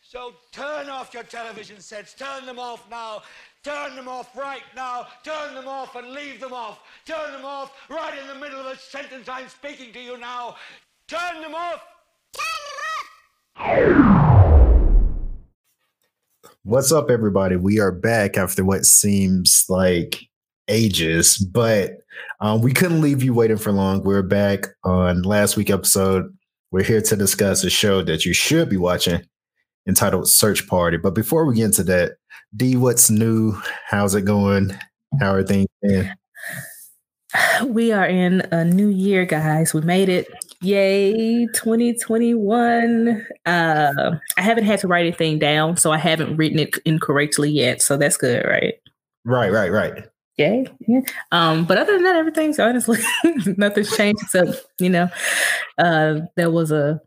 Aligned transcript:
So 0.00 0.32
turn 0.52 0.88
off 0.88 1.12
your 1.12 1.24
television 1.24 1.80
sets. 1.80 2.14
Turn 2.14 2.46
them 2.46 2.60
off 2.60 2.88
now. 2.88 3.22
Turn 3.64 3.96
them 3.96 4.06
off 4.06 4.36
right 4.36 4.62
now. 4.76 5.08
Turn 5.24 5.54
them 5.54 5.66
off 5.66 5.96
and 5.96 6.10
leave 6.10 6.38
them 6.38 6.52
off. 6.52 6.78
Turn 7.04 7.32
them 7.32 7.44
off 7.44 7.72
right 7.90 8.16
in 8.16 8.28
the 8.28 8.34
middle 8.36 8.60
of 8.60 8.66
a 8.66 8.76
sentence 8.76 9.28
I'm 9.28 9.48
speaking 9.48 9.92
to 9.92 10.00
you 10.00 10.16
now. 10.18 10.54
Turn 11.08 11.40
them 11.40 11.54
off. 11.54 11.82
Turn 13.56 13.88
them 13.88 14.06
off. 14.06 14.24
What's 16.62 16.92
up, 16.92 17.10
everybody? 17.10 17.56
We 17.56 17.80
are 17.80 17.92
back 17.92 18.36
after 18.36 18.64
what 18.64 18.86
seems 18.86 19.64
like 19.68 20.28
ages, 20.68 21.38
but 21.38 21.98
um, 22.40 22.62
we 22.62 22.72
couldn't 22.72 23.00
leave 23.00 23.22
you 23.22 23.34
waiting 23.34 23.58
for 23.58 23.72
long. 23.72 24.02
We're 24.02 24.22
back 24.22 24.66
on 24.84 25.22
last 25.22 25.56
week 25.56 25.70
episode. 25.70 26.32
We're 26.74 26.82
here 26.82 27.02
to 27.02 27.14
discuss 27.14 27.62
a 27.62 27.70
show 27.70 28.02
that 28.02 28.24
you 28.24 28.34
should 28.34 28.68
be 28.68 28.76
watching 28.76 29.22
entitled 29.86 30.28
Search 30.28 30.66
Party. 30.66 30.96
But 30.96 31.14
before 31.14 31.46
we 31.46 31.54
get 31.54 31.66
into 31.66 31.84
that, 31.84 32.16
D, 32.56 32.74
what's 32.74 33.08
new? 33.08 33.56
How's 33.86 34.16
it 34.16 34.22
going? 34.22 34.76
How 35.20 35.34
are 35.34 35.44
things? 35.44 35.68
Been? 35.80 36.12
We 37.64 37.92
are 37.92 38.06
in 38.06 38.40
a 38.50 38.64
new 38.64 38.88
year, 38.88 39.24
guys. 39.24 39.72
We 39.72 39.82
made 39.82 40.08
it. 40.08 40.26
Yay, 40.62 41.46
2021. 41.54 43.24
Uh, 43.46 44.12
I 44.36 44.42
haven't 44.42 44.64
had 44.64 44.80
to 44.80 44.88
write 44.88 45.06
anything 45.06 45.38
down, 45.38 45.76
so 45.76 45.92
I 45.92 45.98
haven't 45.98 46.36
written 46.36 46.58
it 46.58 46.76
incorrectly 46.84 47.50
yet. 47.50 47.82
So 47.82 47.96
that's 47.96 48.16
good, 48.16 48.44
right? 48.44 48.74
Right, 49.24 49.52
right, 49.52 49.70
right. 49.70 50.08
Yay. 50.36 50.66
Yeah. 50.88 51.00
Um, 51.32 51.64
but 51.64 51.78
other 51.78 51.92
than 51.94 52.02
that, 52.04 52.16
everything's 52.16 52.58
honestly 52.58 52.98
nothing's 53.56 53.96
changed 53.96 54.20
except, 54.22 54.66
you 54.78 54.88
know, 54.90 55.08
uh, 55.78 56.20
there 56.36 56.50
was 56.50 56.72
a 56.72 57.00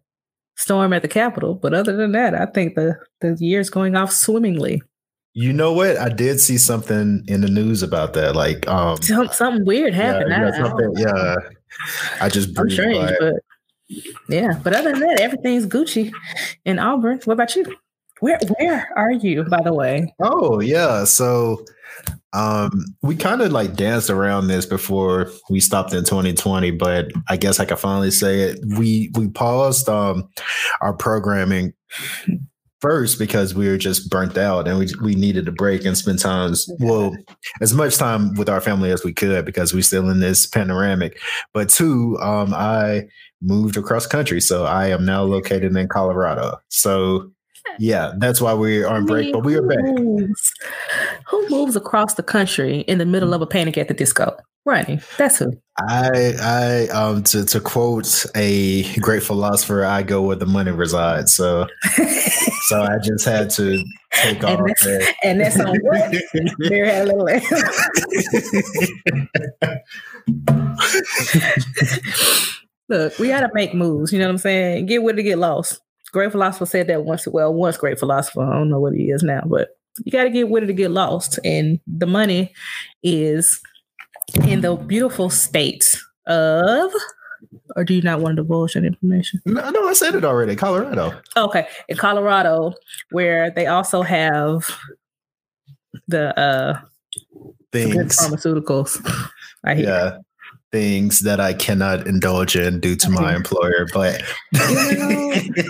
storm 0.55 0.93
at 0.93 1.01
the 1.01 1.07
Capitol. 1.09 1.55
But 1.55 1.73
other 1.73 1.95
than 1.95 2.13
that, 2.13 2.33
I 2.33 2.45
think 2.45 2.75
the, 2.75 2.95
the 3.21 3.35
year's 3.39 3.69
going 3.69 3.95
off 3.95 4.11
swimmingly. 4.11 4.81
You 5.33 5.53
know 5.53 5.71
what? 5.73 5.97
I 5.97 6.09
did 6.09 6.39
see 6.39 6.57
something 6.57 7.23
in 7.27 7.41
the 7.41 7.49
news 7.49 7.83
about 7.83 8.13
that. 8.13 8.35
Like 8.35 8.67
um 8.67 8.97
Some, 9.01 9.27
something 9.27 9.65
weird 9.65 9.93
happened. 9.93 10.29
Yeah, 10.31 10.37
I- 10.37 10.41
yeah, 10.41 10.47
I 10.47 10.57
something- 10.67 10.93
yeah. 10.97 11.35
I 12.21 12.29
just 12.29 12.57
I'm 12.57 12.69
strange, 12.69 13.09
by 13.09 13.15
but 13.19 13.33
yeah. 14.29 14.59
But 14.63 14.73
other 14.73 14.91
than 14.93 15.01
that, 15.01 15.19
everything's 15.19 15.67
Gucci 15.67 16.11
in 16.65 16.79
Auburn. 16.79 17.19
What 17.25 17.33
about 17.33 17.55
you? 17.55 17.65
Where 18.19 18.39
where 18.57 18.89
are 18.95 19.11
you, 19.11 19.43
by 19.43 19.61
the 19.61 19.73
way? 19.73 20.11
Oh 20.19 20.59
yeah. 20.59 21.03
So 21.03 21.63
um 22.33 22.85
we 23.01 23.15
kind 23.15 23.41
of 23.41 23.51
like 23.51 23.75
danced 23.75 24.09
around 24.09 24.47
this 24.47 24.65
before 24.65 25.31
we 25.49 25.59
stopped 25.59 25.93
in 25.93 26.03
2020, 26.03 26.71
but 26.71 27.07
I 27.29 27.37
guess 27.37 27.59
I 27.59 27.65
can 27.65 27.77
finally 27.77 28.11
say 28.11 28.41
it. 28.41 28.59
We 28.77 29.11
we 29.15 29.29
paused 29.29 29.87
um 29.89 30.27
our 30.81 30.93
programming 30.93 31.73
first 32.81 33.17
because 33.17 33.55
we 33.55 33.67
were 33.67 33.77
just 33.77 34.09
burnt 34.09 34.37
out 34.37 34.67
and 34.67 34.77
we 34.77 34.87
we 35.01 35.15
needed 35.15 35.47
a 35.47 35.51
break 35.51 35.85
and 35.85 35.97
spend 35.97 36.19
times 36.19 36.69
well 36.79 37.15
as 37.61 37.73
much 37.73 37.97
time 37.97 38.35
with 38.35 38.49
our 38.49 38.61
family 38.61 38.91
as 38.91 39.03
we 39.03 39.13
could 39.13 39.45
because 39.45 39.73
we're 39.73 39.81
still 39.81 40.09
in 40.09 40.19
this 40.19 40.45
panoramic. 40.45 41.19
But 41.53 41.69
two, 41.69 42.17
um 42.21 42.53
I 42.53 43.03
moved 43.41 43.77
across 43.77 44.05
country. 44.07 44.41
So 44.41 44.65
I 44.65 44.87
am 44.87 45.05
now 45.05 45.23
located 45.23 45.75
in 45.75 45.87
Colorado. 45.87 46.57
So 46.69 47.31
yeah, 47.79 48.13
that's 48.17 48.41
why 48.41 48.53
we're 48.53 48.87
on 48.87 49.05
break, 49.05 49.33
but 49.33 49.43
we 49.43 49.55
are 49.55 49.61
back. 49.61 49.85
Who 51.27 51.49
moves 51.49 51.75
across 51.75 52.15
the 52.15 52.23
country 52.23 52.79
in 52.81 52.97
the 52.97 53.05
middle 53.05 53.33
of 53.33 53.41
a 53.41 53.47
panic 53.47 53.77
at 53.77 53.87
the 53.87 53.93
disco? 53.93 54.37
Ronnie, 54.67 54.99
that's 55.17 55.39
who. 55.39 55.53
I 55.79 56.33
I 56.41 56.87
um 56.89 57.23
to 57.23 57.45
to 57.45 57.61
quote 57.61 58.25
a 58.35 58.83
great 58.99 59.23
philosopher, 59.23 59.85
I 59.85 60.03
go 60.03 60.23
where 60.23 60.35
the 60.35 60.45
money 60.45 60.71
resides. 60.71 61.33
So 61.33 61.67
so 62.67 62.81
I 62.81 62.97
just 63.01 63.23
had 63.23 63.49
to 63.51 63.81
take 64.11 64.43
off. 64.43 64.59
and, 64.59 64.67
that's, 64.67 64.83
that. 64.83 65.15
and 65.23 65.39
that's 65.39 65.57
on 65.59 65.77
what? 65.83 66.13
Mary 66.59 66.89
had 66.89 67.07
a 67.07 67.15
little 67.15 67.27
Look, 72.89 73.19
we 73.19 73.27
gotta 73.29 73.49
make 73.53 73.73
moves, 73.73 74.11
you 74.11 74.19
know 74.19 74.25
what 74.25 74.31
I'm 74.31 74.37
saying? 74.37 74.87
Get 74.87 75.01
with 75.01 75.17
it, 75.17 75.23
get 75.23 75.37
lost. 75.37 75.79
Great 76.11 76.31
philosopher 76.31 76.65
said 76.65 76.87
that 76.87 77.03
once. 77.03 77.27
Well, 77.27 77.53
once 77.53 77.77
great 77.77 77.99
philosopher. 77.99 78.41
I 78.41 78.53
don't 78.53 78.69
know 78.69 78.79
what 78.79 78.93
he 78.93 79.09
is 79.09 79.23
now, 79.23 79.41
but 79.45 79.69
you 80.03 80.11
gotta 80.11 80.29
get 80.29 80.49
with 80.49 80.63
it 80.63 80.67
to 80.67 80.73
get 80.73 80.91
lost. 80.91 81.39
And 81.43 81.79
the 81.87 82.05
money 82.05 82.53
is 83.03 83.59
in 84.47 84.61
the 84.61 84.75
beautiful 84.75 85.29
state 85.29 85.99
of 86.27 86.91
or 87.75 87.83
do 87.83 87.93
you 87.93 88.01
not 88.01 88.19
want 88.19 88.37
to 88.37 88.43
divulge 88.43 88.73
that 88.73 88.83
information? 88.83 89.41
No, 89.45 89.69
no, 89.69 89.87
I 89.87 89.93
said 89.93 90.15
it 90.15 90.25
already. 90.25 90.55
Colorado. 90.55 91.19
Okay, 91.35 91.67
in 91.87 91.97
Colorado, 91.97 92.73
where 93.11 93.51
they 93.51 93.67
also 93.67 94.01
have 94.01 94.69
the 96.07 96.37
uh 96.39 96.79
Things. 97.71 98.17
pharmaceuticals. 98.17 98.99
I 99.63 99.75
hear. 99.75 99.85
Yeah. 99.85 100.17
Things 100.71 101.21
that 101.21 101.39
I 101.39 101.53
cannot 101.53 102.07
indulge 102.07 102.55
in 102.57 102.79
due 102.81 102.95
to 102.97 103.09
my 103.09 103.35
employer. 103.35 103.87
But 103.93 104.21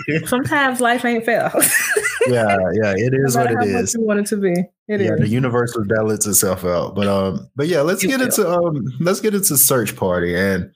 You 0.08 0.26
Sometimes 0.26 0.80
life 0.80 1.04
ain't 1.04 1.24
fair. 1.24 1.50
yeah, 2.28 2.56
yeah, 2.72 2.94
it 2.96 3.14
is 3.14 3.36
no 3.36 3.42
what 3.42 3.52
it 3.52 3.72
much 3.72 3.94
you 3.94 4.00
want 4.04 4.20
it 4.20 4.26
to 4.26 4.36
be. 4.36 4.52
It 4.88 5.00
is. 5.00 5.06
yeah, 5.08 5.16
the 5.16 5.28
universe 5.28 5.74
will 5.76 5.84
balance 5.84 6.26
itself 6.26 6.64
out. 6.64 6.94
But 6.94 7.06
um, 7.06 7.48
but 7.56 7.68
yeah, 7.68 7.82
let's 7.82 8.02
It 8.02 8.08
get 8.08 8.18
will. 8.20 8.26
into 8.26 8.50
um, 8.50 8.84
let's 9.00 9.20
get 9.20 9.34
into 9.34 9.56
Search 9.56 9.94
Party, 9.96 10.34
and 10.36 10.72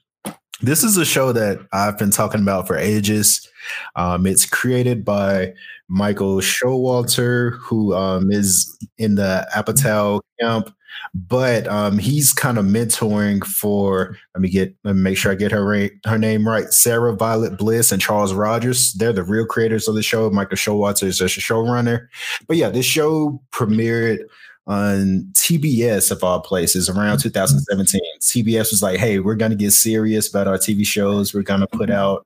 this 0.61 0.83
is 0.83 0.97
a 0.97 1.05
show 1.05 1.31
that 1.33 1.59
I've 1.73 1.97
been 1.97 2.11
talking 2.11 2.41
about 2.41 2.67
for 2.67 2.77
ages. 2.77 3.47
Um, 3.95 4.25
it's 4.25 4.45
created 4.45 5.03
by 5.05 5.53
Michael 5.87 6.37
Showalter, 6.37 7.57
who 7.59 7.93
um 7.93 8.31
is 8.31 8.77
in 8.97 9.15
the 9.15 9.47
Apatow 9.55 10.21
camp, 10.39 10.73
but 11.13 11.67
um 11.67 11.97
he's 11.97 12.33
kind 12.33 12.57
of 12.57 12.65
mentoring 12.65 13.43
for 13.45 14.17
let 14.33 14.41
me 14.41 14.49
get 14.49 14.75
let 14.83 14.95
me 14.95 15.01
make 15.01 15.17
sure 15.17 15.31
I 15.31 15.35
get 15.35 15.51
her 15.51 15.63
ra- 15.65 15.95
her 16.05 16.17
name 16.17 16.47
right. 16.47 16.71
Sarah 16.73 17.13
Violet 17.15 17.57
Bliss 17.57 17.91
and 17.91 18.01
Charles 18.01 18.33
Rogers. 18.33 18.93
They're 18.93 19.13
the 19.13 19.23
real 19.23 19.45
creators 19.45 19.87
of 19.87 19.95
the 19.95 20.03
show. 20.03 20.29
Michael 20.29 20.57
Showalter 20.57 21.03
is 21.03 21.17
just 21.19 21.37
a 21.37 21.41
showrunner. 21.41 22.07
But 22.47 22.57
yeah, 22.57 22.69
this 22.69 22.85
show 22.85 23.41
premiered 23.51 24.19
on 24.65 25.27
TBS 25.33 26.09
of 26.09 26.23
all 26.23 26.39
places 26.39 26.89
around 26.89 27.19
2017. 27.19 27.99
TBS 28.21 28.71
was 28.71 28.81
like, 28.81 28.97
"Hey, 28.97 29.19
we're 29.19 29.35
gonna 29.35 29.55
get 29.55 29.71
serious 29.71 30.29
about 30.29 30.47
our 30.47 30.57
TV 30.57 30.85
shows. 30.85 31.33
We're 31.33 31.43
gonna 31.43 31.67
put 31.67 31.89
out 31.89 32.25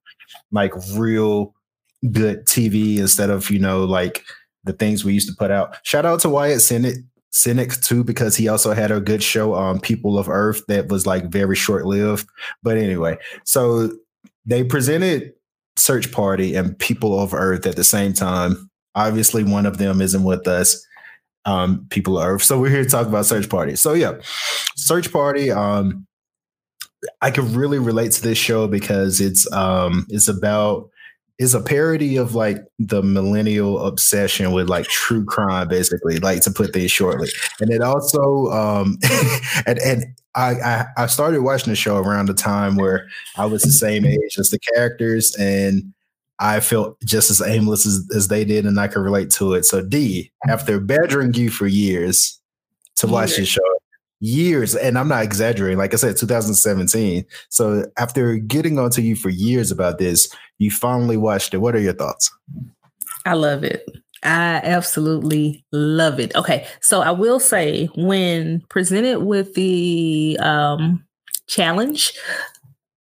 like 0.52 0.74
real 0.96 1.54
good 2.12 2.46
TV 2.46 2.98
instead 2.98 3.30
of 3.30 3.50
you 3.50 3.60
know 3.60 3.84
like 3.84 4.24
the 4.64 4.74
things 4.74 5.04
we 5.04 5.14
used 5.14 5.30
to 5.30 5.36
put 5.36 5.52
out." 5.52 5.76
Shout 5.84 6.06
out 6.06 6.20
to 6.22 6.30
Wyatt 6.30 6.60
Cenac. 6.60 6.96
Cenac 7.34 7.84
too, 7.84 8.04
because 8.04 8.36
he 8.36 8.48
also 8.48 8.74
had 8.74 8.90
a 8.90 9.00
good 9.00 9.22
show 9.22 9.54
on 9.54 9.80
People 9.80 10.18
of 10.18 10.28
Earth 10.28 10.62
that 10.68 10.88
was 10.88 11.06
like 11.06 11.26
very 11.30 11.56
short 11.56 11.86
lived. 11.86 12.28
But 12.64 12.78
anyway, 12.78 13.18
so 13.44 13.92
they 14.46 14.64
presented 14.64 15.34
Search 15.76 16.12
Party 16.12 16.56
and 16.56 16.78
People 16.80 17.20
of 17.20 17.34
Earth 17.34 17.68
at 17.68 17.76
the 17.76 17.84
same 17.84 18.14
time. 18.14 18.70
Obviously, 18.96 19.44
one 19.44 19.68
of 19.68 19.78
them 19.78 20.02
isn't 20.02 20.24
with 20.24 20.48
us 20.48 20.84
um, 21.46 21.86
people 21.90 22.18
of 22.18 22.28
Earth. 22.28 22.44
So 22.44 22.60
we're 22.60 22.70
here 22.70 22.84
to 22.84 22.90
talk 22.90 23.08
about 23.08 23.26
Search 23.26 23.50
Party. 23.50 23.76
So 23.76 23.94
yeah, 23.94 24.14
Search 24.76 25.12
Party. 25.12 25.52
Um, 25.52 26.07
I 27.22 27.32
can 27.32 27.54
really 27.54 27.80
relate 27.80 28.12
to 28.14 28.22
this 28.22 28.38
show 28.38 28.68
because 28.68 29.22
it's 29.22 29.52
um, 29.52 30.06
it's 30.10 30.28
about 30.28 30.90
it's 31.40 31.54
a 31.54 31.62
parody 31.62 32.18
of 32.18 32.34
like 32.34 32.58
the 32.80 33.04
millennial 33.04 33.86
obsession 33.86 34.52
with 34.52 34.70
like 34.70 34.88
true 34.88 35.24
crime, 35.24 35.68
basically, 35.68 36.18
like 36.18 36.42
to 36.42 36.52
put 36.52 36.74
things 36.74 36.92
shortly. 36.92 37.30
And 37.60 37.72
it 37.72 37.82
also 37.82 38.48
um, 38.48 38.98
and 39.68 39.80
and 39.80 40.06
I, 40.36 40.54
I 40.56 40.86
I 40.98 41.06
started 41.08 41.42
watching 41.42 41.72
the 41.72 41.76
show 41.76 41.98
around 41.98 42.28
the 42.28 42.34
time 42.34 42.76
where 42.76 43.08
I 43.38 43.46
was 43.46 43.62
the 43.62 43.72
same 43.72 44.06
age 44.06 44.38
as 44.38 44.50
the 44.50 44.60
characters 44.60 45.36
and. 45.40 45.94
I 46.40 46.60
felt 46.60 47.02
just 47.04 47.32
as 47.32 47.42
aimless 47.42 47.88
as, 47.88 48.08
as 48.16 48.28
they 48.28 48.46
did, 48.46 48.68
and 48.68 48.80
I 48.80 48.88
could 48.88 49.02
relate 49.02 49.32
to 49.32 49.56
it. 49.56 49.66
So, 49.66 49.82
D, 49.82 50.32
after 50.48 50.80
badgering 50.80 51.34
you 51.34 51.50
for 51.50 51.66
years 51.66 52.40
to 52.98 53.08
watch 53.08 53.38
this 53.38 53.48
show, 53.48 53.77
years, 54.20 54.76
and 54.76 54.98
I'm 54.98 55.08
not 55.08 55.24
exaggerating, 55.24 55.78
like 55.78 55.94
I 55.94 55.98
said, 55.98 56.18
2017. 56.18 57.26
So, 57.50 57.86
after 57.98 58.38
getting 58.38 58.80
onto 58.80 59.02
you 59.02 59.16
for 59.16 59.30
years 59.30 59.72
about 59.72 60.00
this, 60.00 60.28
you 60.58 60.72
finally 60.72 61.18
watched 61.18 61.54
it. 61.54 61.60
What 61.60 61.76
are 61.76 61.80
your 61.80 61.94
thoughts? 61.94 62.32
I 63.26 63.34
love 63.34 63.64
it. 63.64 63.86
I 64.24 64.62
absolutely 64.64 65.64
love 65.72 66.20
it. 66.20 66.36
Okay, 66.36 66.66
so 66.82 67.02
I 67.02 67.12
will 67.12 67.40
say 67.40 67.88
when 67.96 68.62
presented 68.70 69.20
with 69.20 69.54
the 69.54 70.38
um 70.42 71.04
challenge, 71.48 72.12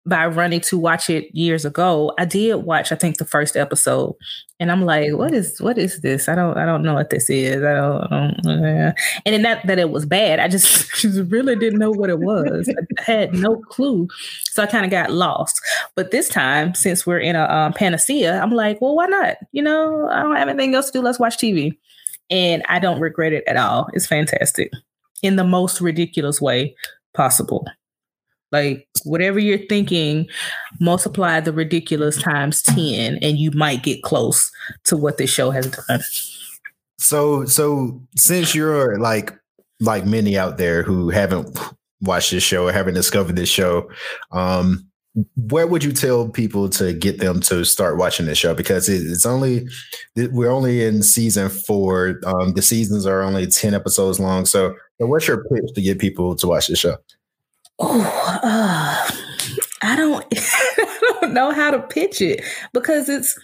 by 0.07 0.27
running 0.27 0.61
to 0.61 0.79
watch 0.79 1.11
it 1.11 1.35
years 1.35 1.65
ago, 1.65 2.13
I 2.19 2.25
did 2.25 2.57
watch, 2.57 2.93
I 2.93 2.95
think, 2.95 3.19
the 3.19 3.25
first 3.25 3.57
episode, 3.57 4.15
and 4.61 4.71
I'm 4.71 4.85
like, 4.85 5.13
"What 5.13 5.35
is 5.35 5.61
what 5.61 5.77
is 5.77 6.01
this? 6.01 6.29
I 6.29 6.35
don't 6.35 6.57
I 6.57 6.65
don't 6.65 6.83
know 6.83 6.95
what 6.95 7.11
this 7.11 7.29
is. 7.29 7.63
I 7.63 7.75
don't." 7.75 8.13
I 8.13 8.33
don't. 8.37 8.95
And 9.27 9.43
not 9.43 9.67
that 9.67 9.79
it 9.79 9.91
was 9.91 10.07
bad, 10.07 10.39
I 10.39 10.49
just, 10.49 10.91
just 11.01 11.31
really 11.31 11.57
didn't 11.57 11.81
know 11.81 11.91
what 11.91 12.09
it 12.09 12.21
was. 12.21 12.73
I 12.99 13.03
had 13.03 13.35
no 13.35 13.57
clue, 13.57 14.09
so 14.45 14.63
I 14.63 14.67
kind 14.67 14.85
of 14.85 14.91
got 14.91 15.11
lost. 15.11 15.61
But 15.95 16.13
this 16.13 16.29
time, 16.29 16.75
since 16.75 17.07
we're 17.07 17.19
in 17.19 17.37
a 17.37 17.45
um, 17.45 17.73
panacea, 17.73 18.41
I'm 18.41 18.53
like, 18.53 18.81
"Well, 18.81 18.95
why 18.95 19.07
not? 19.07 19.37
You 19.53 19.63
know, 19.63 20.09
I 20.09 20.23
don't 20.23 20.37
have 20.37 20.49
anything 20.49 20.75
else 20.75 20.87
to 20.91 20.99
do. 20.99 21.03
Let's 21.03 21.19
watch 21.19 21.37
TV." 21.37 21.77
And 22.31 22.65
I 22.69 22.79
don't 22.79 23.01
regret 23.01 23.33
it 23.33 23.45
at 23.47 23.57
all. 23.57 23.89
It's 23.93 24.07
fantastic 24.07 24.73
in 25.23 25.37
the 25.37 25.45
most 25.45 25.81
ridiculous 25.81 26.41
way 26.41 26.75
possible. 27.15 27.67
Like 28.53 28.89
whatever 29.05 29.39
you're 29.39 29.67
thinking, 29.67 30.29
multiply 30.81 31.41
the 31.41 31.53
ridiculous 31.53 32.21
times 32.21 32.63
10 32.63 33.19
and 33.23 33.39
you 33.39 33.51
might 33.53 33.83
get 33.83 34.03
close 34.03 34.51
to 34.85 34.97
what 34.97 35.19
this 35.19 35.31
show 35.31 35.51
has 35.51 35.67
done. 35.67 36.01
So 36.99 37.45
so 37.45 38.01
since 38.17 38.55
you're 38.55 38.99
like 38.99 39.35
like 39.81 40.07
many 40.07 40.39
out 40.39 40.59
there 40.59 40.83
who 40.83 41.11
haven't 41.11 41.59
watched 42.01 42.31
this 42.31 42.43
show 42.43 42.67
or 42.67 42.73
haven't 42.73 42.95
discovered 42.95 43.37
this 43.37 43.49
show, 43.49 43.91
um 44.33 44.87
where 45.37 45.67
would 45.67 45.83
you 45.83 45.93
tell 45.93 46.29
people 46.29 46.69
to 46.69 46.93
get 46.93 47.21
them 47.21 47.41
to 47.41 47.65
start 47.65 47.97
watching 47.97 48.27
this 48.27 48.37
show? 48.39 48.55
Because 48.55 48.89
it's 48.89 49.25
only 49.25 49.67
we're 50.15 50.51
only 50.51 50.85
in 50.85 51.03
season 51.03 51.49
four. 51.49 52.21
Um 52.25 52.53
the 52.55 52.63
seasons 52.63 53.07
are 53.07 53.23
only 53.23 53.47
10 53.47 53.75
episodes 53.75 54.21
long. 54.21 54.47
So 54.47 54.75
what's 54.99 55.27
your 55.29 55.45
pitch 55.45 55.75
to 55.75 55.83
get 55.83 55.99
people 55.99 56.37
to 56.37 56.47
watch 56.47 56.69
the 56.69 56.77
show 56.77 56.97
Oh, 57.79 58.01
uh, 58.43 59.11
I 59.83 59.97
don't, 59.97 60.25
I 60.33 61.03
don't 61.21 61.35
know 61.35 61.51
how 61.53 61.71
to 61.71 61.81
pitch 61.81 62.21
it 62.21 62.43
because 62.73 63.09
it's 63.09 63.39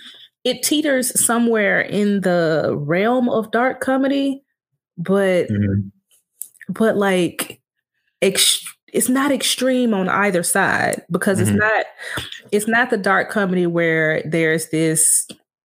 it 0.44 0.62
teeters 0.62 1.18
somewhere 1.24 1.80
in 1.80 2.22
the 2.22 2.74
realm 2.76 3.28
of 3.28 3.50
dark 3.50 3.80
comedy, 3.80 4.42
but 4.98 5.48
mm-hmm. 5.48 5.88
but 6.68 6.96
like 6.96 7.60
ex- 8.20 8.64
it's 8.92 9.08
not 9.08 9.30
extreme 9.30 9.94
on 9.94 10.08
either 10.08 10.42
side 10.42 11.02
because 11.10 11.38
mm-hmm. 11.38 11.50
it's 11.50 11.58
not 11.58 11.86
it's 12.50 12.68
not 12.68 12.90
the 12.90 12.96
dark 12.96 13.30
comedy 13.30 13.66
where 13.66 14.22
there's 14.24 14.68
this 14.70 15.28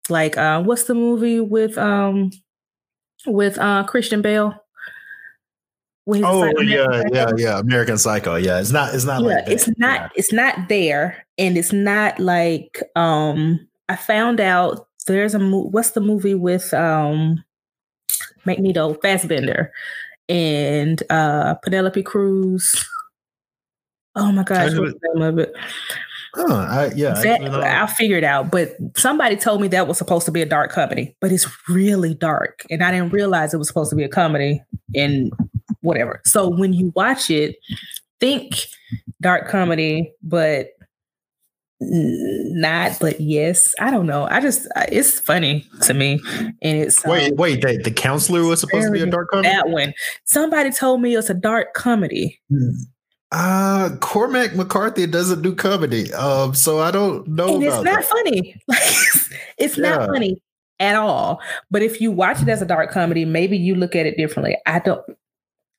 like 0.09 0.37
uh 0.37 0.61
what's 0.63 0.85
the 0.85 0.95
movie 0.95 1.39
with 1.39 1.77
um 1.77 2.31
with 3.25 3.57
uh 3.59 3.83
Christian 3.83 4.21
Bale 4.21 4.55
oh 6.07 6.39
like 6.39 6.55
yeah, 6.61 6.85
Psycho. 6.85 7.13
yeah, 7.13 7.31
yeah, 7.37 7.59
American 7.59 7.97
Psycho. 7.97 8.35
Yeah, 8.35 8.59
it's 8.59 8.71
not. 8.71 8.93
It's 8.93 9.05
not. 9.05 9.21
Yeah, 9.21 9.27
like 9.27 9.47
it's 9.47 9.67
not. 9.77 9.99
Yeah. 9.99 10.09
It's 10.15 10.33
not 10.33 10.69
there, 10.69 11.25
and 11.37 11.57
it's 11.57 11.73
not 11.73 12.19
like. 12.19 12.81
Um, 12.95 13.67
I 13.89 13.95
found 13.95 14.39
out 14.39 14.87
there's 15.07 15.35
a 15.35 15.39
mo- 15.39 15.67
what's 15.71 15.91
the 15.91 16.01
movie 16.01 16.35
with 16.35 16.73
um, 16.73 17.43
Magneto 18.45 18.93
Fassbender 18.95 19.71
and 20.29 21.03
uh 21.09 21.55
Penelope 21.55 22.03
Cruz. 22.03 22.87
Oh 24.15 24.31
my 24.31 24.43
gosh, 24.43 24.73
what's 24.75 24.93
the 24.93 25.09
name 25.13 25.23
of 25.23 25.39
it? 25.39 25.53
Oh, 26.37 26.55
I, 26.55 26.91
yeah, 26.95 27.13
that, 27.21 27.41
I'll 27.43 27.87
figure 27.87 28.17
it 28.17 28.23
out. 28.23 28.51
But 28.51 28.77
somebody 28.95 29.35
told 29.35 29.61
me 29.61 29.67
that 29.69 29.87
was 29.87 29.97
supposed 29.97 30.25
to 30.25 30.31
be 30.31 30.41
a 30.41 30.45
dark 30.45 30.71
comedy, 30.71 31.15
but 31.19 31.31
it's 31.31 31.47
really 31.67 32.13
dark, 32.13 32.65
and 32.69 32.83
I 32.83 32.91
didn't 32.91 33.11
realize 33.11 33.53
it 33.53 33.57
was 33.57 33.67
supposed 33.67 33.89
to 33.89 33.95
be 33.95 34.03
a 34.03 34.09
comedy. 34.09 34.63
And 34.95 35.33
whatever. 35.81 36.21
So 36.25 36.47
when 36.47 36.73
you 36.73 36.91
watch 36.95 37.29
it, 37.29 37.57
think 38.19 38.67
dark 39.21 39.47
comedy, 39.49 40.13
but 40.23 40.69
not 41.81 42.95
but 42.99 43.19
yes 43.19 43.73
i 43.79 43.89
don't 43.89 44.05
know. 44.05 44.27
I 44.29 44.39
just 44.39 44.67
it's 44.89 45.19
funny 45.19 45.65
to 45.81 45.93
me. 45.93 46.21
And 46.61 46.77
it's 46.77 47.03
wait 47.05 47.31
um, 47.31 47.37
wait 47.37 47.61
the, 47.61 47.77
the 47.83 47.91
counselor 47.91 48.43
was 48.43 48.59
supposed 48.59 48.85
to 48.85 48.91
be 48.91 49.01
a 49.01 49.07
dark 49.07 49.29
comedy? 49.29 49.49
that 49.49 49.69
one. 49.69 49.93
Somebody 50.25 50.71
told 50.71 51.01
me 51.01 51.15
it's 51.15 51.29
a 51.29 51.33
dark 51.33 51.73
comedy. 51.73 52.39
Uh 53.31 53.95
cormac 53.99 54.55
mccarthy 54.55 55.07
doesn't 55.07 55.41
do 55.41 55.55
comedy. 55.55 56.13
Um 56.13 56.53
so 56.53 56.79
i 56.79 56.91
don't 56.91 57.27
know 57.27 57.55
and 57.55 57.63
it's 57.63 57.75
not 57.75 57.85
that. 57.85 58.05
funny. 58.05 58.61
Like 58.67 58.79
it's 59.57 59.77
yeah. 59.77 59.95
not 59.95 60.09
funny 60.09 60.39
at 60.79 60.95
all. 60.95 61.41
But 61.71 61.81
if 61.81 61.99
you 61.99 62.11
watch 62.11 62.43
it 62.43 62.49
as 62.49 62.61
a 62.61 62.65
dark 62.65 62.91
comedy 62.91 63.25
maybe 63.25 63.57
you 63.57 63.73
look 63.73 63.95
at 63.95 64.05
it 64.05 64.17
differently. 64.17 64.55
I 64.67 64.79
don't 64.79 65.01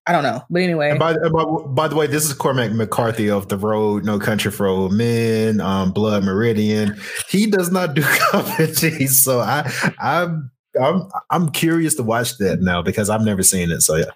I 0.07 0.13
don't 0.13 0.25
know, 0.25 0.43
but 0.51 0.63
anyway. 0.63 0.99
By, 0.99 1.17
by, 1.17 1.45
by, 1.45 1.89
the 1.89 1.95
way, 1.95 2.09
this 2.09 2.25
is 2.27 2.35
Cormac 2.35 2.73
McCarthy 2.73 3.31
of 3.31 3.49
The 3.49 3.57
Road, 3.57 4.05
No 4.05 4.19
Country 4.19 4.51
for 4.51 4.67
Old 4.67 4.93
Men, 4.93 5.61
um, 5.61 5.93
Blood 5.93 6.25
Meridian. 6.25 6.97
He 7.29 7.47
does 7.47 7.71
not 7.71 7.95
do 7.95 8.03
comedy, 8.31 9.07
so 9.07 9.39
I, 9.39 9.71
I'm, 10.01 10.51
I'm, 10.81 11.09
I'm 11.31 11.51
curious 11.51 11.95
to 11.97 12.03
watch 12.03 12.39
that 12.39 12.63
now 12.63 12.83
because 12.83 13.11
I've 13.11 13.23
never 13.23 13.45
seen 13.45 13.71
it. 13.71 13.83
So 13.83 13.95
yeah, 13.95 14.07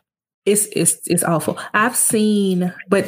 it's 0.47 0.67
it's 0.73 0.99
it's 1.07 1.25
awful. 1.25 1.59
I've 1.75 1.97
seen, 1.97 2.73
but 2.89 3.05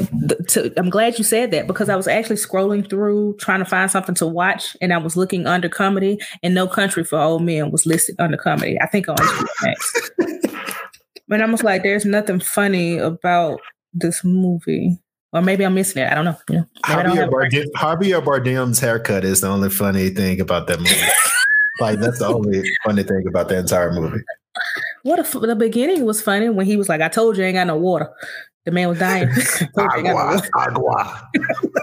to, 0.48 0.72
I'm 0.76 0.90
glad 0.90 1.18
you 1.18 1.24
said 1.24 1.52
that 1.52 1.68
because 1.68 1.88
I 1.88 1.94
was 1.94 2.08
actually 2.08 2.36
scrolling 2.36 2.88
through 2.90 3.36
trying 3.38 3.60
to 3.60 3.64
find 3.64 3.88
something 3.88 4.16
to 4.16 4.26
watch, 4.26 4.76
and 4.82 4.92
I 4.92 4.98
was 4.98 5.16
looking 5.16 5.46
under 5.46 5.68
comedy, 5.68 6.18
and 6.42 6.52
No 6.52 6.66
Country 6.66 7.04
for 7.04 7.18
Old 7.18 7.44
Men 7.44 7.70
was 7.70 7.86
listed 7.86 8.16
under 8.18 8.36
comedy. 8.36 8.76
I 8.80 8.86
think 8.86 9.08
on 9.08 9.16
HBO 9.16 9.46
Max. 9.62 10.10
But 11.28 11.40
I'm 11.40 11.48
almost 11.48 11.64
like, 11.64 11.82
there's 11.82 12.06
nothing 12.06 12.40
funny 12.40 12.96
about 12.96 13.60
this 13.92 14.24
movie. 14.24 14.98
Or 15.32 15.42
maybe 15.42 15.64
I'm 15.64 15.74
missing 15.74 16.02
it. 16.02 16.10
I 16.10 16.14
don't 16.14 16.24
know. 16.24 16.38
You 16.48 16.56
know 16.56 16.68
Javier, 16.84 17.30
Bardem, 17.30 17.66
Javier 17.76 18.24
Bardem's 18.24 18.80
haircut 18.80 19.24
is 19.24 19.42
the 19.42 19.48
only 19.48 19.68
funny 19.68 20.08
thing 20.08 20.40
about 20.40 20.66
that 20.68 20.78
movie. 20.78 20.94
like 21.80 22.00
that's 22.00 22.18
the 22.18 22.28
only 22.28 22.62
funny 22.84 23.02
thing 23.02 23.24
about 23.28 23.50
the 23.50 23.58
entire 23.58 23.92
movie. 23.92 24.24
What 25.02 25.18
if 25.18 25.32
the 25.32 25.54
beginning 25.54 26.06
was 26.06 26.22
funny 26.22 26.48
when 26.48 26.64
he 26.64 26.78
was 26.78 26.88
like, 26.88 27.02
"I 27.02 27.08
told 27.08 27.36
you, 27.36 27.44
I 27.44 27.48
ain't 27.48 27.56
got 27.56 27.66
no 27.66 27.76
water." 27.76 28.10
The 28.64 28.70
man 28.70 28.88
was 28.88 28.98
dying. 28.98 29.28
agua, 29.78 30.42
agua. 30.56 31.30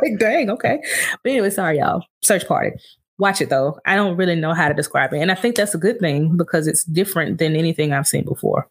like, 0.01 0.17
dang, 0.17 0.49
okay. 0.49 0.81
But 1.23 1.29
anyway, 1.29 1.51
sorry, 1.51 1.77
y'all. 1.77 2.03
Search 2.23 2.47
party. 2.47 2.75
Watch 3.19 3.41
it 3.41 3.49
though. 3.49 3.79
I 3.85 3.95
don't 3.95 4.17
really 4.17 4.35
know 4.35 4.55
how 4.55 4.69
to 4.69 4.73
describe 4.73 5.13
it, 5.13 5.19
and 5.19 5.31
I 5.31 5.35
think 5.35 5.55
that's 5.55 5.75
a 5.75 5.79
good 5.79 5.99
thing 5.99 6.35
because 6.35 6.65
it's 6.65 6.83
different 6.83 7.37
than 7.37 7.55
anything 7.55 7.93
I've 7.93 8.07
seen 8.07 8.25
before 8.25 8.67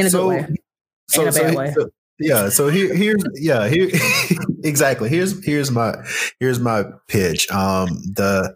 in 0.00 0.06
a 0.06 0.10
so, 0.10 0.28
good 0.28 0.28
way. 0.28 0.56
So, 1.08 1.22
in 1.22 1.28
a 1.28 1.32
bad 1.32 1.54
way. 1.56 1.72
So, 1.72 1.90
yeah. 2.18 2.48
So 2.50 2.68
here, 2.68 2.94
here's 2.94 3.22
yeah, 3.34 3.68
here 3.68 3.88
exactly. 4.64 5.08
Here's 5.08 5.44
here's 5.44 5.70
my 5.70 5.94
here's 6.38 6.60
my 6.60 6.84
pitch. 7.08 7.50
Um, 7.50 7.88
the 8.12 8.54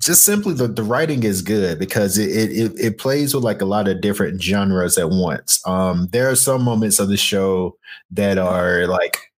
just 0.00 0.24
simply 0.24 0.54
the, 0.54 0.68
the 0.68 0.82
writing 0.82 1.24
is 1.24 1.42
good 1.42 1.78
because 1.78 2.16
it, 2.16 2.30
it 2.30 2.72
it 2.78 2.98
plays 2.98 3.34
with 3.34 3.44
like 3.44 3.60
a 3.60 3.66
lot 3.66 3.88
of 3.88 4.00
different 4.00 4.42
genres 4.42 4.96
at 4.96 5.10
once. 5.10 5.60
Um, 5.66 6.08
there 6.12 6.30
are 6.30 6.36
some 6.36 6.62
moments 6.62 7.00
of 7.00 7.08
the 7.08 7.16
show 7.16 7.76
that 8.12 8.38
are 8.38 8.86
like 8.86 9.29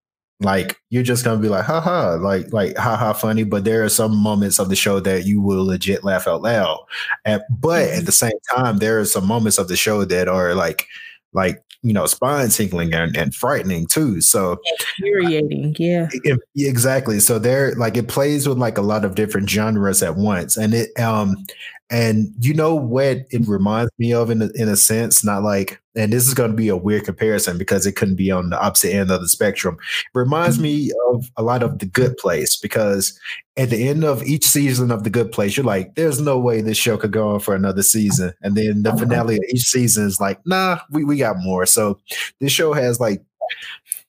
like 0.43 0.81
you're 0.91 1.03
just 1.03 1.25
gonna 1.25 1.41
be 1.41 1.49
like 1.49 1.65
haha 1.65 2.17
like 2.17 2.53
like 2.53 2.77
haha 2.77 3.13
funny 3.13 3.45
but 3.45 3.65
there 3.65 3.85
are 3.85 3.89
some 3.89 4.17
moments 4.17 4.59
of 4.59 4.69
the 4.69 4.77
show 4.77 5.01
that 5.01 5.25
you 5.25 5.41
will 5.41 5.65
legit 5.65 6.05
laugh 6.05 6.27
out 6.27 6.43
loud. 6.43 6.85
And, 7.25 7.43
but 7.51 7.89
mm-hmm. 7.89 7.99
at 7.99 8.07
the 8.07 8.13
same 8.13 8.39
time 8.55 8.79
there 8.79 9.01
are 9.01 9.05
some 9.05 9.27
moments 9.27 9.59
of 9.59 9.69
the 9.69 9.77
show 9.77 10.05
that 10.05 10.29
are 10.29 10.55
like 10.55 10.87
like 11.33 11.63
you 11.83 11.93
know 11.93 12.07
spine 12.07 12.49
tingling 12.49 12.95
and, 12.95 13.17
and 13.17 13.35
frightening 13.35 13.87
too. 13.87 14.21
So 14.21 14.59
infuriating 14.99 15.75
yeah. 15.79 16.09
it, 16.13 16.41
exactly. 16.57 17.21
So 17.21 17.39
there 17.39 17.75
like 17.75 17.97
it 17.97 18.09
plays 18.09 18.49
with 18.49 18.59
like 18.59 18.79
a 18.79 18.83
lot 18.83 19.05
of 19.05 19.15
different 19.15 19.51
genres 19.51 20.03
at 20.03 20.17
once. 20.17 20.57
And 20.57 20.75
it 20.75 20.99
um 21.01 21.37
and 21.91 22.33
you 22.41 22.55
know 22.55 22.75
what 22.75 23.19
it 23.31 23.47
reminds 23.47 23.91
me 23.99 24.15
of 24.15 24.31
in 24.31 24.43
a, 24.43 24.49
in 24.55 24.69
a 24.69 24.77
sense, 24.77 25.23
not 25.23 25.43
like, 25.43 25.81
and 25.95 26.11
this 26.11 26.27
is 26.27 26.33
going 26.33 26.51
to 26.51 26.57
be 26.57 26.69
a 26.69 26.77
weird 26.77 27.05
comparison 27.05 27.59
because 27.59 27.85
it 27.85 27.97
couldn't 27.97 28.17
be 28.17 28.31
on 28.31 28.49
the 28.49 28.59
opposite 28.59 28.95
end 28.95 29.11
of 29.11 29.21
the 29.21 29.29
spectrum. 29.29 29.77
It 29.81 30.19
reminds 30.19 30.57
mm-hmm. 30.57 30.63
me 30.63 30.93
of 31.11 31.31
a 31.37 31.43
lot 31.43 31.63
of 31.63 31.81
The 31.81 31.87
Good 31.87 32.17
Place 32.17 32.57
because 32.57 33.19
at 33.59 33.69
the 33.69 33.89
end 33.89 34.05
of 34.05 34.23
each 34.23 34.47
season 34.47 34.91
of 34.91 35.05
The 35.05 35.11
Good 35.11 35.33
Place, 35.33 35.55
you're 35.55 35.67
like, 35.67 35.95
there's 35.95 36.19
no 36.19 36.39
way 36.39 36.63
this 36.63 36.79
show 36.79 36.97
could 36.97 37.13
go 37.13 37.29
on 37.29 37.41
for 37.41 37.55
another 37.55 37.83
season. 37.83 38.33
And 38.41 38.57
then 38.57 38.85
the 38.85 38.97
finale 38.97 39.37
of 39.37 39.45
each 39.51 39.65
season 39.65 40.07
is 40.07 40.19
like, 40.19 40.41
nah, 40.47 40.79
we, 40.91 41.05
we 41.05 41.19
got 41.19 41.37
more. 41.41 41.67
So 41.67 41.99
this 42.41 42.53
show 42.53 42.73
has 42.73 43.01
like 43.01 43.23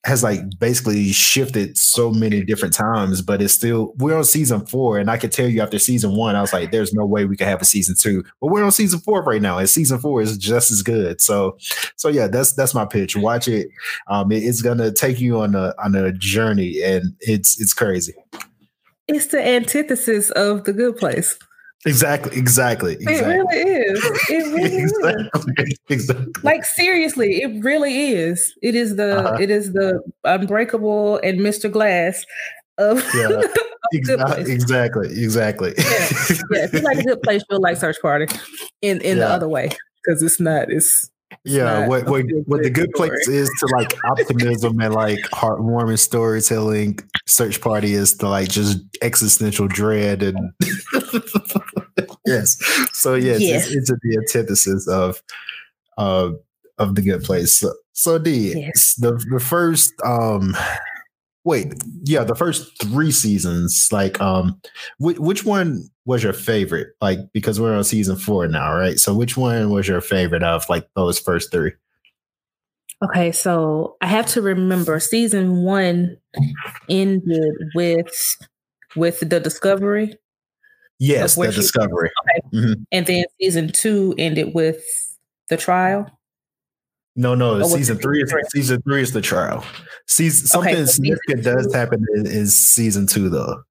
has 0.06 0.22
like 0.22 0.42
basically 0.60 1.12
shifted 1.14 1.78
so 1.78 2.12
many 2.12 2.44
different 2.44 2.74
times, 2.74 3.22
but 3.22 3.42
it's 3.42 3.54
still 3.54 3.94
we're 3.98 4.18
on 4.18 4.24
season 4.26 4.66
four, 4.66 4.98
and 4.98 5.10
I 5.10 5.18
could 5.18 5.32
tell 5.32 5.48
you 5.48 5.62
after 5.62 5.80
season 5.80 6.16
one, 6.16 6.36
I 6.36 6.42
was 6.42 6.52
like, 6.52 6.72
"There's 6.72 6.94
no 6.94 7.06
way 7.06 7.24
we 7.26 7.38
could 7.38 7.48
have 7.48 7.62
a 7.62 7.66
season 7.66 7.96
two. 7.98 8.24
but 8.42 8.48
we're 8.48 8.64
on 8.64 8.72
season 8.72 9.00
four 9.00 9.24
right 9.24 9.42
now, 9.42 9.58
and 9.58 9.70
season 9.70 10.00
four 10.00 10.22
is 10.22 10.38
just 10.38 10.72
as 10.72 10.82
good. 10.82 11.22
So, 11.22 11.58
so 11.96 12.10
yeah, 12.10 12.28
that's 12.28 12.54
that's 12.54 12.74
my 12.74 12.86
pitch. 12.86 13.16
Watch 13.16 13.48
it. 13.48 13.70
Um, 14.08 14.32
it, 14.32 14.44
it's 14.44 14.62
gonna 14.62 14.92
take 14.92 15.22
you 15.22 15.40
on 15.40 15.56
a 15.56 15.74
on 15.82 15.96
a 15.96 16.12
journey, 16.12 16.82
and 16.84 17.16
it's 17.22 17.60
it's 17.62 17.74
crazy. 17.74 18.14
It's 19.08 19.28
the 19.28 19.46
antithesis 19.46 20.32
of 20.32 20.66
the 20.66 20.74
Good 20.74 20.98
Place. 20.98 21.38
Exactly, 21.86 22.38
exactly, 22.38 22.94
exactly. 22.94 23.34
It 23.34 23.38
really 23.38 23.72
is. 23.72 24.06
It 24.30 24.54
really 24.54 24.78
exactly, 24.84 25.54
is. 25.68 25.80
exactly. 25.90 26.32
Like 26.44 26.64
seriously, 26.66 27.42
it 27.42 27.64
really 27.64 28.12
is. 28.12 28.54
It 28.62 28.76
is 28.76 28.96
the 28.96 29.18
Uh-huh. 29.20 29.38
it 29.42 29.50
is 29.50 29.74
the 29.74 30.02
Unbreakable 30.24 31.18
and 31.24 31.40
Mr. 31.42 31.72
Glass 31.72 32.26
of, 32.78 32.98
Yeah. 33.16 33.28
of 33.30 33.42
Good 33.92 34.20
Exa- 34.20 34.26
Place. 34.28 34.48
exactly, 34.48 35.08
exactly. 35.24 35.74
Yeah, 35.78 36.08
if 36.64 36.74
you 36.74 36.80
like 36.82 37.00
a 37.00 37.04
good 37.04 37.22
place, 37.22 37.44
you'll 37.50 37.62
like 37.62 37.78
Search 37.78 38.02
Party 38.02 38.28
in 38.82 39.02
in 39.02 39.18
the 39.20 39.28
other 39.28 39.48
way 39.50 39.70
because 40.04 40.24
it's 40.24 40.40
not. 40.40 40.72
It's 40.72 41.10
yeah, 41.46 41.88
what 41.88 42.06
what, 42.08 42.24
what 42.46 42.64
the 42.64 42.70
good 42.70 42.92
good 42.92 42.94
place 42.94 43.28
is 43.28 43.50
to 43.60 43.66
like 43.76 43.94
optimism 44.06 44.80
and 44.80 44.94
like 44.94 45.20
heartwarming 45.34 46.00
storytelling. 46.00 47.00
Search 47.28 47.60
party 47.60 47.94
is 47.94 48.16
to 48.18 48.30
like 48.30 48.50
just 48.50 48.80
existential 49.02 49.68
dread 49.68 50.24
and 50.24 50.38
yes. 52.26 52.58
So 52.94 53.16
yes, 53.16 53.42
Yes. 53.42 53.68
It's, 53.72 53.90
it's 53.90 54.02
the 54.02 54.18
antithesis 54.18 54.88
of 54.88 55.22
uh 55.98 56.32
of 56.78 56.96
the 56.96 57.02
good 57.02 57.24
place. 57.24 57.60
So, 57.60 57.74
so 57.94 58.18
D 58.18 58.54
Yes. 58.56 58.96
the 58.96 59.14
the 59.32 59.40
first 59.40 59.94
um 60.04 60.56
wait 61.46 61.74
yeah 62.04 62.24
the 62.24 62.36
first 62.36 62.82
three 62.82 63.12
seasons 63.12 63.90
like 63.92 64.20
um 64.22 64.60
which, 65.00 65.20
which 65.20 65.44
one 65.44 65.84
was 66.06 66.24
your 66.24 66.32
favorite 66.32 66.88
like 67.02 67.20
because 67.34 67.60
we're 67.60 67.76
on 67.76 67.84
season 67.84 68.16
four 68.16 68.48
now 68.48 68.74
right 68.74 68.98
so 68.98 69.14
which 69.14 69.36
one 69.36 69.70
was 69.70 69.86
your 69.86 70.00
favorite 70.00 70.42
of 70.42 70.64
like 70.70 70.88
those 70.96 71.20
first 71.20 71.52
three 71.52 71.74
Okay, 73.04 73.34
so 73.34 73.98
I 74.00 74.08
have 74.08 74.28
to 74.28 74.42
remember 74.42 74.98
season 75.00 75.64
one 75.64 76.18
ended 76.90 77.54
with 77.76 78.38
with 78.96 79.20
the 79.20 79.40
discovery, 79.42 80.16
yes 81.00 81.36
the 81.36 81.52
discovery 81.52 82.10
and 82.92 83.06
then 83.06 83.26
season 83.42 83.72
two 83.72 84.14
ended 84.18 84.54
with 84.54 84.84
the 85.50 85.58
trial. 85.58 86.10
no 87.16 87.36
no 87.36 87.62
season 87.64 87.98
three 87.98 88.22
is 88.24 88.34
season 88.50 88.82
three 88.84 89.02
is 89.02 89.12
the 89.12 89.22
trial 89.22 89.64
season 90.08 90.48
something 90.48 90.74
Okay, 90.74 90.86
so 90.86 90.92
significant 90.92 91.44
does 91.44 91.68
two- 91.68 91.78
happen 91.78 92.06
in, 92.16 92.26
in 92.28 92.48
season 92.48 93.08
two 93.08 93.30
though 93.30 93.62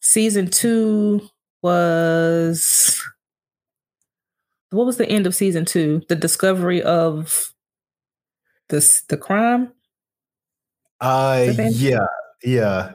Season 0.00 0.50
two 0.50 1.20
was 1.62 3.02
what 4.70 4.86
was 4.86 4.96
the 4.96 5.08
end 5.08 5.26
of 5.26 5.34
season 5.34 5.64
two? 5.64 6.02
The 6.08 6.16
discovery 6.16 6.82
of 6.82 7.52
this 8.68 9.02
the 9.08 9.16
crime. 9.16 9.72
Uh, 11.00 11.52
yeah, 11.72 12.06
yeah. 12.42 12.92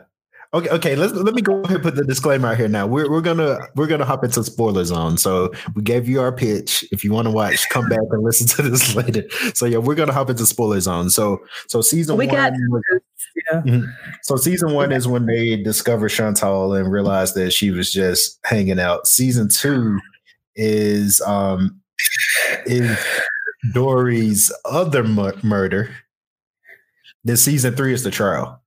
Okay, 0.54 0.70
okay. 0.70 0.96
Let's 0.98 1.14
let 1.14 1.34
me 1.34 1.42
go 1.42 1.62
ahead 1.62 1.76
and 1.76 1.84
put 1.84 1.96
the 1.96 2.04
disclaimer 2.04 2.50
out 2.50 2.58
here 2.58 2.68
now. 2.68 2.86
We're 2.86 3.10
we're 3.10 3.22
gonna 3.22 3.58
we're 3.76 3.88
gonna 3.88 4.04
hop 4.04 4.24
into 4.26 4.44
spoiler 4.44 4.84
zone. 4.84 5.18
So 5.18 5.50
we 5.76 5.82
gave 5.82 6.10
you 6.10 6.20
our 6.20 6.34
pitch. 6.34 6.84
If 6.92 7.06
you 7.06 7.14
want 7.14 7.28
to 7.28 7.32
watch, 7.32 7.70
come 7.70 7.88
back 7.88 8.00
and 8.10 8.22
listen 8.22 8.48
to 8.48 8.70
this 8.70 8.94
later. 8.96 9.24
So 9.56 9.66
yeah, 9.66 9.78
we're 9.78 9.96
gonna 9.96 10.12
hop 10.12 10.30
into 10.30 10.46
spoiler 10.46 10.82
zone. 10.82 11.10
So 11.10 11.40
so 11.68 11.80
season 11.82 12.18
We 12.18 12.28
one. 12.28 12.36
got- 12.36 12.52
was- 12.70 12.84
Yeah. 13.66 13.82
so 14.24 14.36
season 14.36 14.74
one 14.74 14.92
is 14.92 15.08
when 15.08 15.26
they 15.26 15.56
discover 15.56 16.10
Chantal 16.10 16.74
and 16.74 16.92
realize 16.92 17.34
that 17.36 17.54
she 17.54 17.72
was 17.72 17.90
just 17.90 18.38
hanging 18.44 18.78
out. 18.80 19.08
Season 19.08 19.48
two 19.48 20.00
is 20.56 21.22
um 21.22 21.80
is 22.66 23.00
Dory's 23.74 24.52
other 24.66 25.04
mu- 25.06 25.32
murder. 25.44 25.92
Then 27.24 27.38
season 27.38 27.74
three 27.74 27.94
is 27.94 28.04
the 28.04 28.12
trial. 28.12 28.62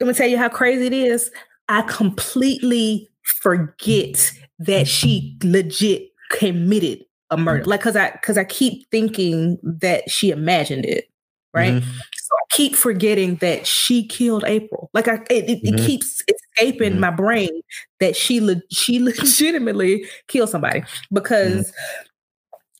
Let 0.00 0.06
me 0.08 0.14
tell 0.14 0.28
you 0.28 0.38
how 0.38 0.48
crazy 0.48 0.86
it 0.86 0.92
is. 0.92 1.30
I 1.68 1.82
completely 1.82 3.08
forget 3.22 4.30
that 4.58 4.86
she 4.86 5.36
legit 5.42 6.08
committed 6.30 7.04
a 7.30 7.36
murder. 7.36 7.64
Like, 7.64 7.80
cause 7.80 7.96
I 7.96 8.10
cause 8.22 8.38
I 8.38 8.44
keep 8.44 8.88
thinking 8.90 9.58
that 9.62 10.08
she 10.10 10.30
imagined 10.30 10.84
it, 10.84 11.06
right? 11.54 11.74
Mhm. 11.74 11.82
So 11.82 12.34
I 12.36 12.56
keep 12.56 12.76
forgetting 12.76 13.36
that 13.36 13.66
she 13.66 14.06
killed 14.06 14.44
April. 14.46 14.90
Like 14.94 15.08
I, 15.08 15.14
it, 15.30 15.48
it, 15.50 15.60
it 15.64 15.74
Mhm. 15.74 15.86
keeps 15.86 16.22
escaping 16.28 16.94
Mhm. 16.94 16.98
my 17.00 17.10
brain 17.10 17.60
that 18.00 18.14
she 18.16 18.40
le- 18.40 18.62
she 18.70 18.98
legitimately 19.02 20.06
killed 20.28 20.50
somebody 20.50 20.84
because, 21.12 21.72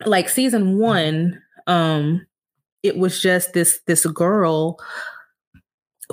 like 0.04 0.28
season 0.28 0.78
one, 0.78 1.40
um, 1.66 2.26
it 2.82 2.96
was 2.98 3.20
just 3.20 3.52
this 3.52 3.80
this 3.86 4.06
girl 4.06 4.78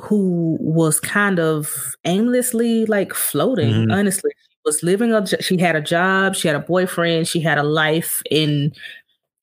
who 0.01 0.57
was 0.59 0.99
kind 0.99 1.39
of 1.39 1.95
aimlessly 2.05 2.85
like 2.87 3.13
floating. 3.13 3.71
Mhm. 3.87 3.93
Honestly, 3.93 4.31
she 4.35 4.57
was 4.65 4.81
living 4.83 5.13
a. 5.13 5.25
She 5.41 5.57
had 5.57 5.75
a 5.75 5.81
job. 5.81 6.35
She 6.35 6.47
had 6.47 6.55
a 6.57 6.59
boyfriend. 6.61 7.27
She 7.27 7.39
had 7.39 7.57
a 7.57 7.63
life, 7.63 8.21
and 8.31 8.75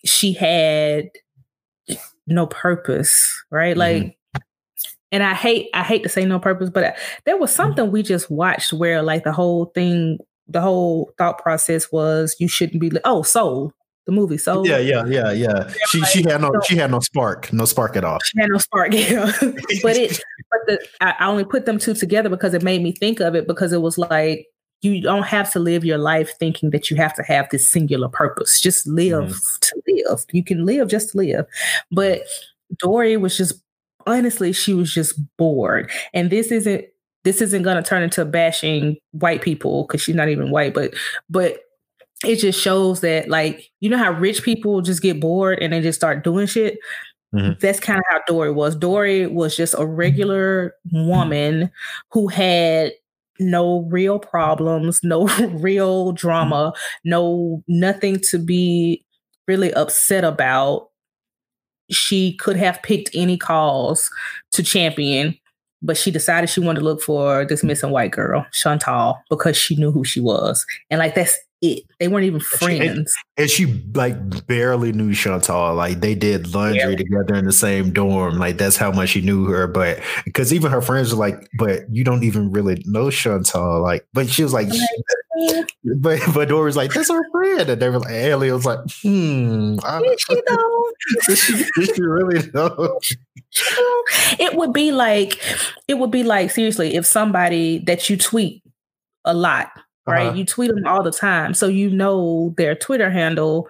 she 0.04 0.32
had 0.32 1.10
no 2.26 2.46
purpose. 2.46 3.42
Right, 3.50 3.76
Mhm. 3.76 3.78
like. 3.78 4.16
And 5.12 5.24
I 5.24 5.34
hate 5.34 5.68
I 5.74 5.82
hate 5.82 6.04
to 6.04 6.08
say 6.08 6.24
no 6.24 6.38
purpose, 6.38 6.70
but 6.70 6.96
there 7.24 7.36
was 7.36 7.52
something 7.52 7.90
we 7.90 8.02
just 8.02 8.30
watched 8.30 8.72
where 8.72 9.02
like 9.02 9.24
the 9.24 9.32
whole 9.32 9.66
thing, 9.74 10.18
the 10.46 10.60
whole 10.60 11.10
thought 11.18 11.38
process 11.38 11.90
was 11.90 12.36
you 12.38 12.46
shouldn't 12.46 12.80
be. 12.80 12.90
Li- 12.90 13.00
oh, 13.04 13.22
Soul, 13.22 13.72
the 14.10 14.16
movie 14.16 14.38
So 14.38 14.64
Yeah, 14.64 14.78
yeah, 14.78 15.04
yeah, 15.06 15.32
yeah. 15.32 15.72
She 15.88 16.02
she 16.04 16.22
had 16.22 16.40
no 16.40 16.52
she 16.66 16.76
had 16.76 16.90
no 16.90 17.00
spark, 17.00 17.52
no 17.52 17.64
spark 17.64 17.96
at 17.96 18.04
all. 18.04 18.18
She 18.24 18.40
had 18.40 18.50
no 18.50 18.58
spark. 18.58 18.92
Yeah. 19.00 19.32
but 19.82 19.96
it 19.96 20.20
but 20.50 20.60
the 20.66 20.78
I, 21.00 21.26
only 21.26 21.44
put 21.44 21.64
them 21.64 21.78
two 21.78 21.94
together 21.94 22.28
because 22.28 22.54
it 22.54 22.62
made 22.62 22.82
me 22.82 22.92
think 22.92 23.20
of 23.20 23.34
it 23.34 23.46
because 23.46 23.72
it 23.72 23.80
was 23.80 23.96
like 23.96 24.46
you 24.82 25.00
don't 25.00 25.24
have 25.24 25.52
to 25.52 25.58
live 25.58 25.84
your 25.84 25.98
life 25.98 26.32
thinking 26.38 26.70
that 26.70 26.90
you 26.90 26.96
have 26.96 27.14
to 27.14 27.22
have 27.22 27.48
this 27.50 27.68
singular 27.68 28.08
purpose. 28.08 28.60
Just 28.60 28.86
live 28.86 29.30
mm-hmm. 29.30 29.58
to 29.60 29.82
live. 29.88 30.24
You 30.32 30.42
can 30.42 30.64
live 30.64 30.88
just 30.88 31.10
to 31.10 31.18
live. 31.18 31.46
But 31.90 32.22
Dory 32.78 33.16
was 33.16 33.36
just 33.36 33.62
honestly, 34.06 34.52
she 34.52 34.74
was 34.74 34.92
just 34.92 35.18
bored. 35.36 35.90
And 36.12 36.30
this 36.30 36.50
isn't 36.50 36.84
this 37.24 37.40
isn't 37.40 37.62
gonna 37.62 37.82
turn 37.82 38.02
into 38.02 38.24
bashing 38.24 38.96
white 39.12 39.42
people 39.42 39.84
because 39.84 40.02
she's 40.02 40.14
not 40.16 40.28
even 40.28 40.50
white, 40.50 40.74
but 40.74 40.94
but 41.28 41.60
it 42.24 42.36
just 42.36 42.60
shows 42.60 43.00
that 43.00 43.28
like 43.28 43.70
you 43.80 43.88
know 43.90 43.98
how 43.98 44.12
rich 44.12 44.42
people 44.42 44.80
just 44.82 45.02
get 45.02 45.20
bored 45.20 45.58
and 45.60 45.72
they 45.72 45.80
just 45.80 45.98
start 45.98 46.24
doing 46.24 46.46
shit? 46.46 46.78
Mhm. 47.34 47.60
that's 47.60 47.78
kind 47.80 47.98
of 48.00 48.04
how 48.10 48.20
dory 48.26 48.50
was. 48.52 48.74
Dory 48.76 49.26
was 49.28 49.56
just 49.56 49.74
a 49.78 49.86
regular 49.86 50.74
woman 50.92 51.70
who 52.12 52.26
had 52.28 52.92
no 53.38 53.82
real 53.90 54.18
problems 54.18 55.00
no 55.02 55.26
real 55.60 56.12
drama 56.12 56.72
no 57.04 57.62
nothing 57.68 58.18
to 58.20 58.38
be 58.38 59.04
really 59.48 59.72
upset 59.74 60.24
about. 60.24 60.88
She 61.90 62.36
could 62.36 62.56
have 62.56 62.82
picked 62.82 63.10
any 63.14 63.36
cause 63.36 64.08
to 64.52 64.62
champion 64.62 65.36
but 65.82 65.96
she 65.96 66.10
decided 66.10 66.50
she 66.50 66.60
wanted 66.60 66.80
to 66.80 66.84
look 66.84 67.00
for 67.02 67.44
this 67.46 67.64
missing 67.64 67.90
white 67.90 68.10
girl 68.12 68.44
chantal 68.52 69.18
because 69.30 69.56
she 69.56 69.76
knew 69.76 69.90
who 69.90 70.04
she 70.04 70.20
was. 70.20 70.66
And 70.90 70.98
like 70.98 71.14
that's 71.14 71.38
it 71.62 71.84
they 71.98 72.08
weren't 72.08 72.24
even 72.24 72.40
She- 72.40 72.56
friends 72.56 73.14
And 73.36 73.50
she 73.50 73.82
like 73.94 74.46
barely 74.46 74.92
knew 74.92 75.12
Chantal. 75.14 75.74
Like 75.74 76.00
they 76.00 76.14
did 76.14 76.54
laundry 76.54 76.78
Barely. 76.78 76.96
together 76.96 77.34
in 77.34 77.44
the 77.44 77.52
same 77.52 77.92
dorm. 77.92 78.38
Like 78.38 78.56
that's 78.58 78.76
how 78.76 78.90
much 78.92 79.10
she 79.10 79.20
knew 79.20 79.44
her. 79.46 79.66
But 79.66 80.00
because 80.24 80.52
even 80.54 80.70
her 80.70 80.80
friends 80.82 81.12
were 81.12 81.18
like, 81.20 81.48
"But 81.58 81.82
you 81.90 82.02
don't 82.04 82.22
even 82.24 82.50
really 82.50 82.82
know 82.86 83.10
Chantal." 83.10 83.82
Like, 83.82 84.06
but 84.14 84.28
she 84.28 84.42
was 84.42 84.52
like, 84.52 84.68
Yeah. 85.36 85.62
"But 85.96 86.20
but 86.34 86.48
Dory 86.48 86.64
was 86.66 86.76
like, 86.76 86.92
that's 86.92 87.10
her 87.10 87.30
friend." 87.30 87.68
And 87.70 87.80
they 87.80 87.88
were 87.88 87.98
like, 88.00 88.10
Ellie 88.12 88.52
was 88.52 88.64
like, 88.66 88.80
"Hmm, 89.02 89.76
I, 89.84 90.00
Did 90.02 90.20
she 90.20 90.34
though? 90.48 90.84
did 91.28 91.38
she, 91.38 91.64
did 91.76 91.96
she 91.96 92.02
really 92.02 92.50
know?" 92.52 92.98
it 94.38 94.54
would 94.54 94.72
be 94.72 94.92
like 94.92 95.40
it 95.88 95.98
would 95.98 96.10
be 96.10 96.22
like 96.22 96.50
seriously 96.50 96.94
if 96.94 97.04
somebody 97.06 97.78
that 97.86 98.08
you 98.10 98.16
tweet 98.16 98.62
a 99.24 99.34
lot 99.34 99.70
right 100.06 100.28
Uh-huh. 100.28 100.36
you 100.36 100.44
tweet 100.44 100.70
them 100.74 100.86
all 100.86 101.02
the 101.02 101.10
time 101.12 101.54
so 101.54 101.66
you 101.66 101.90
know 101.90 102.54
their 102.56 102.74
twitter 102.74 103.10
handle 103.10 103.68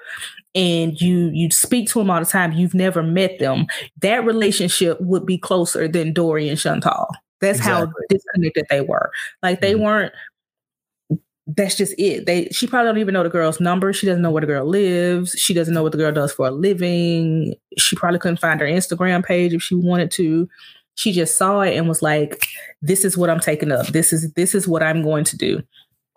and 0.55 1.01
you 1.01 1.31
you 1.33 1.51
speak 1.51 1.89
to 1.91 1.99
them 2.01 2.11
all 2.11 2.21
the 2.21 2.27
time 2.27 2.53
you've 2.53 2.75
never 2.75 3.03
met 3.03 3.39
them 3.39 3.67
that 4.01 4.25
relationship 4.25 5.01
would 5.01 5.25
be 5.27 5.39
closer 5.39 5.87
than 5.89 6.13
dory 6.13 6.49
and 6.49 6.59
chantal 6.59 7.07
that's 7.41 7.59
how 7.59 7.91
disconnected 8.09 8.67
they 8.71 8.81
were 8.81 9.11
like 9.43 9.61
they 9.61 9.75
Mhm. 9.75 9.81
weren't 9.81 10.13
that's 11.57 11.75
just 11.75 11.95
it. 11.99 12.27
They 12.27 12.47
she 12.53 12.67
probably 12.69 12.89
don't 12.91 12.99
even 12.99 13.13
know 13.15 13.25
the 13.25 13.29
girl's 13.29 13.61
number. 13.61 13.93
She 13.93 14.07
doesn't 14.07 14.23
know 14.23 14.31
where 14.31 14.41
the 14.43 14.47
girl 14.47 14.65
lives. 14.67 15.33
She 15.33 15.53
doesn't 15.53 15.75
know 15.75 15.83
what 15.83 15.91
the 15.91 15.99
girl 15.99 16.13
does 16.13 16.33
for 16.33 16.47
a 16.47 16.51
living. 16.53 17.55
She 17.77 17.97
probably 17.97 18.21
couldn't 18.21 18.39
find 18.41 18.61
her 18.61 18.67
Instagram 18.67 19.25
page 19.25 19.53
if 19.53 19.63
she 19.63 19.75
wanted 19.75 20.13
to. 20.13 20.49
She 20.95 21.11
just 21.13 21.37
saw 21.37 21.63
it 21.63 21.77
and 21.77 21.89
was 21.89 22.03
like, 22.03 22.41
"This 22.83 23.05
is 23.05 23.17
what 23.17 23.31
I'm 23.31 23.41
taking 23.41 23.73
up. 23.73 23.89
This 23.89 24.13
is 24.13 24.33
this 24.35 24.55
is 24.55 24.69
what 24.69 24.83
I'm 24.85 25.03
going 25.03 25.25
to 25.25 25.37
do." 25.37 25.61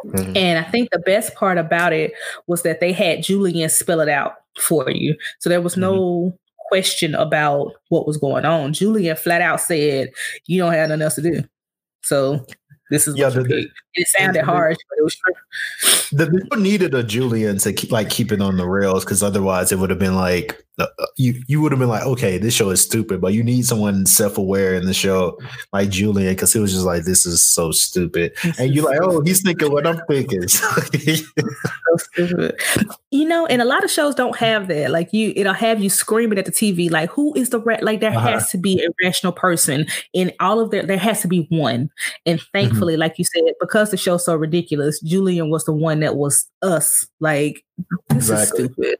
Mhm. 0.05 0.35
And 0.35 0.65
I 0.65 0.69
think 0.69 0.89
the 0.91 0.99
best 0.99 1.33
part 1.35 1.57
about 1.57 1.93
it 1.93 2.13
was 2.47 2.63
that 2.63 2.79
they 2.79 2.91
had 2.91 3.23
Julian 3.23 3.69
spell 3.69 3.99
it 3.99 4.09
out 4.09 4.33
for 4.59 4.89
you. 4.89 5.15
So 5.39 5.49
there 5.49 5.61
was 5.61 5.77
no 5.77 6.37
question 6.69 7.15
about 7.15 7.73
what 7.89 8.07
was 8.07 8.17
going 8.17 8.45
on. 8.45 8.73
Julian 8.73 9.15
flat 9.15 9.41
out 9.41 9.61
said, 9.61 10.11
You 10.47 10.59
don't 10.59 10.73
have 10.73 10.89
nothing 10.89 11.01
else 11.01 11.15
to 11.15 11.21
do. 11.21 11.43
So 12.01 12.45
This 12.89 13.07
is 13.07 13.15
yeah, 13.17 13.29
the, 13.29 13.43
the, 13.43 13.67
it 13.95 14.07
sounded 14.07 14.43
harsh, 14.43 14.77
but 14.89 14.97
it 14.99 15.03
was 15.03 15.15
true. 15.15 16.17
The 16.17 16.29
people 16.29 16.57
needed 16.57 16.93
a 16.93 17.03
Julian 17.03 17.57
to 17.59 17.73
keep, 17.73 17.91
like 17.91 18.09
keep 18.09 18.31
it 18.31 18.41
on 18.41 18.57
the 18.57 18.67
rails 18.67 19.03
because 19.03 19.23
otherwise 19.23 19.71
it 19.71 19.79
would 19.79 19.89
have 19.89 19.99
been 19.99 20.15
like 20.15 20.63
you 21.17 21.35
you 21.47 21.61
would 21.61 21.71
have 21.71 21.79
been 21.79 21.89
like, 21.89 22.03
okay, 22.03 22.37
this 22.39 22.53
show 22.53 22.71
is 22.71 22.81
stupid, 22.81 23.21
but 23.21 23.33
you 23.33 23.43
need 23.43 23.65
someone 23.65 24.05
self 24.05 24.37
aware 24.37 24.73
in 24.73 24.85
the 24.85 24.93
show 24.93 25.37
like 25.71 25.89
Julian 25.89 26.33
because 26.33 26.51
he 26.51 26.59
was 26.59 26.73
just 26.73 26.85
like, 26.85 27.03
this 27.03 27.25
is 27.25 27.43
so 27.43 27.71
stupid, 27.71 28.33
and 28.57 28.73
you're 28.73 28.85
like, 28.85 28.99
oh, 29.01 29.21
he's 29.21 29.41
thinking 29.41 29.71
what 29.71 29.85
I'm 29.85 30.01
thinking. 30.09 30.47
so. 30.47 30.65
You 33.11 33.25
know, 33.25 33.45
and 33.45 33.61
a 33.61 33.65
lot 33.65 33.83
of 33.83 33.91
shows 33.91 34.15
don't 34.15 34.35
have 34.37 34.67
that. 34.69 34.89
Like 34.89 35.13
you, 35.13 35.31
it'll 35.35 35.53
have 35.53 35.81
you 35.81 35.89
screaming 35.89 36.39
at 36.39 36.45
the 36.45 36.51
TV, 36.51 36.89
like, 36.89 37.11
who 37.11 37.35
is 37.35 37.49
the 37.49 37.59
ra-? 37.59 37.77
like? 37.81 37.99
There 37.99 38.09
uh-huh. 38.09 38.31
has 38.31 38.49
to 38.49 38.57
be 38.57 38.83
a 38.83 38.89
rational 39.05 39.31
person 39.31 39.85
in 40.13 40.31
all 40.39 40.59
of 40.59 40.71
there. 40.71 40.83
There 40.83 40.97
has 40.97 41.21
to 41.21 41.27
be 41.27 41.45
one, 41.51 41.91
and 42.25 42.39
mm-hmm. 42.39 42.57
thankfully, 42.57 42.93
mm-hmm. 42.93 43.01
like 43.01 43.19
you 43.19 43.25
said, 43.25 43.53
because 43.59 43.91
the 43.91 43.97
show's 43.97 44.25
so 44.25 44.35
ridiculous, 44.35 44.99
Julian 45.01 45.51
was 45.51 45.65
the 45.65 45.73
one 45.73 45.99
that 45.99 46.15
was 46.15 46.49
us. 46.63 47.07
Like, 47.19 47.63
this 48.09 48.29
exactly. 48.29 48.65
is 48.65 48.71
stupid. 48.71 48.95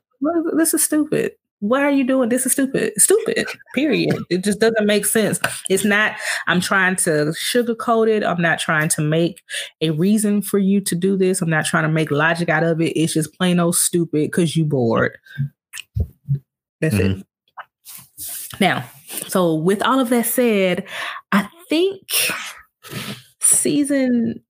This 0.56 0.74
is 0.74 0.84
stupid 0.84 1.34
why 1.64 1.82
are 1.82 1.92
you 1.92 2.04
doing 2.04 2.28
this 2.28 2.46
is 2.46 2.52
stupid 2.52 2.92
stupid 2.98 3.48
period. 3.74 4.18
It 4.30 4.44
just 4.44 4.60
doesn't 4.60 4.86
make 4.86 5.06
sense. 5.06 5.40
It's 5.70 5.86
not 5.86 6.16
i'm 6.48 6.60
trying 6.60 6.98
to 6.98 7.34
sugarcoat 7.34 8.10
it. 8.10 8.24
I'm 8.24 8.42
not 8.42 8.60
trying 8.60 8.90
to 8.90 9.02
make 9.02 9.42
a 9.80 9.92
reason 9.92 10.42
for 10.42 10.60
you 10.60 10.82
to 10.82 10.94
do 10.96 11.16
this. 11.16 11.42
I'm 11.42 11.50
not 11.50 11.66
trying 11.66 11.84
to 11.84 11.90
make 11.90 12.12
logic 12.12 12.50
out 12.50 12.64
of 12.64 12.82
it. 12.82 13.00
It's 13.00 13.14
just 13.14 13.34
plain 13.38 13.60
old 13.60 13.78
stupid 13.78 14.12
because 14.12 14.58
you 14.58 14.66
bored. 14.66 15.18
That's 16.82 16.96
mm-hmm. 16.96 17.22
it 17.22 17.28
now 18.60 18.84
so 19.28 19.56
with 19.56 19.82
all 19.84 20.00
of 20.00 20.10
that 20.10 20.26
said 20.26 20.86
i 21.32 21.48
think 21.70 22.02
season 23.42 24.44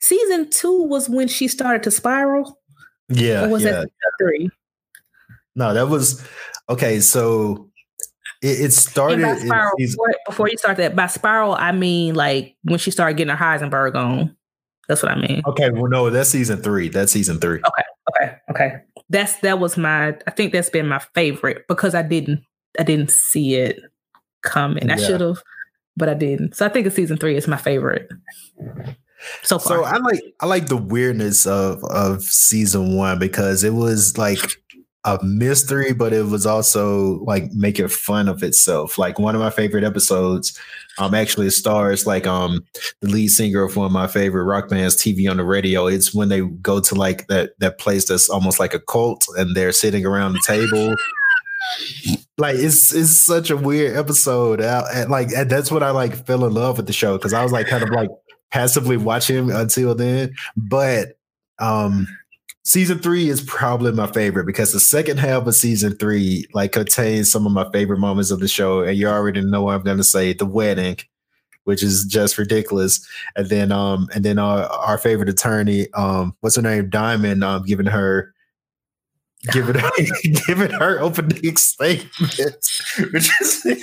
season 0.00 0.50
two 0.50 0.82
was 0.84 1.08
when 1.08 1.28
she 1.28 1.48
started 1.48 1.82
to 1.82 1.90
spiral? 1.90 2.58
Yeah 3.08 3.44
or 3.44 3.48
was 3.48 3.64
yeah. 3.64 3.70
that 3.82 3.90
three 4.20 4.50
no, 5.56 5.74
that 5.74 5.88
was 5.88 6.24
okay. 6.68 7.00
So 7.00 7.70
it, 8.42 8.60
it 8.60 8.72
started 8.72 9.38
spiral, 9.38 9.72
before, 9.76 10.14
before, 10.26 10.48
you 10.48 10.58
start 10.58 10.76
that. 10.76 10.94
By 10.94 11.06
spiral, 11.06 11.54
I 11.54 11.72
mean 11.72 12.14
like 12.14 12.56
when 12.62 12.78
she 12.78 12.90
started 12.90 13.16
getting 13.16 13.34
her 13.34 13.44
Heisenberg 13.44 13.94
on. 13.96 14.36
That's 14.88 15.02
what 15.02 15.10
I 15.10 15.20
mean. 15.20 15.42
Okay, 15.46 15.70
well, 15.70 15.88
no, 15.88 16.10
that's 16.10 16.30
season 16.30 16.62
three. 16.62 16.88
That's 16.88 17.10
season 17.10 17.40
three. 17.40 17.58
Okay, 17.58 17.82
okay, 18.24 18.36
okay. 18.50 18.80
That's 19.08 19.36
that 19.40 19.58
was 19.58 19.76
my. 19.76 20.16
I 20.28 20.30
think 20.30 20.52
that's 20.52 20.70
been 20.70 20.86
my 20.86 21.00
favorite 21.12 21.66
because 21.66 21.94
I 21.96 22.02
didn't. 22.02 22.44
I 22.78 22.84
didn't 22.84 23.10
see 23.10 23.56
it 23.56 23.80
coming. 24.42 24.90
I 24.90 24.96
yeah. 24.96 25.06
should 25.06 25.20
have, 25.22 25.42
but 25.96 26.08
I 26.08 26.14
didn't. 26.14 26.54
So 26.54 26.66
I 26.66 26.68
think 26.68 26.90
season 26.92 27.16
three 27.16 27.36
is 27.36 27.48
my 27.48 27.56
favorite. 27.56 28.08
So 29.42 29.58
far. 29.58 29.78
So 29.78 29.84
I 29.84 29.96
like 29.96 30.22
I 30.40 30.46
like 30.46 30.66
the 30.66 30.76
weirdness 30.76 31.46
of 31.46 31.82
of 31.84 32.22
season 32.22 32.96
one 32.96 33.18
because 33.18 33.64
it 33.64 33.74
was 33.74 34.16
like 34.18 34.38
a 35.06 35.18
mystery, 35.22 35.92
but 35.92 36.12
it 36.12 36.26
was 36.26 36.44
also 36.44 37.20
like 37.24 37.52
making 37.52 37.88
fun 37.88 38.28
of 38.28 38.42
itself. 38.42 38.98
Like 38.98 39.18
one 39.18 39.36
of 39.36 39.40
my 39.40 39.50
favorite 39.50 39.84
episodes, 39.84 40.58
um, 40.98 41.14
actually 41.14 41.50
stars 41.50 42.06
like 42.06 42.26
um 42.26 42.64
the 43.00 43.08
lead 43.08 43.28
singer 43.28 43.62
of 43.62 43.76
one 43.76 43.86
of 43.86 43.92
my 43.92 44.08
favorite 44.08 44.44
rock 44.44 44.68
bands, 44.68 44.96
TV 44.96 45.30
on 45.30 45.36
the 45.36 45.44
radio. 45.44 45.86
It's 45.86 46.12
when 46.12 46.28
they 46.28 46.40
go 46.40 46.80
to 46.80 46.94
like 46.94 47.28
that 47.28 47.52
that 47.60 47.78
place 47.78 48.08
that's 48.08 48.28
almost 48.28 48.58
like 48.58 48.74
a 48.74 48.80
cult, 48.80 49.24
and 49.36 49.54
they're 49.54 49.72
sitting 49.72 50.04
around 50.04 50.32
the 50.32 50.42
table. 50.44 50.96
like 52.38 52.56
it's 52.56 52.92
it's 52.92 53.10
such 53.10 53.50
a 53.50 53.56
weird 53.56 53.96
episode. 53.96 54.60
and 54.60 55.10
like 55.10 55.28
that's 55.46 55.70
what 55.70 55.84
I 55.84 55.90
like 55.90 56.26
fell 56.26 56.44
in 56.44 56.52
love 56.52 56.78
with 56.78 56.86
the 56.88 56.92
show 56.92 57.16
because 57.16 57.32
I 57.32 57.44
was 57.44 57.52
like 57.52 57.68
kind 57.68 57.84
of 57.84 57.90
like 57.90 58.10
passively 58.50 58.96
watching 58.96 59.52
until 59.52 59.94
then, 59.94 60.34
but 60.56 61.18
um 61.60 62.08
season 62.66 62.98
three 62.98 63.28
is 63.28 63.40
probably 63.42 63.92
my 63.92 64.06
favorite 64.08 64.46
because 64.46 64.72
the 64.72 64.80
second 64.80 65.18
half 65.18 65.46
of 65.46 65.54
season 65.54 65.96
three 65.96 66.46
like 66.52 66.72
contains 66.72 67.30
some 67.30 67.46
of 67.46 67.52
my 67.52 67.70
favorite 67.72 67.98
moments 67.98 68.30
of 68.30 68.40
the 68.40 68.48
show 68.48 68.80
and 68.80 68.98
you 68.98 69.06
already 69.06 69.40
know 69.40 69.62
what 69.62 69.74
i'm 69.74 69.82
going 69.82 69.96
to 69.96 70.04
say 70.04 70.32
the 70.32 70.44
wedding 70.44 70.96
which 71.66 71.82
is 71.82 72.04
just 72.04 72.38
ridiculous. 72.38 73.06
And 73.34 73.48
then 73.48 73.70
um 73.72 74.08
and 74.14 74.24
then 74.24 74.38
our, 74.38 74.62
our 74.66 74.98
favorite 74.98 75.28
attorney 75.28 75.92
um 75.92 76.34
what's 76.40 76.56
her 76.56 76.62
name? 76.62 76.88
Diamond 76.88 77.44
um 77.44 77.64
giving 77.64 77.86
her 77.86 78.32
giving 79.52 79.74
her 79.74 79.90
giving 80.46 80.70
her 80.70 81.00
opening 81.00 81.56
statement 81.56 82.10
which 83.12 83.30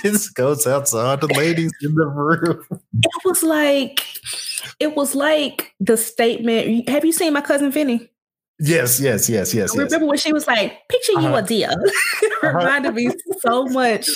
is, 0.04 0.30
goes 0.30 0.66
out 0.66 0.86
to 0.86 0.96
all 0.96 1.16
the 1.16 1.28
ladies 1.28 1.72
in 1.82 1.94
the 1.94 2.06
room. 2.06 2.64
It 2.70 3.24
was 3.24 3.42
like 3.42 4.04
it 4.80 4.96
was 4.96 5.14
like 5.14 5.74
the 5.78 5.98
statement 5.98 6.88
have 6.88 7.04
you 7.04 7.12
seen 7.12 7.34
my 7.34 7.42
cousin 7.42 7.70
vinny 7.70 8.10
Yes, 8.60 9.00
yes, 9.00 9.28
yes, 9.28 9.52
yes. 9.52 9.74
Remember 9.74 9.96
yes. 9.96 10.08
when 10.08 10.18
she 10.18 10.32
was 10.32 10.46
like, 10.46 10.88
"Picture 10.88 11.12
uh-huh. 11.16 11.28
you 11.28 11.34
a 11.34 11.42
deer." 11.42 11.70
it 12.22 12.32
uh-huh. 12.44 12.56
reminded 12.56 12.94
me 12.94 13.10
so 13.40 13.64
much 13.66 14.08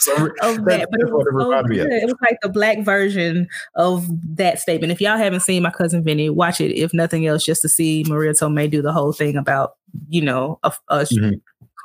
of 0.43 0.65
that, 0.65 0.87
but 0.91 1.01
it 1.01 1.11
was, 1.11 1.27
so 1.33 1.63
good. 1.65 1.93
it 1.93 2.05
was 2.05 2.15
like 2.23 2.39
the 2.41 2.49
black 2.49 2.85
version 2.85 3.49
of 3.75 4.09
that 4.37 4.61
statement. 4.61 4.93
If 4.93 5.01
y'all 5.01 5.17
haven't 5.17 5.41
seen 5.41 5.65
my 5.65 5.73
cousin 5.73 6.05
Vinny, 6.05 6.31
watch 6.31 6.61
it. 6.61 6.73
If 6.73 6.95
nothing 6.95 7.27
else, 7.27 7.45
just 7.45 7.63
to 7.63 7.69
see 7.69 8.05
Maria 8.07 8.33
Tomei 8.33 8.71
do 8.71 8.81
the 8.81 8.93
whole 8.93 9.13
thing 9.13 9.37
about 9.37 9.73
you 10.09 10.23
know 10.23 10.61
a, 10.63 10.73
a 10.89 10.99
mm-hmm. 10.99 11.35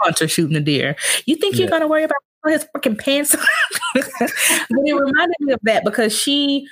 hunter 0.01 0.27
shooting 0.27 0.55
a 0.55 0.61
deer. 0.61 0.95
You 1.25 1.35
think 1.35 1.55
yeah. 1.55 1.61
you're 1.61 1.69
gonna 1.71 1.87
worry 1.87 2.03
about 2.03 2.17
his 2.45 2.67
fucking 2.71 2.97
pants? 2.97 3.35
but 3.95 4.05
it 4.19 4.93
reminded 4.93 5.35
me 5.39 5.53
of 5.53 5.59
that 5.63 5.83
because 5.83 6.15
she, 6.15 6.67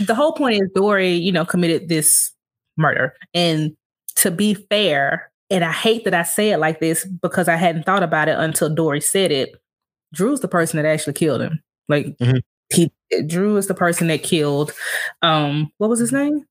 the 0.00 0.14
whole 0.16 0.32
point 0.32 0.60
is 0.60 0.68
Dory, 0.74 1.12
you 1.12 1.30
know, 1.30 1.44
committed 1.44 1.88
this 1.88 2.32
murder 2.76 3.14
and 3.32 3.76
to 4.16 4.30
be 4.30 4.54
fair, 4.54 5.30
and 5.50 5.64
I 5.64 5.72
hate 5.72 6.04
that 6.04 6.14
I 6.14 6.22
say 6.22 6.50
it 6.50 6.58
like 6.58 6.80
this 6.80 7.04
because 7.04 7.48
I 7.48 7.56
hadn't 7.56 7.84
thought 7.84 8.02
about 8.02 8.28
it 8.28 8.38
until 8.38 8.72
Dory 8.72 9.00
said 9.00 9.30
it. 9.30 9.54
Drew's 10.12 10.40
the 10.40 10.48
person 10.48 10.76
that 10.76 10.88
actually 10.88 11.14
killed 11.14 11.40
him. 11.40 11.62
Like 11.88 12.06
mm-hmm. 12.18 12.38
he 12.74 12.90
Drew 13.26 13.56
is 13.56 13.66
the 13.66 13.74
person 13.74 14.06
that 14.08 14.22
killed 14.22 14.72
um 15.22 15.70
what 15.78 15.90
was 15.90 15.98
his 15.98 16.12
name? 16.12 16.46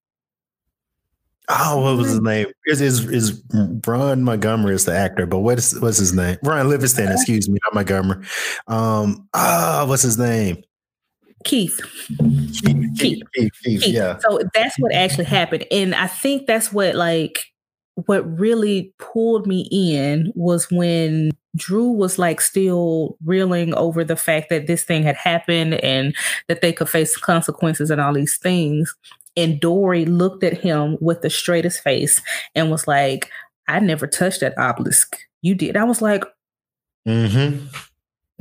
Oh, 1.50 1.82
what 1.82 1.98
was 1.98 2.10
his 2.10 2.22
name? 2.22 2.48
Is 2.68 2.80
is 2.80 3.06
is 3.10 3.44
Ron 3.86 4.24
Montgomery 4.24 4.76
is 4.76 4.86
the 4.86 4.96
actor, 4.96 5.26
but 5.26 5.40
what 5.40 5.58
is 5.58 5.78
what's 5.82 5.98
his 5.98 6.14
name? 6.14 6.38
Ron 6.42 6.70
Livingston, 6.70 7.06
uh-huh. 7.06 7.14
excuse 7.16 7.50
me, 7.50 7.60
not 7.66 7.74
Montgomery. 7.74 8.26
Um, 8.68 9.28
ah, 9.34 9.82
oh, 9.82 9.88
what's 9.88 10.04
his 10.04 10.18
name? 10.18 10.64
Keith. 11.44 11.82
Keith, 12.08 12.62
Keith, 12.64 12.98
Keith, 12.98 13.24
Keith, 13.34 13.52
Keith. 13.64 13.88
Yeah. 13.88 14.18
So 14.20 14.40
that's 14.54 14.80
what 14.80 14.94
actually 14.94 15.26
happened, 15.26 15.66
and 15.70 15.94
I 15.94 16.08
think 16.08 16.48
that's 16.48 16.72
what 16.72 16.96
like 16.96 17.44
what 17.96 18.40
really 18.40 18.94
pulled 18.98 19.48
me 19.48 19.68
in 19.72 20.32
was 20.36 20.70
when 20.72 21.32
Drew 21.56 21.92
was 21.92 22.18
like 22.18 22.42
still 22.42 23.18
reeling 23.24 23.74
over 23.76 24.04
the 24.04 24.16
fact 24.16 24.50
that 24.50 24.68
this 24.68 24.84
thing 24.84 25.04
had 25.04 25.16
happened 25.16 25.76
and 25.76 26.16
that 26.48 26.62
they 26.62 26.74
could 26.74 26.90
face 26.90 27.16
consequences 27.16 27.92
and 27.92 28.02
all 28.02 28.14
these 28.14 28.38
things. 28.38 28.94
And 29.38 29.60
Dory 29.60 30.06
looked 30.06 30.44
at 30.44 30.58
him 30.58 30.98
with 31.02 31.22
the 31.22 31.30
straightest 31.30 31.82
face 31.82 32.22
and 32.56 32.72
was 32.72 32.88
like, 32.88 33.30
I 33.68 33.80
never 33.80 34.08
touched 34.08 34.42
that 34.42 34.58
obelisk. 34.58 35.18
You 35.42 35.56
did. 35.56 35.78
I 35.78 35.84
was 35.84 36.02
like, 36.02 36.24
mm-hmm. 37.08 37.68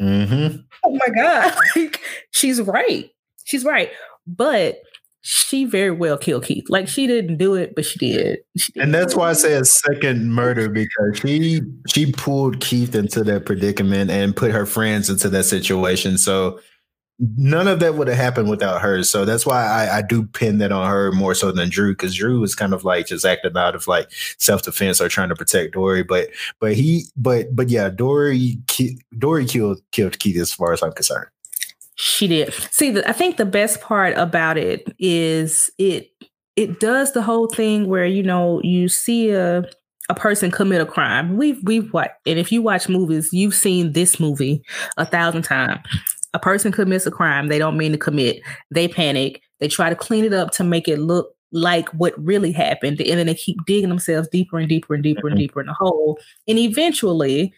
Mm-hmm. 0.03 0.57
Oh 0.85 0.99
my 0.99 1.09
God. 1.15 1.55
Like, 1.77 2.01
she's 2.31 2.61
right. 2.61 3.11
She's 3.45 3.65
right. 3.65 3.91
But 4.27 4.83
she 5.23 5.65
very 5.65 5.93
well 5.93 6.19
killed 6.19 6.45
Keith. 6.45 6.67
Like 6.69 6.89
she 6.89 7.07
didn't 7.07 7.37
do 7.37 7.55
it, 7.55 7.75
but 7.75 7.85
she 7.85 7.99
did. 7.99 8.41
She 8.57 8.73
did. 8.73 8.83
And 8.83 8.93
that's 8.93 9.15
why 9.15 9.31
I 9.31 9.33
say 9.33 9.55
a 9.55 9.65
second 9.65 10.33
murder 10.33 10.69
because 10.69 11.19
she 11.19 11.63
she 11.87 12.13
pulled 12.13 12.61
Keith 12.61 12.95
into 12.95 13.23
that 13.25 13.47
predicament 13.47 14.11
and 14.11 14.37
put 14.37 14.51
her 14.51 14.67
friends 14.67 15.09
into 15.09 15.29
that 15.29 15.45
situation. 15.45 16.19
So 16.19 16.59
none 17.37 17.69
of 17.69 17.79
that 17.79 17.95
would 17.95 18.09
have 18.09 18.17
happened 18.17 18.51
without 18.51 18.83
her. 18.83 19.05
So 19.05 19.25
that's 19.25 19.47
why 19.47 19.65
I, 19.65 19.99
I 19.99 20.03
do 20.03 20.25
pin 20.25 20.59
that 20.59 20.73
on 20.73 20.91
her 20.91 21.13
more 21.13 21.37
so 21.37 21.53
than 21.53 21.69
Drew, 21.69 21.93
because 21.93 22.17
Drew 22.17 22.41
was 22.41 22.57
kind 22.57 22.75
of 22.75 22.83
like 22.83 23.07
just 23.07 23.25
acting 23.25 23.57
out 23.57 23.77
of 23.77 23.87
like 23.87 24.11
self 24.39 24.63
defense 24.63 25.01
or 25.01 25.09
trying 25.09 25.29
to 25.29 25.37
protect 25.37 25.75
Dory. 25.75 26.03
But 26.03 26.31
but 26.59 26.75
he 26.75 27.05
but 27.17 27.55
but 27.55 27.69
yeah, 27.69 27.91
Dory 27.91 28.59
Dory 29.17 29.47
killed 29.47 29.81
killed 29.93 30.19
Keith 30.19 30.41
as 30.41 30.53
far 30.53 30.73
as 30.73 30.83
I'm 30.83 30.93
concerned. 30.93 31.29
She 31.97 32.27
did. 32.27 32.53
See, 32.71 32.91
the, 32.91 33.09
I 33.09 33.13
think 33.13 33.37
the 33.37 33.45
best 33.45 33.81
part 33.81 34.17
about 34.17 34.57
it 34.57 34.95
is 34.99 35.71
it 35.79 36.09
it 36.57 36.81
does 36.81 37.13
the 37.13 37.23
whole 37.23 37.49
thing 37.49 37.87
where 37.87 38.07
you 38.07 38.23
know 38.23 38.61
you 38.63 38.89
see 38.89 39.31
a 39.31 39.65
a 40.09 40.15
person 40.15 40.51
commit 40.51 40.81
a 40.81 40.87
crime. 40.87 41.37
We've 41.37 41.61
we've 41.65 41.93
watched, 41.93 42.15
and 42.27 42.39
if 42.39 42.51
you 42.51 42.63
watch 42.63 42.89
movies, 42.89 43.33
you've 43.33 43.55
seen 43.55 43.93
this 43.93 44.19
movie 44.19 44.63
a 44.97 45.07
thousand 45.07 45.43
times. 45.43 45.81
A 46.35 46.39
person 46.39 46.73
commits 46.73 47.07
a 47.07 47.11
crime 47.11 47.49
they 47.49 47.59
don't 47.59 47.77
mean 47.77 47.93
to 47.93 47.99
commit. 47.99 48.43
They 48.71 48.89
panic. 48.89 49.43
They 49.61 49.69
try 49.69 49.91
to 49.91 49.97
clean 49.97 50.25
it 50.25 50.33
up 50.33 50.51
to 50.53 50.65
make 50.65 50.89
it 50.89 50.99
look 50.99 51.35
like 51.53 51.89
what 51.91 52.15
really 52.17 52.53
happened, 52.53 53.01
and 53.01 53.19
then 53.19 53.27
they 53.27 53.35
keep 53.35 53.59
digging 53.67 53.91
themselves 53.91 54.29
deeper 54.29 54.59
and 54.59 54.69
deeper 54.69 54.95
and 54.95 55.03
deeper 55.03 55.21
mm-hmm. 55.21 55.29
and 55.29 55.39
deeper 55.39 55.61
in 55.61 55.67
the 55.67 55.75
hole. 55.75 56.19
And 56.49 56.59
eventually, 56.59 57.53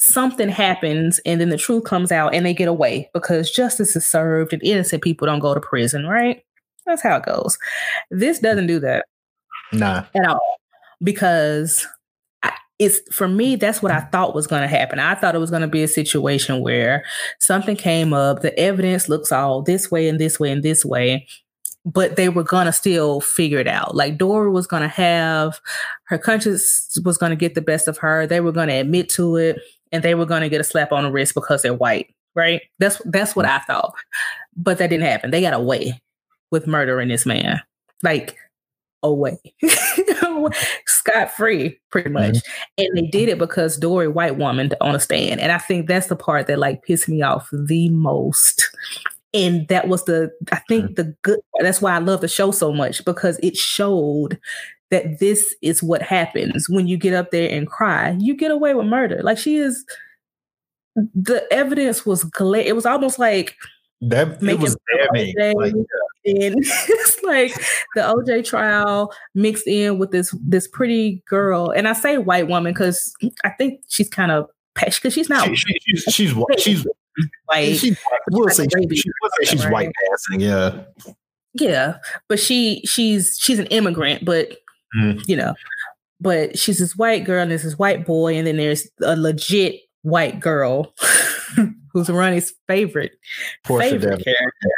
something 0.00 0.48
happens 0.48 1.18
and 1.26 1.40
then 1.40 1.48
the 1.48 1.58
truth 1.58 1.84
comes 1.84 2.12
out 2.12 2.34
and 2.34 2.46
they 2.46 2.54
get 2.54 2.68
away 2.68 3.10
because 3.12 3.50
justice 3.50 3.96
is 3.96 4.06
served 4.06 4.52
and 4.52 4.62
innocent 4.62 5.02
people 5.02 5.26
don't 5.26 5.40
go 5.40 5.54
to 5.54 5.60
prison, 5.60 6.06
right? 6.06 6.42
That's 6.86 7.02
how 7.02 7.16
it 7.16 7.24
goes. 7.24 7.58
This 8.10 8.38
doesn't 8.38 8.68
do 8.68 8.80
that. 8.80 9.06
Nah. 9.72 10.04
At 10.14 10.26
all. 10.26 10.58
Because 11.02 11.86
I, 12.42 12.52
it's 12.78 13.00
for 13.14 13.28
me, 13.28 13.56
that's 13.56 13.82
what 13.82 13.92
I 13.92 14.00
thought 14.00 14.34
was 14.34 14.46
going 14.46 14.62
to 14.62 14.68
happen. 14.68 14.98
I 14.98 15.14
thought 15.14 15.34
it 15.34 15.40
was 15.40 15.50
going 15.50 15.62
to 15.62 15.68
be 15.68 15.82
a 15.82 15.88
situation 15.88 16.62
where 16.62 17.04
something 17.40 17.76
came 17.76 18.12
up, 18.12 18.40
the 18.40 18.58
evidence 18.58 19.08
looks 19.08 19.32
all 19.32 19.62
this 19.62 19.90
way 19.90 20.08
and 20.08 20.18
this 20.18 20.40
way 20.40 20.50
and 20.50 20.62
this 20.62 20.84
way, 20.84 21.26
but 21.84 22.16
they 22.16 22.28
were 22.28 22.44
going 22.44 22.66
to 22.66 22.72
still 22.72 23.20
figure 23.20 23.58
it 23.58 23.68
out. 23.68 23.94
Like 23.94 24.16
Dora 24.16 24.50
was 24.50 24.66
going 24.66 24.82
to 24.82 24.88
have 24.88 25.60
her 26.04 26.18
conscience 26.18 26.98
was 27.04 27.18
going 27.18 27.30
to 27.30 27.36
get 27.36 27.54
the 27.54 27.60
best 27.60 27.88
of 27.88 27.98
her. 27.98 28.26
They 28.26 28.40
were 28.40 28.52
going 28.52 28.68
to 28.68 28.74
admit 28.74 29.08
to 29.10 29.36
it 29.36 29.58
and 29.92 30.02
they 30.02 30.14
were 30.14 30.26
going 30.26 30.42
to 30.42 30.48
get 30.48 30.60
a 30.60 30.64
slap 30.64 30.92
on 30.92 31.04
the 31.04 31.10
wrist 31.10 31.34
because 31.34 31.62
they're 31.62 31.74
white, 31.74 32.14
right? 32.34 32.62
That's 32.78 33.00
that's 33.06 33.34
what 33.34 33.46
I 33.46 33.58
thought. 33.60 33.94
But 34.56 34.78
that 34.78 34.90
didn't 34.90 35.06
happen. 35.06 35.30
They 35.30 35.40
got 35.40 35.54
away 35.54 36.00
with 36.50 36.66
murdering 36.66 37.08
this 37.08 37.26
man. 37.26 37.60
Like 38.02 38.36
away. 39.02 39.38
Scot 40.86 41.32
free, 41.32 41.78
pretty 41.90 42.10
much. 42.10 42.34
Mm-hmm. 42.34 42.84
And 42.84 42.96
they 42.96 43.06
did 43.08 43.28
it 43.28 43.38
because 43.38 43.76
Dory, 43.76 44.08
white 44.08 44.36
woman, 44.36 44.70
on 44.80 44.94
a 44.94 45.00
stand. 45.00 45.40
And 45.40 45.52
I 45.52 45.58
think 45.58 45.86
that's 45.86 46.08
the 46.08 46.16
part 46.16 46.46
that 46.46 46.58
like 46.58 46.82
pissed 46.82 47.08
me 47.08 47.22
off 47.22 47.48
the 47.52 47.88
most. 47.90 48.70
And 49.34 49.68
that 49.68 49.88
was 49.88 50.04
the, 50.04 50.30
I 50.52 50.60
think 50.68 50.84
mm-hmm. 50.86 50.94
the 50.94 51.16
good, 51.22 51.40
that's 51.60 51.82
why 51.82 51.94
I 51.94 51.98
love 51.98 52.20
the 52.20 52.28
show 52.28 52.50
so 52.50 52.72
much 52.72 53.04
because 53.04 53.38
it 53.42 53.56
showed 53.56 54.38
that 54.90 55.18
this 55.18 55.54
is 55.62 55.82
what 55.82 56.02
happens 56.02 56.68
when 56.68 56.86
you 56.86 56.96
get 56.96 57.14
up 57.14 57.30
there 57.30 57.50
and 57.50 57.66
cry. 57.66 58.16
You 58.18 58.34
get 58.34 58.50
away 58.50 58.74
with 58.74 58.86
murder. 58.86 59.20
Like 59.22 59.38
she 59.38 59.56
is, 59.56 59.84
the 61.14 61.46
evidence 61.52 62.06
was 62.06 62.24
glare. 62.24 62.62
It 62.62 62.74
was 62.74 62.86
almost 62.86 63.18
like, 63.18 63.56
that 64.00 64.42
it 64.42 64.60
was 64.60 64.76
damning. 65.12 65.34
Like, 65.36 65.72
and 65.72 65.86
it's 66.24 67.22
like 67.22 67.52
the 67.94 68.02
OJ 68.02 68.44
trial 68.46 69.12
mixed 69.34 69.66
in 69.66 69.98
with 69.98 70.12
this 70.12 70.34
this 70.40 70.68
pretty 70.68 71.22
girl, 71.26 71.70
and 71.70 71.88
I 71.88 71.94
say 71.94 72.18
white 72.18 72.46
woman 72.46 72.72
because 72.72 73.12
I 73.44 73.50
think 73.50 73.80
she's 73.88 74.08
kind 74.08 74.30
of 74.30 74.48
because 74.74 75.12
she's 75.12 75.28
not. 75.28 75.48
She, 75.48 75.56
she, 75.56 75.78
she's 75.80 76.02
she's 76.14 76.34
white. 76.34 76.60
She's 76.60 76.86
white. 77.46 77.76
She, 77.76 77.96
we'll 78.30 78.48
say, 78.50 78.64
she, 78.64 78.96
she, 78.96 79.10
we'll 79.20 79.30
say 79.40 79.50
she's 79.50 79.64
right? 79.64 79.72
white 79.72 79.92
passing. 80.08 80.40
Yeah. 80.40 80.84
Yeah, 81.54 81.96
but 82.28 82.38
she 82.38 82.82
she's 82.84 83.36
she's 83.40 83.58
an 83.58 83.66
immigrant, 83.66 84.24
but 84.24 84.58
mm. 84.96 85.22
you 85.28 85.36
know, 85.36 85.54
but 86.20 86.58
she's 86.58 86.78
this 86.78 86.96
white 86.96 87.24
girl 87.24 87.42
and 87.42 87.50
there's 87.50 87.62
this 87.62 87.78
white 87.78 88.06
boy, 88.06 88.36
and 88.36 88.46
then 88.46 88.56
there's 88.56 88.88
a 89.02 89.16
legit 89.16 89.80
white 90.02 90.40
girl 90.40 90.94
who's 91.92 92.08
Ronnie's 92.08 92.54
favorite 92.66 93.12
Portia 93.64 93.90
favorite 93.90 94.24
character. 94.24 94.70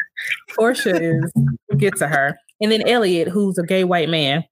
Portia 0.55 1.03
is 1.03 1.33
get 1.77 1.97
to 1.97 2.09
her, 2.09 2.37
and 2.61 2.71
then 2.71 2.87
Elliot, 2.87 3.29
who's 3.29 3.59
a 3.59 3.63
gay 3.65 3.85
white 3.85 4.09
man, 4.09 4.45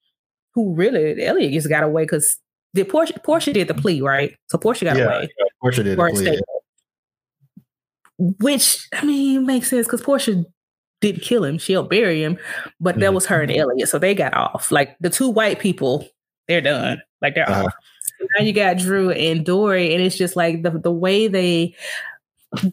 who 0.54 0.74
really 0.74 1.24
Elliot 1.24 1.52
just 1.52 1.68
got 1.68 1.82
away 1.82 2.04
because 2.04 2.38
did 2.74 2.88
Portia 2.88 3.20
Portia 3.20 3.52
did 3.52 3.68
the 3.68 3.74
plea 3.74 4.00
right, 4.00 4.34
so 4.48 4.58
Portia 4.58 4.86
got 4.86 4.96
yeah, 4.96 5.04
away. 5.04 5.28
Yeah, 5.38 5.46
Portia 5.60 5.82
did 5.82 5.98
the 5.98 6.10
plea. 6.12 6.40
Which 8.18 8.88
I 8.92 9.04
mean 9.04 9.46
makes 9.46 9.70
sense 9.70 9.86
because 9.86 10.02
Portia 10.02 10.44
didn't 11.00 11.22
kill 11.22 11.44
him; 11.44 11.58
she'll 11.58 11.82
bury 11.82 12.22
him, 12.22 12.38
but 12.80 12.94
mm-hmm. 12.94 13.00
that 13.00 13.14
was 13.14 13.26
her 13.26 13.42
and 13.42 13.52
Elliot, 13.52 13.88
so 13.88 13.98
they 13.98 14.14
got 14.14 14.34
off. 14.34 14.70
Like 14.70 14.96
the 15.00 15.10
two 15.10 15.28
white 15.28 15.58
people, 15.58 16.06
they're 16.46 16.60
done. 16.60 17.00
Like 17.22 17.34
they're 17.34 17.48
uh-huh. 17.48 17.66
off. 17.66 17.74
now 18.36 18.44
you 18.44 18.52
got 18.52 18.78
Drew 18.78 19.10
and 19.10 19.44
Dory, 19.44 19.94
and 19.94 20.02
it's 20.02 20.16
just 20.16 20.36
like 20.36 20.62
the 20.62 20.70
the 20.70 20.92
way 20.92 21.28
they 21.28 21.74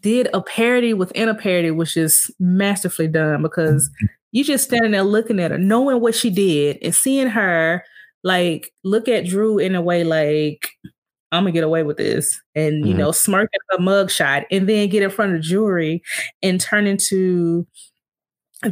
did 0.01 0.29
a 0.33 0.41
parody 0.41 0.93
within 0.93 1.29
a 1.29 1.35
parody 1.35 1.71
was 1.71 1.93
just 1.93 2.31
masterfully 2.39 3.07
done 3.07 3.41
because 3.41 3.89
you 4.31 4.43
just 4.43 4.65
standing 4.65 4.91
there 4.91 5.03
looking 5.03 5.39
at 5.39 5.51
her, 5.51 5.57
knowing 5.57 6.01
what 6.01 6.15
she 6.15 6.29
did, 6.29 6.77
and 6.81 6.95
seeing 6.95 7.27
her 7.27 7.83
like 8.23 8.71
look 8.83 9.07
at 9.07 9.25
Drew 9.25 9.59
in 9.59 9.75
a 9.75 9.81
way 9.81 10.03
like 10.03 10.69
I'm 11.31 11.43
gonna 11.43 11.51
get 11.51 11.63
away 11.63 11.83
with 11.83 11.97
this, 11.97 12.41
and 12.55 12.79
you 12.79 12.91
mm-hmm. 12.91 12.99
know, 12.99 13.11
smirk 13.11 13.49
at 13.53 13.79
a 13.79 13.81
mugshot, 13.81 14.45
and 14.51 14.69
then 14.69 14.89
get 14.89 15.03
in 15.03 15.09
front 15.09 15.35
of 15.35 15.41
jury 15.41 16.01
and 16.41 16.59
turn 16.59 16.88
into 16.88 17.67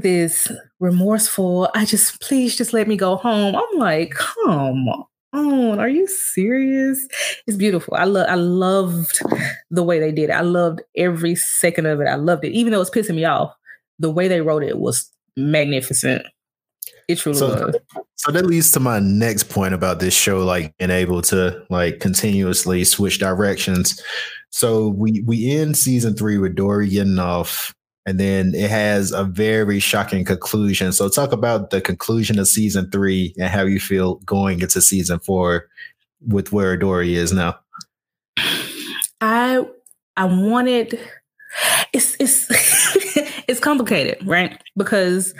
this 0.02 0.52
remorseful. 0.80 1.70
I 1.76 1.86
just 1.86 2.22
please 2.22 2.56
just 2.56 2.74
let 2.74 2.88
me 2.88 2.98
go 2.98 3.16
home. 3.16 3.56
I'm 3.56 3.80
like, 3.80 4.12
come 4.12 4.88
on, 5.34 5.80
are 5.80 5.90
you 5.90 6.08
serious? 6.08 7.08
It's 7.48 7.58
beautiful. 7.58 7.96
I 7.96 8.06
love 8.06 8.28
I 8.30 8.36
loved 8.36 9.20
the 9.72 9.84
way 9.84 10.00
they 10.00 10.12
did 10.12 10.30
it. 10.30 10.34
I 10.34 10.42
loved 10.42 10.82
every 10.96 11.36
second 11.36 11.86
of 11.86 12.02
it. 12.02 12.06
I 12.06 12.16
loved 12.16 12.46
it. 12.46 12.52
Even 12.52 12.72
though 12.72 12.82
it's 12.82 12.90
pissing 12.90 13.16
me 13.16 13.26
off, 13.26 13.54
the 14.00 14.12
way 14.12 14.28
they 14.28 14.42
wrote 14.42 14.64
it 14.64 14.80
was 14.80 15.10
magnificent. 15.38 16.26
It 17.08 17.18
truly 17.18 17.38
so, 17.38 17.48
was. 17.48 17.76
So 18.16 18.32
that 18.32 18.46
leads 18.46 18.72
to 18.72 18.80
my 18.80 19.00
next 19.00 19.50
point 19.50 19.74
about 19.74 20.00
this 20.00 20.14
show, 20.14 20.40
like 20.46 20.76
being 20.78 20.92
able 20.92 21.22
to 21.24 21.66
like 21.70 22.00
continuously 22.00 22.84
switch 22.86 23.20
directions. 23.20 24.02
So 24.52 24.90
we 24.90 25.24
we 25.26 25.52
end 25.52 25.78
season 25.78 26.16
three 26.16 26.38
with 26.38 26.56
Dory 26.56 26.88
getting 26.88 27.20
off 27.20 27.74
and 28.06 28.20
then 28.20 28.54
it 28.54 28.70
has 28.70 29.12
a 29.12 29.24
very 29.24 29.80
shocking 29.80 30.26
conclusion. 30.26 30.92
So 30.92 31.08
talk 31.10 31.32
about 31.32 31.70
the 31.70 31.82
conclusion 31.82 32.38
of 32.38 32.48
season 32.48 32.89
three 32.92 33.34
and 33.38 33.50
how 33.50 33.63
you 33.63 33.80
feel 33.80 34.16
going 34.26 34.62
into 34.62 34.82
season 34.82 35.20
four 35.20 35.70
with 36.28 36.52
where 36.52 36.76
Dory 36.76 37.16
is 37.16 37.32
now. 37.32 37.58
I 39.22 39.66
I 40.18 40.26
wanted 40.26 41.00
it's 41.94 42.16
it's 42.20 42.48
it's 43.48 43.60
complicated, 43.60 44.26
right? 44.28 44.62
Because 44.76 45.34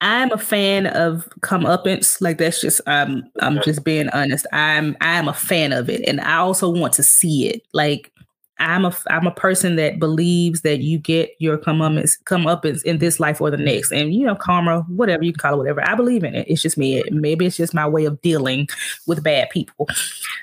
I'm 0.00 0.30
a 0.32 0.38
fan 0.38 0.86
of 0.86 1.28
comeuppance. 1.40 2.20
Like 2.20 2.38
that's 2.38 2.60
just 2.60 2.80
I'm 2.86 3.24
I'm 3.40 3.60
just 3.62 3.84
being 3.84 4.08
honest. 4.10 4.46
I'm 4.52 4.96
I'm 5.00 5.28
a 5.28 5.34
fan 5.34 5.72
of 5.72 5.88
it, 5.88 6.02
and 6.06 6.20
I 6.20 6.36
also 6.36 6.70
want 6.70 6.92
to 6.94 7.02
see 7.02 7.48
it. 7.48 7.62
Like 7.72 8.12
I'm 8.58 8.84
a 8.84 8.94
I'm 9.08 9.26
a 9.26 9.32
person 9.32 9.76
that 9.76 9.98
believes 9.98 10.62
that 10.62 10.78
you 10.78 10.98
get 10.98 11.30
your 11.38 11.58
come 11.58 11.82
up 11.82 12.04
come 12.24 12.46
up 12.46 12.64
in 12.64 12.98
this 12.98 13.18
life 13.18 13.40
or 13.40 13.50
the 13.50 13.56
next, 13.56 13.90
and 13.90 14.14
you 14.14 14.24
know 14.24 14.36
karma, 14.36 14.82
whatever 14.88 15.24
you 15.24 15.32
can 15.32 15.40
call 15.40 15.54
it, 15.54 15.58
whatever. 15.58 15.88
I 15.88 15.94
believe 15.94 16.22
in 16.22 16.34
it. 16.34 16.46
It's 16.48 16.62
just 16.62 16.78
me. 16.78 17.02
Maybe 17.10 17.46
it's 17.46 17.56
just 17.56 17.74
my 17.74 17.86
way 17.86 18.04
of 18.04 18.20
dealing 18.20 18.68
with 19.06 19.24
bad 19.24 19.50
people. 19.50 19.88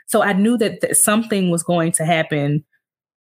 So 0.08 0.21
I 0.21 0.34
knew 0.34 0.58
that, 0.58 0.82
that 0.82 0.97
something 0.97 1.50
was 1.50 1.63
going 1.63 1.93
to 1.93 2.06
happen 2.06 2.65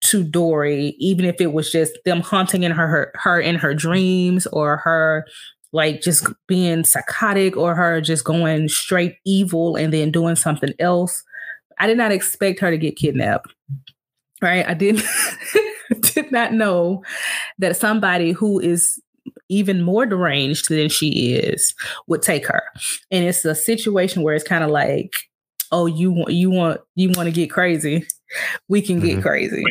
to 0.03 0.23
Dory, 0.23 0.95
even 0.99 1.25
if 1.25 1.41
it 1.41 1.53
was 1.53 1.73
just 1.73 1.99
them 2.05 2.21
haunting 2.21 2.63
in 2.63 2.71
her, 2.71 2.87
her 2.87 3.13
her 3.17 3.41
in 3.41 3.57
her 3.57 3.75
dreams 3.75 4.47
or 4.49 4.77
her 4.79 5.27
like 5.73 6.01
just 6.01 6.29
being 6.47 6.85
psychotic 6.85 7.57
or 7.57 7.75
her 7.75 8.01
just 8.01 8.25
going 8.25 8.69
straight 8.69 9.17
evil 9.25 9.75
and 9.75 9.93
then 9.93 10.13
doing 10.13 10.37
something 10.37 10.73
else. 10.79 11.25
I 11.79 11.89
did 11.89 11.99
not 11.99 12.13
expect 12.13 12.61
her 12.61 12.71
to 12.71 12.79
get 12.79 12.97
kidnapped 12.97 13.53
right? 14.43 14.67
I 14.67 14.75
didn't 14.75 15.05
did 16.15 16.33
not 16.33 16.53
know 16.53 17.03
that 17.59 17.77
somebody 17.77 18.33
who 18.33 18.59
is 18.59 19.01
even 19.49 19.83
more 19.83 20.07
deranged 20.07 20.69
than 20.69 20.89
she 20.89 21.35
is 21.35 21.75
would 22.07 22.23
take 22.23 22.47
her. 22.47 22.63
And 23.11 23.25
it's 23.25 23.45
a 23.45 23.55
situation 23.55 24.23
where 24.23 24.35
it's 24.35 24.45
kind 24.45 24.65
of 24.65 24.71
like, 24.71 25.15
oh, 25.73 25.87
you 25.87 26.13
want 26.13 26.33
you 26.33 26.51
want 26.51 26.81
you 26.95 27.11
want 27.11 27.27
to 27.27 27.33
get 27.33 27.51
crazy. 27.51 28.07
We 28.69 28.83
can 28.83 29.01
get 29.01 29.13
mm-hmm. 29.13 29.23
crazy. 29.23 29.65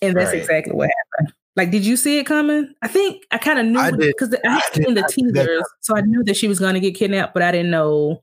And 0.00 0.16
that's 0.16 0.28
right. 0.28 0.38
exactly 0.38 0.74
what 0.74 0.90
happened. 1.18 1.34
Like, 1.56 1.70
did 1.72 1.84
you 1.84 1.96
see 1.96 2.18
it 2.18 2.24
coming? 2.24 2.72
I 2.82 2.88
think 2.88 3.24
I 3.32 3.38
kind 3.38 3.58
of 3.58 3.66
knew 3.66 4.06
because 4.06 4.32
I, 4.32 4.48
I, 4.48 4.52
had 4.52 4.74
seen 4.74 4.94
the 4.94 5.02
teasers, 5.10 5.64
so 5.80 5.96
I 5.96 6.02
knew 6.02 6.22
that 6.24 6.36
she 6.36 6.46
was 6.46 6.60
going 6.60 6.74
to 6.74 6.80
get 6.80 6.94
kidnapped, 6.94 7.34
but 7.34 7.42
I 7.42 7.50
didn't 7.50 7.72
know 7.72 8.22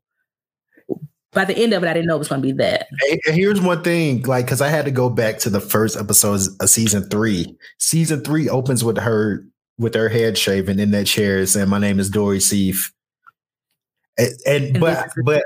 by 1.35 1.45
the 1.45 1.55
end 1.55 1.73
of 1.73 1.83
it, 1.83 1.87
I 1.87 1.93
didn't 1.93 2.07
know 2.07 2.15
it 2.15 2.19
was 2.19 2.29
going 2.29 2.41
to 2.41 2.47
be 2.47 2.53
that. 2.53 2.87
And 3.27 3.35
here's 3.35 3.61
one 3.61 3.83
thing, 3.83 4.23
like, 4.23 4.45
because 4.45 4.61
I 4.61 4.69
had 4.69 4.85
to 4.85 4.91
go 4.91 5.09
back 5.09 5.37
to 5.39 5.49
the 5.49 5.59
first 5.59 5.97
episodes 5.97 6.47
of 6.57 6.69
season 6.69 7.07
three. 7.09 7.55
Season 7.77 8.23
three 8.23 8.49
opens 8.49 8.83
with 8.83 8.97
her 8.97 9.45
with 9.77 9.93
her 9.93 10.09
head 10.09 10.37
shaven 10.37 10.79
in 10.79 10.91
that 10.91 11.05
chair, 11.05 11.45
saying, 11.45 11.69
"My 11.69 11.79
name 11.79 11.99
is 11.99 12.09
Dory 12.09 12.39
Sief." 12.39 12.91
And, 14.17 14.33
and, 14.47 14.63
and 14.63 14.79
but 14.79 15.09
but 15.25 15.43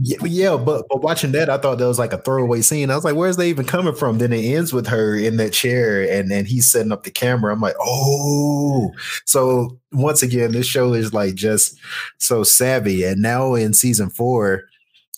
yeah, 0.00 0.18
yeah, 0.24 0.56
but 0.56 0.86
but 0.88 1.02
watching 1.02 1.32
that, 1.32 1.50
I 1.50 1.58
thought 1.58 1.78
that 1.78 1.88
was 1.88 1.98
like 1.98 2.12
a 2.12 2.18
throwaway 2.18 2.60
scene. 2.60 2.88
I 2.88 2.94
was 2.94 3.04
like, 3.04 3.16
"Where's 3.16 3.36
they 3.36 3.50
even 3.50 3.66
coming 3.66 3.96
from?" 3.96 4.18
Then 4.18 4.32
it 4.32 4.44
ends 4.44 4.72
with 4.72 4.86
her 4.86 5.16
in 5.16 5.38
that 5.38 5.52
chair, 5.52 6.08
and 6.08 6.30
then 6.30 6.44
he's 6.44 6.70
setting 6.70 6.92
up 6.92 7.02
the 7.02 7.10
camera. 7.10 7.52
I'm 7.52 7.60
like, 7.60 7.74
"Oh!" 7.80 8.92
So 9.24 9.80
once 9.90 10.22
again, 10.22 10.52
this 10.52 10.66
show 10.66 10.92
is 10.92 11.12
like 11.12 11.34
just 11.34 11.76
so 12.18 12.44
savvy. 12.44 13.02
And 13.02 13.20
now 13.20 13.54
in 13.54 13.74
season 13.74 14.08
four, 14.08 14.67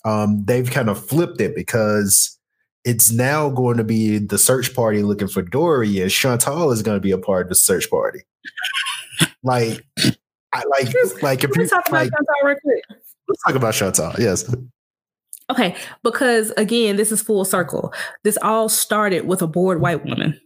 um, 0.04 0.44
they've 0.44 0.70
kind 0.70 0.88
of 0.88 1.04
flipped 1.04 1.40
it 1.40 1.54
because 1.54 2.38
it's 2.84 3.12
now 3.12 3.50
going 3.50 3.76
to 3.76 3.84
be 3.84 4.18
the 4.18 4.38
search 4.38 4.74
party 4.74 5.02
looking 5.02 5.28
for 5.28 5.42
Dory, 5.42 6.00
and 6.00 6.10
Chantal 6.10 6.70
is 6.70 6.82
going 6.82 6.96
to 6.96 7.00
be 7.00 7.10
a 7.10 7.18
part 7.18 7.46
of 7.46 7.48
the 7.50 7.54
search 7.54 7.90
party. 7.90 8.20
like, 9.42 9.84
I 10.52 10.62
like, 10.70 10.88
like 11.22 11.44
if 11.44 11.56
you 11.56 11.66
talk 11.66 11.90
like, 11.90 12.10
Chantal 12.10 12.34
real 12.44 12.56
quick. 12.62 12.84
Let's 13.28 13.42
talk 13.46 13.54
about 13.54 13.74
Chantal. 13.74 14.12
Yes. 14.18 14.52
Okay, 15.50 15.76
because 16.02 16.52
again, 16.56 16.96
this 16.96 17.10
is 17.10 17.20
full 17.20 17.44
circle. 17.44 17.92
This 18.22 18.38
all 18.40 18.68
started 18.68 19.26
with 19.26 19.42
a 19.42 19.46
bored 19.46 19.80
white 19.80 20.04
woman. 20.04 20.40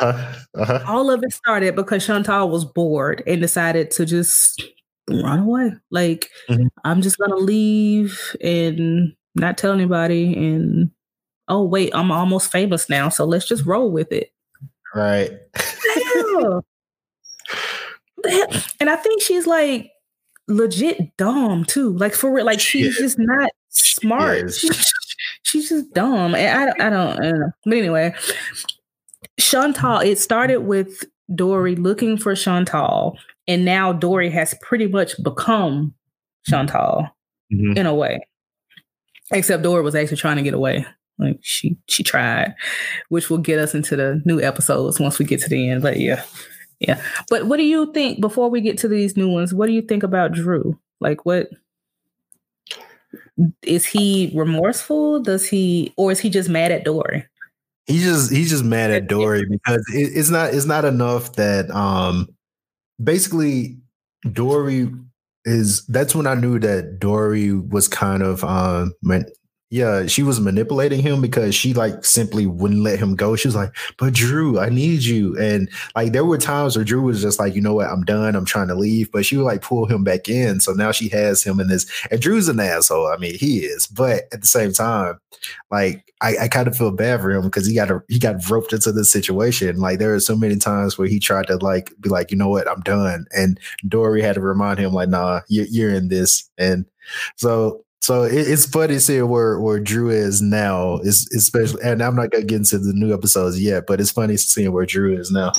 Uh-huh. 0.00 0.34
Uh-huh. 0.54 0.84
All 0.86 1.10
of 1.10 1.22
it 1.22 1.32
started 1.32 1.76
because 1.76 2.04
Chantal 2.04 2.50
was 2.50 2.64
bored 2.64 3.22
and 3.26 3.40
decided 3.40 3.90
to 3.92 4.04
just 4.04 4.62
run 5.08 5.40
away. 5.40 5.72
Like 5.90 6.30
Mhm. 6.48 6.68
I'm 6.84 7.02
just 7.02 7.18
gonna 7.18 7.36
leave 7.36 8.18
and 8.42 9.12
not 9.34 9.58
tell 9.58 9.72
anybody. 9.72 10.34
And 10.36 10.90
oh 11.48 11.64
wait, 11.64 11.94
I'm 11.94 12.10
almost 12.10 12.50
famous 12.50 12.88
now, 12.88 13.08
so 13.08 13.24
let's 13.24 13.46
just 13.48 13.64
roll 13.66 13.90
with 13.90 14.10
it. 14.12 14.30
Right. 14.94 15.30
Yeah. 15.96 16.60
and 18.80 18.90
I 18.90 18.96
think 18.96 19.22
she's 19.22 19.46
like 19.46 19.90
legit 20.48 21.16
dumb 21.16 21.64
too. 21.64 21.96
Like 21.96 22.14
for 22.14 22.32
real, 22.32 22.46
like 22.46 22.60
she's 22.60 22.94
is. 22.94 22.96
just 22.98 23.18
not 23.18 23.50
smart. 23.68 24.38
is. 24.38 24.58
She's, 24.58 24.92
she's 25.42 25.68
just 25.68 25.92
dumb. 25.92 26.34
And 26.34 26.58
I, 26.58 26.66
don't- 26.66 26.80
I 26.80 26.90
don't, 26.90 27.18
I 27.20 27.30
don't 27.30 27.40
know. 27.40 27.50
But 27.64 27.74
anyway, 27.76 28.14
Chantal. 29.38 29.98
It 30.00 30.18
started 30.18 30.58
with 30.60 31.04
Dory 31.34 31.76
looking 31.76 32.16
for 32.16 32.34
Chantal, 32.34 33.18
and 33.48 33.64
now 33.64 33.92
Dory 33.92 34.30
has 34.30 34.54
pretty 34.62 34.86
much 34.88 35.20
become 35.22 35.94
Chantal 36.46 37.08
Mhm. 37.52 37.76
in 37.76 37.86
a 37.86 37.94
way. 37.94 38.26
Except 39.32 39.62
Dory 39.62 39.82
was 39.82 39.94
actually 39.94 40.16
trying 40.18 40.36
to 40.36 40.42
get 40.42 40.54
away. 40.54 40.84
Like 41.18 41.38
she 41.42 41.76
she 41.88 42.02
tried, 42.02 42.54
which 43.08 43.30
will 43.30 43.38
get 43.38 43.58
us 43.58 43.74
into 43.74 43.96
the 43.96 44.20
new 44.26 44.40
episodes 44.40 45.00
once 45.00 45.18
we 45.18 45.24
get 45.24 45.40
to 45.40 45.48
the 45.48 45.70
end. 45.70 45.82
But 45.82 45.98
yeah. 45.98 46.22
Yeah. 46.80 47.00
But 47.30 47.46
what 47.46 47.56
do 47.56 47.62
you 47.64 47.90
think 47.92 48.20
before 48.20 48.50
we 48.50 48.60
get 48.60 48.76
to 48.78 48.88
these 48.88 49.16
new 49.16 49.28
ones? 49.28 49.54
What 49.54 49.66
do 49.66 49.72
you 49.72 49.80
think 49.82 50.02
about 50.02 50.32
Drew? 50.32 50.78
Like 51.00 51.24
what 51.24 51.48
is 53.62 53.84
he 53.86 54.32
remorseful? 54.34 55.20
Does 55.20 55.46
he 55.46 55.92
or 55.96 56.10
is 56.12 56.20
he 56.20 56.30
just 56.30 56.48
mad 56.48 56.72
at 56.72 56.84
Dory? 56.84 57.24
He's 57.86 58.02
just 58.04 58.32
he's 58.32 58.50
just 58.50 58.64
mad 58.64 58.90
at 58.90 59.06
Dory 59.08 59.44
because 59.48 59.84
it, 59.94 60.10
it's 60.14 60.30
not 60.30 60.52
it's 60.54 60.66
not 60.66 60.84
enough 60.84 61.34
that 61.34 61.70
um 61.70 62.28
basically 63.02 63.78
Dory 64.32 64.90
is 65.44 65.84
that's 65.86 66.14
when 66.14 66.26
I 66.26 66.34
knew 66.34 66.58
that 66.58 66.98
Dory 66.98 67.52
was 67.52 67.88
kind 67.88 68.22
of 68.22 68.42
um 68.44 68.94
yeah, 69.68 70.06
she 70.06 70.22
was 70.22 70.38
manipulating 70.38 71.00
him 71.00 71.20
because 71.20 71.52
she 71.54 71.74
like 71.74 72.04
simply 72.04 72.46
wouldn't 72.46 72.82
let 72.82 73.00
him 73.00 73.16
go. 73.16 73.34
She 73.34 73.48
was 73.48 73.56
like, 73.56 73.74
"But 73.98 74.14
Drew, 74.14 74.60
I 74.60 74.68
need 74.68 75.02
you." 75.02 75.36
And 75.38 75.68
like 75.96 76.12
there 76.12 76.24
were 76.24 76.38
times 76.38 76.76
where 76.76 76.84
Drew 76.84 77.02
was 77.02 77.20
just 77.20 77.40
like, 77.40 77.54
"You 77.56 77.62
know 77.62 77.74
what? 77.74 77.88
I'm 77.90 78.04
done. 78.04 78.36
I'm 78.36 78.44
trying 78.44 78.68
to 78.68 78.76
leave." 78.76 79.10
But 79.10 79.26
she 79.26 79.36
would 79.36 79.44
like 79.44 79.62
pull 79.62 79.86
him 79.86 80.04
back 80.04 80.28
in. 80.28 80.60
So 80.60 80.72
now 80.72 80.92
she 80.92 81.08
has 81.08 81.42
him 81.42 81.58
in 81.58 81.66
this. 81.66 81.84
And 82.12 82.20
Drew's 82.20 82.48
an 82.48 82.60
asshole. 82.60 83.08
I 83.08 83.16
mean, 83.16 83.36
he 83.38 83.58
is. 83.60 83.88
But 83.88 84.24
at 84.32 84.40
the 84.40 84.46
same 84.46 84.72
time, 84.72 85.18
like 85.72 86.12
I, 86.22 86.36
I 86.42 86.48
kind 86.48 86.68
of 86.68 86.76
feel 86.76 86.92
bad 86.92 87.20
for 87.20 87.32
him 87.32 87.42
because 87.42 87.66
he 87.66 87.74
got 87.74 87.90
a, 87.90 88.02
he 88.08 88.20
got 88.20 88.48
roped 88.48 88.72
into 88.72 88.92
this 88.92 89.10
situation. 89.10 89.78
Like 89.78 89.98
there 89.98 90.14
are 90.14 90.20
so 90.20 90.36
many 90.36 90.56
times 90.56 90.96
where 90.96 91.08
he 91.08 91.18
tried 91.18 91.48
to 91.48 91.56
like 91.56 91.92
be 92.00 92.08
like, 92.08 92.30
you 92.30 92.36
know 92.36 92.48
what, 92.48 92.68
I'm 92.68 92.80
done, 92.82 93.26
and 93.36 93.58
Dory 93.88 94.22
had 94.22 94.36
to 94.36 94.40
remind 94.40 94.78
him 94.78 94.92
like, 94.92 95.08
nah, 95.08 95.40
you're, 95.48 95.66
you're 95.66 95.90
in 95.94 96.08
this, 96.08 96.48
and 96.56 96.86
so 97.36 97.84
so 98.00 98.22
it, 98.22 98.34
it's 98.34 98.66
funny 98.66 98.98
seeing 98.98 99.28
where 99.28 99.58
where 99.60 99.80
Drew 99.80 100.10
is 100.10 100.40
now, 100.42 100.98
is 100.98 101.28
especially, 101.34 101.82
and 101.82 102.02
I'm 102.02 102.14
not 102.16 102.30
gonna 102.30 102.44
get 102.44 102.56
into 102.58 102.78
the 102.78 102.92
new 102.92 103.12
episodes 103.14 103.60
yet, 103.60 103.84
but 103.86 104.00
it's 104.00 104.10
funny 104.10 104.36
seeing 104.36 104.72
where 104.72 104.86
Drew 104.86 105.16
is 105.18 105.30
now. 105.30 105.52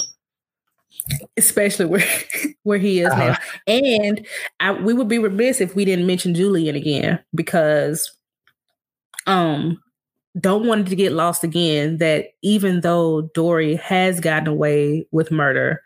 Especially 1.38 1.86
where 1.86 2.06
where 2.64 2.78
he 2.78 3.00
is 3.02 3.08
Uh-huh. 3.12 3.28
now. 3.32 3.38
And 3.68 4.26
I, 4.60 4.72
we 4.74 4.94
would 4.94 5.08
be 5.08 5.20
remiss 5.20 5.62
if 5.62 5.76
we 5.76 5.86
didn't 5.86 6.08
mention 6.08 6.36
Julian 6.36 6.76
again 6.76 7.20
because 7.34 8.12
um 9.26 9.82
don't 10.40 10.68
want 10.68 10.82
it 10.82 10.90
to 10.90 10.96
get 10.96 11.14
lost 11.14 11.44
again 11.44 11.98
that 11.98 12.28
even 12.44 12.82
though 12.82 13.24
Dory 13.34 13.76
has 13.76 14.20
gotten 14.20 14.48
away 14.48 15.08
with 15.12 15.32
murder, 15.32 15.82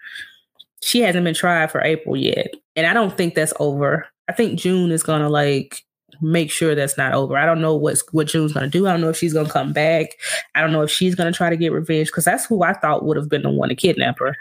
she 0.84 1.00
hasn't 1.02 1.24
been 1.24 1.34
tried 1.34 1.72
for 1.72 1.82
April 1.82 2.18
yet. 2.18 2.48
And 2.76 2.86
I 2.86 2.94
don't 2.94 3.16
think 3.16 3.34
that's 3.36 3.54
over. 3.60 4.08
I 4.28 4.34
think 4.34 4.60
June 4.60 4.92
is 4.92 5.04
gonna 5.04 5.30
like 5.30 5.82
make 6.22 6.52
sure 6.52 6.76
that's 6.76 6.98
not 6.98 7.14
over. 7.14 7.38
I 7.38 7.46
don't 7.46 7.62
know 7.62 7.76
what's 7.76 8.04
what 8.12 8.28
June's 8.28 8.54
gonna 8.54 8.68
do. 8.68 8.88
I 8.88 8.92
don't 8.92 9.02
know 9.02 9.10
if 9.10 9.18
she's 9.18 9.34
gonna 9.34 9.50
come 9.50 9.74
back. 9.74 10.18
I 10.56 10.62
don't 10.62 10.72
know 10.72 10.82
if 10.82 10.92
she's 10.92 11.16
gonna 11.16 11.32
try 11.32 11.50
to 11.50 11.58
get 11.58 11.72
revenge 11.72 12.08
because 12.08 12.26
that's 12.26 12.46
who 12.46 12.64
I 12.64 12.74
thought 12.74 13.06
would 13.06 13.18
have 13.18 13.30
been 13.30 13.44
the 13.44 13.50
one 13.50 13.70
to 13.70 13.76
kidnap 13.76 14.20
her. 14.20 14.36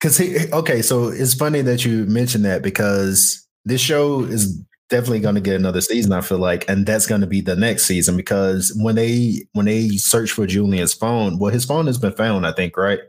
Because 0.00 0.16
he 0.16 0.50
okay, 0.52 0.82
so 0.82 1.08
it's 1.08 1.34
funny 1.34 1.60
that 1.62 1.84
you 1.84 2.04
mentioned 2.06 2.44
that 2.44 2.62
because 2.62 3.46
this 3.64 3.80
show 3.80 4.22
is 4.22 4.62
definitely 4.88 5.20
going 5.20 5.34
to 5.34 5.40
get 5.40 5.56
another 5.56 5.80
season. 5.80 6.12
I 6.12 6.20
feel 6.20 6.38
like, 6.38 6.68
and 6.68 6.86
that's 6.86 7.06
going 7.06 7.20
to 7.20 7.26
be 7.26 7.40
the 7.40 7.56
next 7.56 7.84
season 7.84 8.16
because 8.16 8.72
when 8.80 8.94
they 8.94 9.46
when 9.52 9.66
they 9.66 9.88
search 9.90 10.32
for 10.32 10.46
Julian's 10.46 10.94
phone, 10.94 11.38
well, 11.38 11.52
his 11.52 11.64
phone 11.64 11.86
has 11.86 11.98
been 11.98 12.12
found, 12.12 12.46
I 12.46 12.52
think, 12.52 12.76
right? 12.76 13.00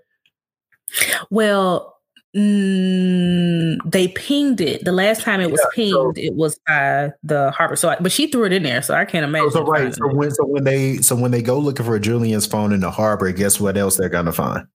Well, 1.30 1.99
mm, 2.36 3.78
they 3.92 4.08
pinged 4.10 4.62
it. 4.62 4.84
The 4.86 4.92
last 4.92 5.22
time 5.22 5.42
it 5.42 5.52
was 5.52 5.62
Yeah, 5.64 5.70
pinged, 5.76 5.92
so- 5.94 6.14
it 6.16 6.34
was 6.36 6.60
by 6.68 7.12
the 7.24 7.52
harbor. 7.52 7.76
So, 7.76 7.90
I, 7.90 7.98
but 8.00 8.12
she 8.12 8.28
threw 8.28 8.46
it 8.46 8.54
in 8.54 8.64
there, 8.64 8.82
so 8.82 8.94
I 8.94 9.06
can't 9.06 9.24
imagine. 9.24 9.52
So, 9.52 9.64
right, 9.66 9.94
so 9.94 10.08
when 10.14 10.32
so 10.32 10.46
when 10.46 10.64
they 10.64 10.98
so 10.98 11.16
when 11.16 11.32
they 11.32 11.42
go 11.42 11.58
looking 11.60 11.86
for 11.86 11.98
Julian's 12.00 12.46
phone 12.46 12.74
in 12.74 12.80
the 12.82 12.92
harbor, 12.92 13.32
guess 13.32 13.60
what 13.60 13.78
else 13.78 13.98
they're 13.98 14.10
to 14.26 14.32
find? 14.34 14.66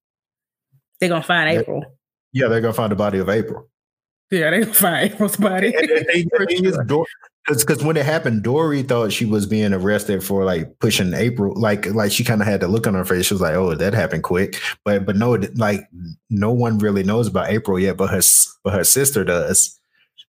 they're 1.00 1.08
gonna 1.08 1.22
find 1.22 1.52
Yeah. 1.52 1.60
April. 1.60 1.84
Yeah, 2.32 2.48
they're 2.48 2.60
to 2.72 2.76
find 2.76 2.90
the 2.92 2.96
body 2.96 3.18
of 3.18 3.28
April. 3.28 3.68
Yeah, 4.30 4.50
gonna 4.50 4.66
find 4.72 5.16
body. 5.38 5.74
And 5.74 5.88
For 6.30 6.40
the 6.40 6.46
thing 6.48 6.64
is, 6.64 6.74
sure. 6.74 6.84
Dor- 6.84 7.06
because 7.46 7.84
when 7.84 7.96
it 7.98 8.06
happened, 8.06 8.42
Dory 8.42 8.82
thought 8.82 9.12
she 9.12 9.26
was 9.26 9.44
being 9.44 9.74
arrested 9.74 10.24
for 10.24 10.44
like 10.44 10.78
pushing 10.78 11.12
April, 11.12 11.52
like 11.54 11.86
like 11.94 12.10
she 12.10 12.24
kind 12.24 12.40
of 12.40 12.46
had 12.46 12.60
the 12.60 12.68
look 12.68 12.86
on 12.86 12.94
her 12.94 13.04
face. 13.04 13.26
She 13.26 13.34
was 13.34 13.42
like, 13.42 13.54
"Oh, 13.54 13.74
that 13.74 13.92
happened 13.92 14.22
quick," 14.22 14.58
but 14.82 15.04
but 15.04 15.16
no, 15.16 15.32
like 15.56 15.86
no 16.30 16.52
one 16.52 16.78
really 16.78 17.02
knows 17.02 17.28
about 17.28 17.50
April 17.50 17.78
yet, 17.78 17.98
but 17.98 18.08
her 18.08 18.22
but 18.62 18.72
her 18.72 18.84
sister 18.84 19.24
does. 19.24 19.78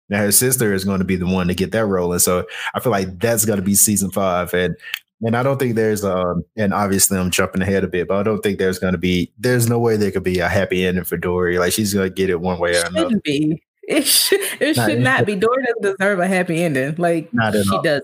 Now 0.09 0.19
her 0.19 0.31
sister 0.31 0.73
is 0.73 0.83
going 0.83 0.99
to 0.99 1.05
be 1.05 1.15
the 1.15 1.25
one 1.25 1.47
to 1.47 1.55
get 1.55 1.71
that 1.71 1.85
rolling. 1.85 2.19
So 2.19 2.45
I 2.73 2.79
feel 2.81 2.91
like 2.91 3.17
that's 3.19 3.45
going 3.45 3.57
to 3.57 3.65
be 3.65 3.75
season 3.75 4.11
five, 4.11 4.53
and 4.53 4.75
and 5.21 5.37
I 5.37 5.43
don't 5.43 5.57
think 5.57 5.75
there's 5.75 6.03
um 6.03 6.43
and 6.57 6.73
obviously 6.73 7.17
I'm 7.17 7.31
jumping 7.31 7.61
ahead 7.61 7.85
a 7.85 7.87
bit, 7.87 8.09
but 8.09 8.17
I 8.17 8.23
don't 8.23 8.41
think 8.41 8.59
there's 8.59 8.77
going 8.79 8.93
to 8.93 8.97
be 8.99 9.31
there's 9.37 9.69
no 9.69 9.79
way 9.79 9.95
there 9.95 10.11
could 10.11 10.23
be 10.23 10.39
a 10.39 10.49
happy 10.49 10.85
ending 10.85 11.05
for 11.05 11.15
Dory. 11.15 11.59
Like 11.59 11.71
she's 11.71 11.93
going 11.93 12.09
to 12.09 12.13
get 12.13 12.29
it 12.29 12.41
one 12.41 12.59
way 12.59 12.75
or 12.75 12.85
another. 12.87 13.19
be. 13.23 13.63
It 13.87 14.05
should. 14.05 14.39
It 14.59 14.75
Not- 14.77 14.89
should 14.89 14.99
not 15.01 15.25
be. 15.25 15.35
Dory 15.35 15.63
doesn't 15.63 15.97
deserve 15.97 16.19
a 16.19 16.27
happy 16.27 16.63
ending. 16.63 16.95
Like 16.97 17.33
Not 17.33 17.55
at 17.55 17.65
she 17.65 17.71
all. 17.75 17.81
does. 17.81 18.01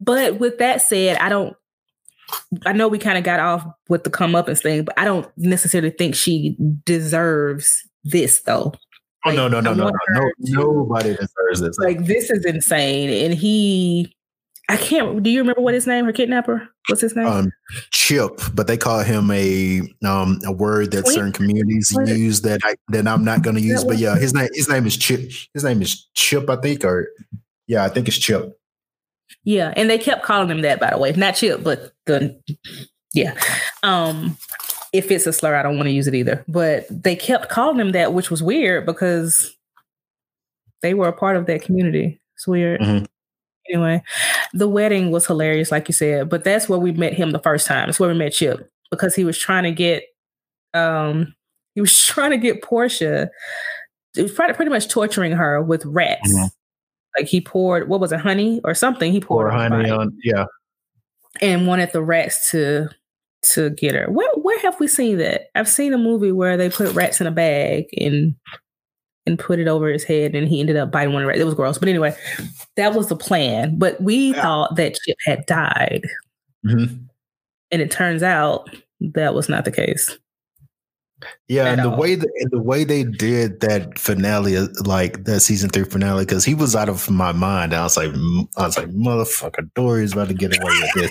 But 0.00 0.38
with 0.38 0.58
that 0.58 0.82
said, 0.82 1.16
I 1.18 1.28
don't. 1.28 1.56
I 2.64 2.72
know 2.72 2.88
we 2.88 2.98
kind 2.98 3.18
of 3.18 3.24
got 3.24 3.38
off 3.40 3.64
with 3.88 4.04
the 4.04 4.10
come 4.10 4.34
up 4.34 4.48
and 4.48 4.58
thing, 4.58 4.84
but 4.84 4.98
I 4.98 5.04
don't 5.04 5.28
necessarily 5.36 5.90
think 5.90 6.14
she 6.14 6.56
deserves 6.84 7.82
this 8.04 8.40
though. 8.42 8.72
Oh 9.26 9.30
no 9.30 9.48
no 9.48 9.60
no 9.60 9.72
no 9.74 9.84
no! 9.84 9.90
no 10.08 10.30
nobody 10.40 11.10
deserves 11.14 11.60
this. 11.60 11.78
Like 11.78 12.04
this 12.06 12.30
is 12.30 12.44
insane. 12.44 13.10
And 13.24 13.34
he, 13.34 14.14
I 14.68 14.76
can't. 14.78 15.22
Do 15.22 15.28
you 15.30 15.40
remember 15.40 15.60
what 15.60 15.74
his 15.74 15.86
name? 15.86 16.04
Her 16.06 16.12
kidnapper. 16.12 16.68
What's 16.88 17.02
his 17.02 17.14
name? 17.14 17.26
um, 17.26 17.52
chip, 17.90 18.40
but 18.54 18.66
they 18.66 18.76
call 18.76 19.00
him 19.00 19.30
a 19.30 19.80
um 20.04 20.38
a 20.44 20.52
word 20.52 20.90
that 20.92 21.02
Twink? 21.02 21.14
certain 21.14 21.32
communities 21.32 21.90
What? 21.92 22.08
use 22.08 22.40
that 22.42 22.60
I 22.64 22.74
that 22.88 23.06
I'm 23.06 23.24
not 23.24 23.42
going 23.42 23.56
to 23.56 23.62
use. 23.62 23.84
But 23.84 23.98
yeah, 23.98 24.16
his 24.16 24.32
name 24.32 24.48
his 24.54 24.68
name 24.68 24.86
is 24.86 24.96
Chip. 24.96 25.30
His 25.52 25.64
name 25.64 25.82
is 25.82 26.08
Chip, 26.14 26.48
I 26.48 26.56
think, 26.56 26.84
or 26.84 27.08
yeah, 27.66 27.84
I 27.84 27.88
think 27.88 28.08
it's 28.08 28.16
Chip. 28.18 28.58
Yeah, 29.44 29.72
and 29.76 29.90
they 29.90 29.98
kept 29.98 30.22
calling 30.24 30.50
him 30.50 30.62
that, 30.62 30.80
by 30.80 30.90
the 30.90 30.98
way. 30.98 31.12
Not 31.12 31.34
Chip, 31.34 31.62
but 31.62 31.92
the 32.06 32.40
yeah. 33.12 33.34
Um, 33.82 34.36
if 34.94 35.10
it's 35.10 35.26
a 35.26 35.32
slur, 35.32 35.54
I 35.56 35.62
don't 35.62 35.76
want 35.76 35.88
to 35.88 35.92
use 35.92 36.06
it 36.06 36.14
either. 36.14 36.42
But 36.48 36.86
they 36.90 37.16
kept 37.16 37.48
calling 37.50 37.78
him 37.80 37.92
that, 37.92 38.14
which 38.14 38.30
was 38.30 38.42
weird 38.42 38.86
because 38.86 39.54
they 40.82 40.94
were 40.94 41.08
a 41.08 41.12
part 41.12 41.36
of 41.36 41.46
that 41.46 41.62
community. 41.62 42.20
It's 42.36 42.46
weird. 42.46 42.80
Mhm. 42.80 43.06
Anyway, 43.68 44.02
the 44.52 44.68
wedding 44.68 45.10
was 45.10 45.26
hilarious, 45.26 45.70
like 45.70 45.88
you 45.88 45.94
said, 45.94 46.28
but 46.28 46.44
that's 46.44 46.68
where 46.68 46.78
we 46.78 46.92
met 46.92 47.14
him 47.14 47.30
the 47.30 47.38
first 47.38 47.66
time. 47.66 47.88
That's 47.88 47.98
where 47.98 48.10
we 48.10 48.18
met 48.18 48.32
Chip 48.32 48.70
because 48.90 49.14
he 49.14 49.24
was 49.24 49.38
trying 49.38 49.64
to 49.64 49.72
get 49.72 50.04
um 50.74 51.34
he 51.74 51.80
was 51.80 51.98
trying 52.06 52.30
to 52.30 52.38
get 52.38 52.62
Portia 52.62 53.30
it 54.16 54.22
was 54.22 54.32
pretty, 54.32 54.52
pretty 54.54 54.70
much 54.70 54.88
torturing 54.88 55.32
her 55.32 55.60
with 55.60 55.84
rats. 55.84 56.32
Mhm. 56.32 56.50
Like 57.18 57.26
he 57.26 57.40
poured 57.40 57.88
what 57.88 58.00
was 58.00 58.12
it, 58.12 58.20
honey 58.20 58.60
or 58.64 58.74
something? 58.74 59.12
He 59.12 59.20
poured 59.20 59.52
her 59.52 59.58
honey 59.58 59.90
on 59.90 60.16
yeah. 60.22 60.46
and 61.40 61.66
wanted 61.66 61.92
the 61.92 62.02
rats 62.02 62.50
to 62.50 62.88
to 63.42 63.70
get 63.70 63.94
her. 63.94 64.10
Where 64.10 64.30
where 64.36 64.58
have 64.60 64.78
we 64.80 64.88
seen 64.88 65.18
that? 65.18 65.48
I've 65.54 65.68
seen 65.68 65.92
a 65.92 65.98
movie 65.98 66.32
where 66.32 66.56
they 66.56 66.70
put 66.70 66.94
rats 66.94 67.20
in 67.20 67.26
a 67.26 67.32
bag 67.32 67.84
and 67.98 68.34
and 69.26 69.38
put 69.38 69.58
it 69.58 69.68
over 69.68 69.88
his 69.88 70.04
head, 70.04 70.34
and 70.34 70.48
he 70.48 70.60
ended 70.60 70.76
up 70.76 70.90
biting 70.90 71.12
one 71.14 71.22
of 71.22 71.26
the 71.26 71.28
rats. 71.28 71.40
It 71.40 71.44
was 71.44 71.54
gross, 71.54 71.78
but 71.78 71.88
anyway, 71.88 72.14
that 72.76 72.94
was 72.94 73.08
the 73.08 73.16
plan. 73.16 73.78
But 73.78 74.00
we 74.00 74.32
Yeah. 74.34 74.42
thought 74.42 74.76
that 74.76 74.96
Chip 75.04 75.16
had 75.24 75.46
died, 75.46 76.02
Mhm. 76.66 77.00
and 77.70 77.82
it 77.82 77.90
turns 77.90 78.22
out 78.22 78.68
that 79.00 79.34
was 79.34 79.48
not 79.48 79.64
the 79.64 79.70
case. 79.72 80.18
Yeah, 81.48 81.72
and 81.72 81.80
the 81.80 81.90
all. 81.90 81.96
way 81.96 82.16
the, 82.16 82.28
and 82.40 82.50
the 82.50 82.60
way 82.60 82.84
they 82.84 83.02
did 83.02 83.60
that 83.60 83.98
finale, 83.98 84.58
uh, 84.58 84.66
like 84.84 85.24
that 85.24 85.40
season 85.40 85.70
three 85.70 85.84
finale, 85.84 86.26
because 86.26 86.44
he 86.44 86.54
was 86.54 86.76
out 86.76 86.90
of 86.90 87.08
my 87.08 87.32
mind. 87.32 87.72
I 87.72 87.82
was 87.82 87.96
like, 87.96 88.12
m- 88.12 88.48
I 88.58 88.66
was 88.66 88.76
like, 88.76 88.90
motherfucker, 88.90 89.70
Dory's 89.74 90.12
about 90.12 90.28
to 90.28 90.34
get 90.34 90.54
away 90.60 90.72
with 90.82 90.90
this. 90.94 91.10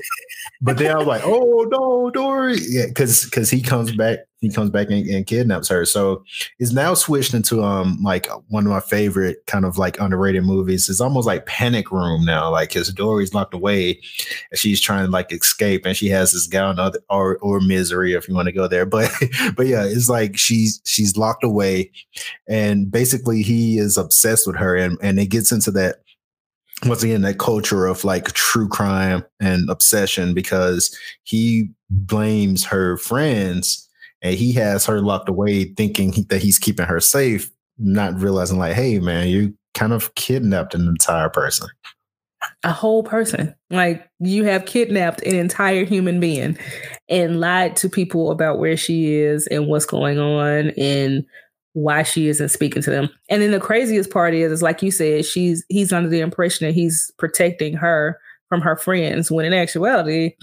But 0.61 0.77
then 0.77 0.91
I 0.91 0.97
was 0.97 1.07
like, 1.07 1.23
oh 1.25 1.67
no, 1.71 2.11
Dory, 2.11 2.57
yeah, 2.69 2.85
because 2.87 3.25
because 3.25 3.49
he 3.49 3.59
comes 3.61 3.95
back, 3.95 4.19
he 4.43 4.49
comes 4.49 4.69
back 4.69 4.89
and, 4.89 5.07
and, 5.07 5.25
kidnaps 5.25 5.69
her. 5.69 5.85
So 5.85 6.21
it's 6.59 6.73
now 6.73 6.93
switched 6.93 7.33
into 7.33 7.63
um 7.63 7.97
like 8.03 8.27
one 8.49 8.65
of 8.65 8.71
my 8.71 8.81
favorite 8.81 9.37
kind 9.47 9.63
of 9.63 9.77
like 9.77 9.97
underrated 10.01 10.43
movies. 10.43 10.89
It's 10.89 10.99
almost 10.99 11.25
like 11.25 11.45
Panic 11.45 11.91
Room 11.91 12.25
now. 12.25 12.51
Like 12.51 12.73
his 12.73 12.91
Dory's 12.91 13.33
locked 13.33 13.53
away, 13.53 14.01
and 14.51 14.59
she's 14.59 14.81
trying 14.81 15.05
to 15.05 15.11
like 15.11 15.31
escape, 15.31 15.85
and 15.85 15.95
she 15.95 16.09
has 16.09 16.33
this 16.33 16.45
gown 16.45 16.77
or 16.77 16.91
or, 17.09 17.37
or 17.37 17.61
misery 17.61 18.13
if 18.13 18.27
you 18.27 18.35
want 18.35 18.47
to 18.47 18.51
go 18.51 18.67
there. 18.67 18.85
But 18.93 19.11
but 19.55 19.65
yeah, 19.65 19.85
it's 19.85 20.09
like 20.09 20.37
she's 20.37 20.81
she's 20.85 21.17
locked 21.17 21.43
away, 21.43 21.89
and 22.47 22.91
basically 22.91 23.41
he 23.41 23.77
is 23.77 23.97
obsessed 23.97 24.45
with 24.45 24.57
her, 24.57 24.75
and 24.75 24.99
and 25.01 25.19
it 25.19 25.27
gets 25.27 25.51
into 25.51 25.71
that 25.71 26.03
once 26.85 27.01
again 27.01 27.21
that 27.21 27.39
culture 27.39 27.85
of 27.85 28.03
like 28.03 28.33
true 28.33 28.67
crime 28.67 29.23
and 29.39 29.69
obsession 29.69 30.33
because 30.33 30.95
he 31.23 31.69
blames 31.89 32.65
her 32.65 32.97
friends 32.97 33.89
and 34.23 34.35
he 34.35 34.51
has 34.53 34.85
her 34.85 35.01
locked 35.01 35.29
away 35.29 35.65
thinking 35.65 36.11
he, 36.11 36.23
that 36.23 36.41
he's 36.41 36.57
keeping 36.57 36.85
her 36.85 36.99
safe 36.99 37.51
not 37.77 38.19
realizing 38.19 38.57
like 38.57 38.73
hey 38.73 38.99
man 38.99 39.27
you 39.27 39.55
kind 39.73 39.93
of 39.93 40.13
kidnapped 40.15 40.73
an 40.73 40.87
entire 40.87 41.29
person 41.29 41.67
a 42.63 42.71
whole 42.71 43.03
person 43.03 43.53
like 43.69 44.09
you 44.19 44.43
have 44.43 44.65
kidnapped 44.65 45.21
an 45.23 45.35
entire 45.35 45.85
human 45.85 46.19
being 46.19 46.57
and 47.09 47.39
lied 47.39 47.75
to 47.75 47.89
people 47.89 48.31
about 48.31 48.59
where 48.59 48.77
she 48.77 49.13
is 49.13 49.47
and 49.47 49.67
what's 49.67 49.85
going 49.85 50.19
on 50.19 50.71
and 50.71 51.25
why 51.73 52.03
she 52.03 52.27
isn't 52.27 52.49
speaking 52.49 52.81
to 52.83 52.89
them. 52.89 53.09
And 53.29 53.41
then 53.41 53.51
the 53.51 53.59
craziest 53.59 54.11
part 54.11 54.33
is, 54.33 54.51
is 54.51 54.61
like 54.61 54.81
you 54.81 54.91
said, 54.91 55.25
she's 55.25 55.65
he's 55.69 55.91
under 55.91 56.09
the 56.09 56.21
impression 56.21 56.67
that 56.67 56.73
he's 56.73 57.11
protecting 57.17 57.73
her 57.75 58.19
from 58.47 58.61
her 58.61 58.75
friends, 58.75 59.31
when 59.31 59.45
in 59.45 59.53
actuality, 59.53 60.35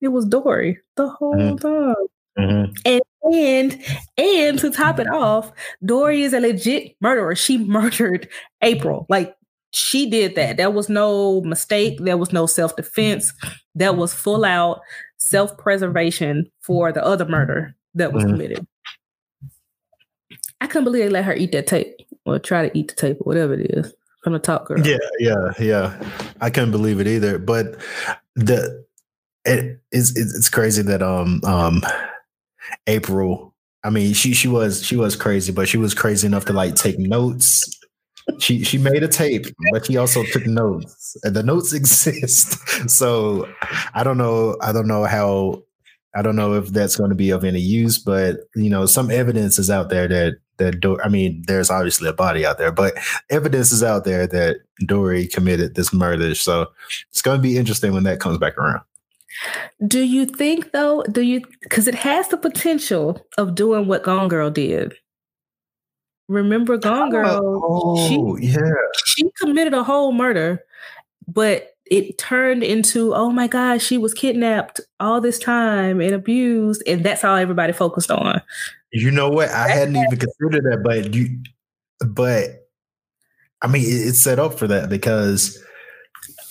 it 0.00 0.08
was 0.08 0.24
Dory 0.24 0.78
the 0.96 1.08
whole 1.08 1.34
mm-hmm. 1.34 1.56
time. 1.56 1.94
Mm-hmm. 2.38 2.72
And 2.84 3.02
and 3.32 3.84
and 4.16 4.58
to 4.58 4.70
top 4.70 4.98
it 4.98 5.08
off, 5.08 5.52
Dory 5.84 6.22
is 6.22 6.32
a 6.32 6.40
legit 6.40 6.96
murderer. 7.00 7.34
She 7.34 7.58
murdered 7.58 8.28
April. 8.62 9.06
Like 9.08 9.36
she 9.72 10.08
did 10.08 10.34
that. 10.34 10.56
There 10.56 10.70
was 10.70 10.88
no 10.88 11.40
mistake. 11.42 11.98
There 12.00 12.18
was 12.18 12.32
no 12.32 12.46
self 12.46 12.76
defense. 12.76 13.32
That 13.74 13.96
was 13.96 14.12
full 14.12 14.44
out 14.44 14.80
self 15.18 15.56
preservation 15.56 16.50
for 16.60 16.92
the 16.92 17.04
other 17.04 17.26
murder 17.26 17.74
that 17.94 18.12
was 18.12 18.24
mm-hmm. 18.24 18.32
committed. 18.32 18.66
I 20.60 20.66
couldn't 20.66 20.84
believe 20.84 21.04
they 21.04 21.10
let 21.10 21.24
her 21.24 21.34
eat 21.34 21.52
that 21.52 21.66
tape 21.66 21.96
or 22.24 22.38
try 22.38 22.68
to 22.68 22.78
eat 22.78 22.88
the 22.88 22.94
tape 22.94 23.16
or 23.20 23.24
whatever 23.24 23.54
it 23.54 23.70
is 23.70 23.92
from 24.22 24.32
the 24.32 24.38
top 24.38 24.66
girl. 24.66 24.86
Yeah, 24.86 24.98
yeah, 25.18 25.52
yeah. 25.58 26.10
I 26.40 26.50
couldn't 26.50 26.70
believe 26.70 27.00
it 27.00 27.08
either. 27.08 27.38
But 27.38 27.76
the 28.36 28.84
it 29.44 29.80
is 29.90 30.16
it's 30.16 30.48
crazy 30.48 30.82
that 30.82 31.02
um 31.02 31.40
um 31.44 31.82
April. 32.86 33.54
I 33.84 33.90
mean, 33.90 34.14
she 34.14 34.34
she 34.34 34.48
was 34.48 34.84
she 34.84 34.96
was 34.96 35.16
crazy, 35.16 35.52
but 35.52 35.68
she 35.68 35.76
was 35.76 35.94
crazy 35.94 36.26
enough 36.26 36.44
to 36.46 36.52
like 36.52 36.74
take 36.74 36.98
notes. 36.98 37.78
She 38.38 38.62
she 38.62 38.78
made 38.78 39.02
a 39.02 39.08
tape, 39.08 39.46
but 39.72 39.86
she 39.86 39.96
also 39.96 40.22
took 40.24 40.46
notes, 40.46 41.16
and 41.24 41.34
the 41.34 41.42
notes 41.42 41.72
exist. 41.72 42.56
So 42.88 43.48
I 43.94 44.04
don't 44.04 44.18
know. 44.18 44.56
I 44.62 44.72
don't 44.72 44.86
know 44.86 45.04
how. 45.04 45.62
I 46.14 46.20
don't 46.20 46.36
know 46.36 46.52
if 46.54 46.68
that's 46.68 46.96
going 46.96 47.08
to 47.08 47.16
be 47.16 47.30
of 47.30 47.42
any 47.42 47.58
use, 47.58 47.98
but 47.98 48.36
you 48.54 48.68
know, 48.68 48.84
some 48.86 49.10
evidence 49.10 49.58
is 49.58 49.70
out 49.70 49.88
there 49.88 50.06
that 50.08 50.34
that 50.58 50.80
Do- 50.80 51.00
I 51.02 51.08
mean, 51.08 51.42
there's 51.46 51.70
obviously 51.70 52.08
a 52.08 52.12
body 52.12 52.46
out 52.46 52.58
there, 52.58 52.72
but 52.72 52.94
evidence 53.30 53.72
is 53.72 53.82
out 53.82 54.04
there 54.04 54.26
that 54.26 54.58
Dory 54.86 55.26
committed 55.26 55.74
this 55.74 55.92
murder. 55.92 56.34
So 56.34 56.66
it's 57.10 57.22
going 57.22 57.38
to 57.38 57.42
be 57.42 57.56
interesting 57.56 57.92
when 57.92 58.04
that 58.04 58.20
comes 58.20 58.38
back 58.38 58.56
around. 58.58 58.82
Do 59.86 60.00
you 60.00 60.26
think 60.26 60.72
though? 60.72 61.02
Do 61.04 61.22
you 61.22 61.42
because 61.62 61.88
it 61.88 61.94
has 61.94 62.28
the 62.28 62.36
potential 62.36 63.24
of 63.38 63.54
doing 63.54 63.86
what 63.86 64.02
Gone 64.02 64.28
Girl 64.28 64.50
did? 64.50 64.94
Remember 66.28 66.76
Gone 66.76 67.10
Girl? 67.10 67.60
Oh, 67.64 68.08
she, 68.38 68.46
yeah. 68.46 68.72
She 69.04 69.30
committed 69.40 69.74
a 69.74 69.82
whole 69.82 70.12
murder, 70.12 70.64
but 71.26 71.68
it 71.86 72.16
turned 72.16 72.62
into, 72.62 73.14
oh 73.14 73.30
my 73.30 73.46
God, 73.46 73.82
she 73.82 73.98
was 73.98 74.14
kidnapped 74.14 74.80
all 74.98 75.20
this 75.20 75.38
time 75.38 76.00
and 76.00 76.14
abused, 76.14 76.82
and 76.86 77.04
that's 77.04 77.24
all 77.24 77.36
everybody 77.36 77.72
focused 77.72 78.10
on. 78.10 78.40
You 78.92 79.10
know 79.10 79.28
what? 79.28 79.50
I 79.50 79.68
hadn't 79.68 79.96
even 79.96 80.18
considered 80.18 80.64
that, 80.64 80.82
but 80.82 81.12
you, 81.12 81.42
but 82.06 82.66
I 83.60 83.66
mean, 83.66 83.84
it's 83.86 84.20
set 84.20 84.38
up 84.38 84.58
for 84.58 84.66
that 84.68 84.88
because, 84.88 85.62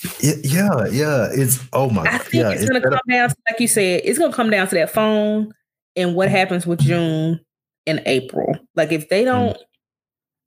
it, 0.03 0.45
yeah, 0.45 0.87
yeah, 0.91 1.27
it's 1.31 1.59
oh 1.73 1.89
my, 1.89 2.03
I 2.03 2.17
think 2.17 2.33
yeah, 2.33 2.49
it's, 2.51 2.63
it's 2.63 2.71
gonna 2.71 2.81
come 2.81 2.99
down, 3.09 3.29
to, 3.29 3.35
like 3.49 3.59
you 3.59 3.67
said, 3.67 4.01
it's 4.03 4.17
gonna 4.17 4.33
come 4.33 4.49
down 4.49 4.67
to 4.67 4.75
that 4.75 4.89
phone 4.89 5.53
and 5.95 6.15
what 6.15 6.29
happens 6.29 6.65
with 6.65 6.79
June 6.79 7.39
and 7.85 8.01
April. 8.05 8.55
Like 8.75 8.91
if 8.91 9.09
they 9.09 9.23
don't, 9.23 9.55
mm. 9.55 9.61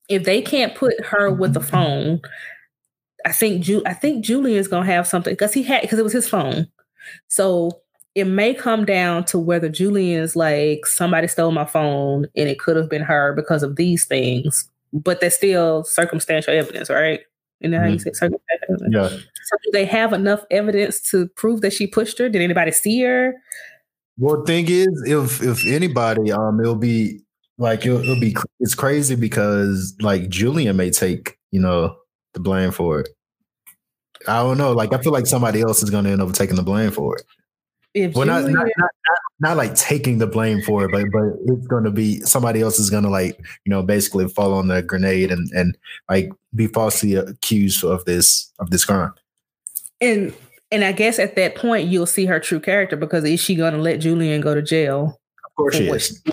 if 0.09 0.25
they 0.25 0.43
can't 0.43 0.75
put 0.75 0.95
her 1.05 1.31
with 1.31 1.55
the 1.55 1.61
phone, 1.61 2.21
I 3.25 3.33
think 3.33 3.63
Ju- 3.63 3.83
I 3.87 3.95
think 3.95 4.25
Julian's 4.25 4.69
gonna 4.69 4.87
have 4.87 5.07
something 5.07 5.33
because 5.33 5.53
he 5.53 5.63
had 5.63 5.83
because 5.83 5.99
it 5.99 6.05
was 6.05 6.13
his 6.13 6.29
phone. 6.29 6.69
So 7.29 7.81
it 8.15 8.25
may 8.25 8.55
come 8.55 8.85
down 8.85 9.25
to 9.25 9.39
whether 9.39 9.69
Julian's 9.69 10.37
like 10.37 10.87
somebody 10.87 11.27
stole 11.27 11.53
my 11.53 11.65
phone 11.65 12.27
and 12.37 12.49
it 12.49 12.59
could 12.59 12.77
have 12.77 12.89
been 12.89 13.03
her 13.03 13.33
because 13.35 13.63
of 13.63 13.77
these 13.77 14.05
things, 14.05 14.69
but 14.93 15.21
there's 15.21 15.35
still 15.35 15.85
circumstantial 15.85 16.55
evidence, 16.55 16.91
right? 16.91 17.21
Mm-hmm. 17.73 17.93
you 17.93 17.99
say 17.99 18.13
circumstantial 18.13 18.69
evidence? 18.71 18.95
Yeah. 18.95 19.09
So 19.09 19.57
do 19.65 19.71
they 19.73 19.85
have 19.85 20.13
enough 20.13 20.45
evidence 20.51 21.01
to 21.11 21.29
prove 21.29 21.61
that 21.61 21.73
she 21.73 21.87
pushed 21.87 22.19
her? 22.19 22.29
Did 22.29 22.43
anybody 22.43 22.73
see 22.73 23.03
her? 23.03 23.35
Well, 24.19 24.45
thing 24.45 24.67
is, 24.69 25.03
if 25.07 25.43
if 25.43 25.67
anybody, 25.67 26.33
um, 26.33 26.61
it'll 26.61 26.77
be 26.77 27.21
like 27.59 27.85
it'll, 27.85 28.01
it'll 28.01 28.21
be 28.21 28.37
it's 28.61 28.75
crazy 28.75 29.17
because 29.17 29.95
like 30.01 30.29
Julian 30.29 30.77
may 30.77 30.91
take 30.91 31.39
you 31.51 31.61
know 31.61 31.97
the 32.33 32.41
blame 32.41 32.71
for 32.71 33.01
it. 33.01 33.09
I 34.29 34.43
don't 34.43 34.59
know. 34.59 34.73
Like 34.73 34.93
I 34.93 34.99
feel 34.99 35.13
like 35.13 35.27
somebody 35.27 35.61
else 35.61 35.83
is 35.83 35.91
going 35.91 36.05
to 36.05 36.11
end 36.11 36.23
up 36.23 36.33
taking 36.33 36.57
the 36.57 36.63
blame 36.63 36.91
for 36.91 37.17
it. 37.17 37.25
If 37.95 38.15
well, 38.15 38.27
not, 38.27 38.43
not, 38.43 38.53
not, 38.53 38.67
not, 38.77 38.91
not 39.41 39.57
like 39.57 39.75
taking 39.75 40.19
the 40.19 40.27
blame 40.27 40.61
for 40.63 40.85
it, 40.85 40.93
but 40.93 41.05
but 41.13 41.35
it's 41.47 41.67
going 41.67 41.85
to 41.85 41.91
be 41.91 42.21
somebody 42.21 42.61
else 42.61 42.79
is 42.79 42.91
going 42.91 43.03
to 43.03 43.11
like 43.11 43.39
you 43.65 43.71
know 43.71 43.83
basically 43.83 44.29
fall 44.29 44.55
on 44.55 44.69
the 44.69 44.83
grenade 44.83 45.31
and 45.31 45.51
and 45.53 45.77
like 46.09 46.31
be 46.55 46.67
falsely 46.67 47.15
accused 47.15 47.85
of 47.85 48.05
this 48.05 48.53
of 48.59 48.71
this 48.71 48.85
crime. 48.85 49.13
And 50.01 50.35
and 50.71 50.85
I 50.85 50.93
guess 50.93 51.19
at 51.19 51.37
that 51.37 51.57
point 51.57 51.89
you'll 51.89 52.07
see 52.07 52.27
her 52.27 52.41
true 52.41 52.61
character 52.61 52.97
because 52.97 53.25
is 53.25 53.41
she 53.41 53.55
going 53.55 53.75
to 53.75 53.81
let 53.81 53.99
Julian 53.99 54.41
go 54.41 54.55
to 54.55 54.63
jail? 54.63 55.21
Of 55.45 55.55
course 55.57 55.77
she 55.77 55.89
is. 55.89 56.23
She 56.25 56.33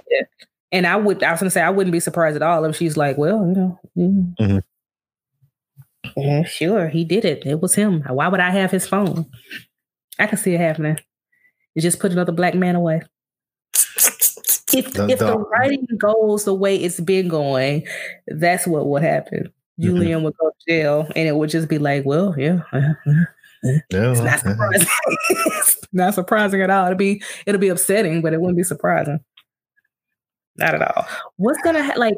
and 0.71 0.87
I 0.87 0.95
would 0.95 1.23
I 1.23 1.31
was 1.31 1.39
going 1.39 1.47
to 1.47 1.51
say 1.51 1.61
I 1.61 1.69
wouldn't 1.69 1.91
be 1.91 1.99
surprised 1.99 2.35
at 2.35 2.41
all 2.41 2.65
if 2.65 2.75
she's 2.75 2.97
like, 2.97 3.17
well, 3.17 3.45
you 3.47 3.53
know. 3.53 3.79
Mm, 3.97 4.35
mm-hmm. 4.39 4.57
Yeah, 6.17 6.43
sure, 6.43 6.87
he 6.89 7.05
did 7.05 7.25
it. 7.25 7.45
It 7.45 7.61
was 7.61 7.75
him. 7.75 8.01
Why 8.01 8.27
would 8.27 8.39
I 8.39 8.51
have 8.51 8.71
his 8.71 8.87
phone? 8.87 9.25
I 10.19 10.27
can 10.27 10.37
see 10.37 10.53
it 10.53 10.59
happening. 10.59 10.97
You 11.75 11.81
just 11.81 11.99
put 11.99 12.11
another 12.11 12.31
black 12.31 12.55
man 12.55 12.75
away. 12.75 13.01
If 14.73 14.93
the, 14.93 15.09
if 15.09 15.19
the, 15.19 15.25
the 15.25 15.37
writing 15.37 15.85
goes 15.97 16.45
the 16.45 16.53
way 16.53 16.77
it's 16.77 17.01
been 17.01 17.27
going, 17.27 17.85
that's 18.27 18.65
what 18.65 18.87
would 18.87 19.03
happen. 19.03 19.51
Mm-hmm. 19.79 19.83
Julian 19.83 20.23
would 20.23 20.37
go 20.37 20.49
to 20.49 20.55
jail, 20.65 21.07
and 21.13 21.27
it 21.27 21.35
would 21.35 21.49
just 21.49 21.67
be 21.67 21.77
like, 21.77 22.05
well, 22.05 22.35
yeah. 22.37 22.61
Uh, 23.63 23.69
uh, 23.93 24.11
it's 24.11 24.21
not 24.21 24.39
surprising. 24.43 24.87
not 25.93 26.13
surprising 26.15 26.61
at 26.63 26.71
all. 26.71 26.85
It'll 26.85 26.97
be 26.97 27.21
it'll 27.45 27.61
be 27.61 27.67
upsetting, 27.67 28.23
but 28.23 28.33
it 28.33 28.41
wouldn't 28.41 28.57
be 28.57 28.63
surprising. 28.63 29.19
Not 30.55 30.73
at 30.73 30.81
all. 30.81 31.05
What's 31.35 31.61
gonna 31.61 31.83
ha- 31.83 31.93
like? 31.95 32.17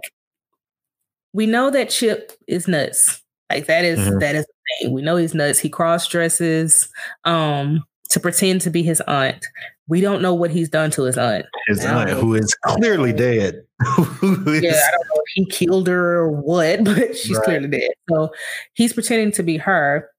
We 1.34 1.46
know 1.46 1.70
that 1.70 1.89
Chip 1.89 2.32
is 2.48 2.70
nuts. 2.70 3.22
Like 3.50 3.66
that 3.66 3.84
is, 3.84 4.00
mm-hmm. 4.00 4.20
that 4.20 4.36
is 4.36 4.46
the 4.46 4.54
thing. 4.86 4.94
We 4.94 5.02
know 5.02 5.18
he's 5.18 5.34
nuts. 5.34 5.60
He 5.60 5.68
cross 5.68 6.08
dresses. 6.08 6.88
Um, 7.26 7.84
to 8.13 8.19
pretend 8.19 8.62
to 8.62 8.69
be 8.69 8.84
his 8.84 9.02
aunt. 9.02 9.43
We 9.88 9.99
don't 9.99 10.21
know 10.21 10.36
what 10.36 10.52
he's 10.52 10.69
done 10.69 10.91
to 10.91 11.04
his 11.04 11.17
aunt. 11.17 11.47
His 11.67 11.84
aunt, 11.84 12.12
who 12.12 12.36
is 12.36 12.54
clearly 12.63 13.12
dead. 13.12 13.63
yeah, 13.82 13.89
I 13.89 14.21
don't 14.21 14.54
know 14.54 15.15
if 15.15 15.32
he 15.34 15.45
killed 15.47 15.88
her 15.88 16.19
or 16.19 16.32
what, 16.32 16.84
but 16.84 17.17
she's 17.17 17.38
right. 17.38 17.45
clearly 17.45 17.67
dead. 17.67 17.89
So 18.10 18.32
he's 18.73 18.93
pretending 18.93 19.32
to 19.32 19.43
be 19.43 19.58
her, 19.58 20.10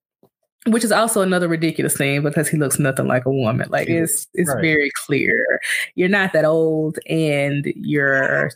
which 0.67 0.83
is 0.83 0.91
also 0.91 1.23
another 1.23 1.47
ridiculous 1.47 1.97
thing 1.97 2.23
because 2.23 2.49
he 2.49 2.59
looks 2.59 2.81
nothing 2.81 3.07
like 3.07 3.25
a 3.27 3.31
woman. 3.31 3.69
Like 3.71 3.89
it's 3.89 4.27
it's 4.35 4.51
right. 4.51 4.61
very 4.61 4.91
clear 5.07 5.61
you're 5.95 6.09
not 6.09 6.33
that 6.33 6.45
old, 6.45 6.99
and 7.09 7.65
you're 7.77 8.51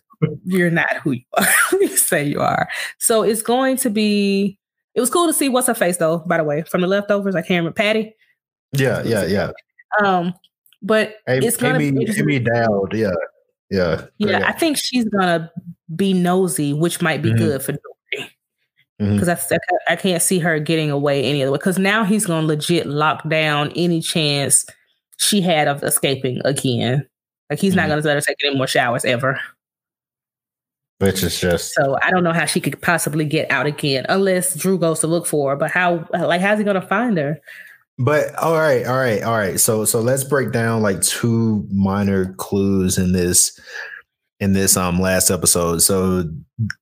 you're 0.44 0.70
not 0.70 0.96
who 1.04 1.12
you 1.12 1.24
are. 1.36 1.46
you 1.80 1.96
say 1.96 2.24
you 2.24 2.40
are. 2.40 2.68
So 2.98 3.22
it's 3.22 3.42
going 3.42 3.76
to 3.78 3.88
be. 3.88 4.58
It 4.96 5.00
was 5.00 5.10
cool 5.10 5.28
to 5.28 5.32
see 5.32 5.48
what's 5.48 5.68
her 5.68 5.74
face 5.74 5.98
though. 5.98 6.18
By 6.26 6.38
the 6.38 6.44
way, 6.44 6.62
from 6.62 6.80
the 6.80 6.88
leftovers, 6.88 7.36
I 7.36 7.40
can't 7.42 7.60
remember 7.60 7.72
Patty. 7.72 8.16
Yeah, 8.72 9.02
yeah, 9.04 9.24
yeah. 9.24 9.50
Um, 10.02 10.34
but 10.82 11.16
Amy, 11.28 11.46
it's 11.46 11.56
gonna 11.56 11.78
Amy, 11.78 12.04
be 12.04 12.18
Amy 12.18 12.38
Dowd, 12.38 12.94
yeah, 12.94 13.10
yeah, 13.70 14.04
yeah. 14.18 14.44
I 14.46 14.52
think 14.52 14.76
she's 14.76 15.04
gonna 15.06 15.50
be 15.94 16.12
nosy, 16.12 16.72
which 16.72 17.00
might 17.00 17.22
be 17.22 17.30
mm-hmm. 17.30 17.38
good 17.38 17.62
for 17.62 17.72
Dory. 17.72 18.30
Because 18.98 19.28
mm-hmm. 19.28 19.54
I, 19.88 19.92
I 19.92 19.96
can't 19.96 20.22
see 20.22 20.40
her 20.40 20.58
getting 20.58 20.90
away 20.90 21.24
any 21.24 21.42
other 21.42 21.52
way. 21.52 21.58
Because 21.58 21.78
now 21.78 22.04
he's 22.04 22.26
gonna 22.26 22.46
legit 22.46 22.86
lock 22.86 23.28
down 23.28 23.72
any 23.76 24.00
chance 24.00 24.66
she 25.18 25.40
had 25.40 25.68
of 25.68 25.82
escaping 25.82 26.40
again. 26.44 27.06
Like 27.50 27.58
he's 27.58 27.74
not 27.74 27.86
Mhm. 27.86 27.88
going 27.88 28.02
to 28.02 28.08
let 28.08 28.14
her 28.14 28.20
take 28.20 28.36
any 28.44 28.56
more 28.56 28.66
showers 28.66 29.04
ever. 29.04 29.40
Which 30.98 31.22
is 31.22 31.38
just 31.40 31.74
So 31.74 31.96
I 32.02 32.10
don't 32.10 32.24
know 32.24 32.32
how 32.32 32.44
she 32.44 32.60
could 32.60 32.80
possibly 32.82 33.24
get 33.24 33.50
out 33.50 33.66
again 33.66 34.04
unless 34.08 34.54
Drew 34.54 34.78
goes 34.78 35.00
to 35.00 35.06
look 35.06 35.26
for 35.26 35.50
her. 35.50 35.56
But 35.56 35.70
how, 35.70 36.06
like, 36.12 36.40
how's 36.40 36.58
he 36.58 36.64
going 36.64 36.80
to 36.80 36.86
find 36.86 37.16
her? 37.18 37.40
But 37.98 38.34
all 38.36 38.54
right, 38.54 38.86
all 38.86 38.96
right, 38.96 39.22
all 39.22 39.36
right. 39.36 39.58
So 39.58 39.84
so 39.84 40.00
let's 40.00 40.24
break 40.24 40.52
down 40.52 40.82
like 40.82 41.02
two 41.02 41.66
minor 41.70 42.32
clues 42.34 42.96
in 42.96 43.12
this 43.12 43.58
in 44.40 44.52
this 44.52 44.76
um 44.76 45.00
last 45.00 45.30
episode. 45.30 45.78
So 45.82 46.24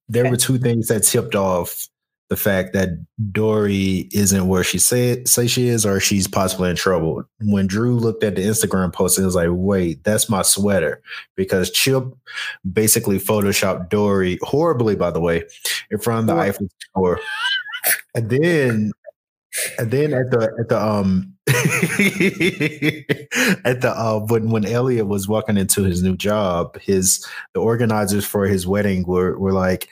there 0.09 0.25
Okay. 0.25 0.31
were 0.31 0.37
two 0.37 0.59
things 0.59 0.89
that 0.89 1.01
tipped 1.05 1.35
off 1.35 1.89
the 2.29 2.37
fact 2.37 2.73
that 2.73 2.89
Dory 3.31 4.09
isn't 4.13 4.49
where 4.49 4.65
she 4.65 4.79
said 4.79 5.29
say 5.29 5.47
she 5.47 5.69
is, 5.69 5.87
or 5.87 6.01
she's 6.01 6.27
possibly 6.29 6.69
in 6.69 6.77
trouble. 6.77 7.25
When 7.41 7.67
Drew 7.69 7.97
looked 7.97 8.25
at 8.25 8.35
the 8.35 8.43
Instagram 8.43 8.93
post, 8.93 9.19
it 9.19 9.25
was 9.25 9.37
like, 9.37 9.49
wait, 9.53 10.03
that's 10.05 10.29
my 10.29 10.43
sweater. 10.43 11.01
Because 11.37 11.71
Chip 11.71 12.05
basically 12.71 13.19
photoshopped 13.21 13.89
Dory 13.91 14.39
horribly, 14.43 14.97
by 14.97 15.13
the 15.13 15.21
way, 15.21 15.45
in 15.91 15.99
front 15.99 16.29
of 16.29 16.37
the. 16.37 16.43
Eiffel 16.43 16.69
Tower. 16.95 17.21
And 18.15 18.29
then 18.29 18.93
and 19.79 19.91
then 19.91 20.13
at 20.13 20.31
the 20.31 20.53
at 20.61 20.69
the 20.69 20.83
um 20.83 21.35
at 23.65 23.81
the 23.81 23.93
uh 23.97 24.21
when 24.21 24.51
when 24.51 24.65
Elliot 24.65 25.07
was 25.07 25.29
walking 25.29 25.57
into 25.57 25.85
his 25.85 26.03
new 26.03 26.17
job, 26.17 26.79
his 26.81 27.25
the 27.55 27.61
organizers 27.61 28.25
for 28.25 28.47
his 28.47 28.67
wedding 28.67 29.05
were 29.07 29.39
were 29.39 29.53
like, 29.53 29.89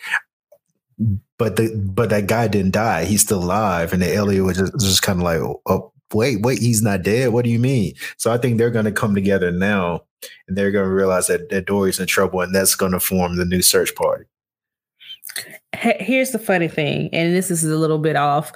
but 1.39 1.57
the 1.57 1.75
but 1.77 2.11
that 2.11 2.27
guy 2.27 2.49
didn't 2.49 2.73
die. 2.73 3.05
He's 3.05 3.23
still 3.23 3.43
alive. 3.43 3.93
And 3.93 4.03
then 4.03 4.17
Elliot 4.17 4.45
was 4.45 4.59
just, 4.59 4.73
just 4.81 5.03
kind 5.03 5.19
of 5.21 5.25
like, 5.25 5.41
oh 5.67 5.93
wait, 6.13 6.43
wait, 6.43 6.59
he's 6.61 6.83
not 6.83 7.03
dead. 7.03 7.33
What 7.33 7.45
do 7.45 7.51
you 7.51 7.59
mean? 7.59 7.95
So 8.17 8.33
I 8.33 8.39
think 8.39 8.59
they're 8.59 8.71
gonna 8.71 8.93
come 8.93 9.15
together 9.15 9.51
now 9.51 10.05
and 10.49 10.57
they're 10.57 10.71
gonna 10.71 10.93
realize 10.93 11.27
that, 11.29 11.51
that 11.51 11.67
Dory's 11.67 12.01
in 12.01 12.07
trouble 12.07 12.41
and 12.41 12.55
that's 12.55 12.75
gonna 12.75 13.01
form 13.01 13.37
the 13.37 13.45
new 13.45 13.63
search 13.63 13.95
party. 13.95 14.25
He- 15.81 15.97
Here's 16.05 16.31
the 16.31 16.39
funny 16.39 16.69
thing, 16.69 17.09
and 17.13 17.35
this 17.35 17.51
is 17.51 17.65
a 17.65 17.77
little 17.77 17.99
bit 17.99 18.17
off. 18.17 18.53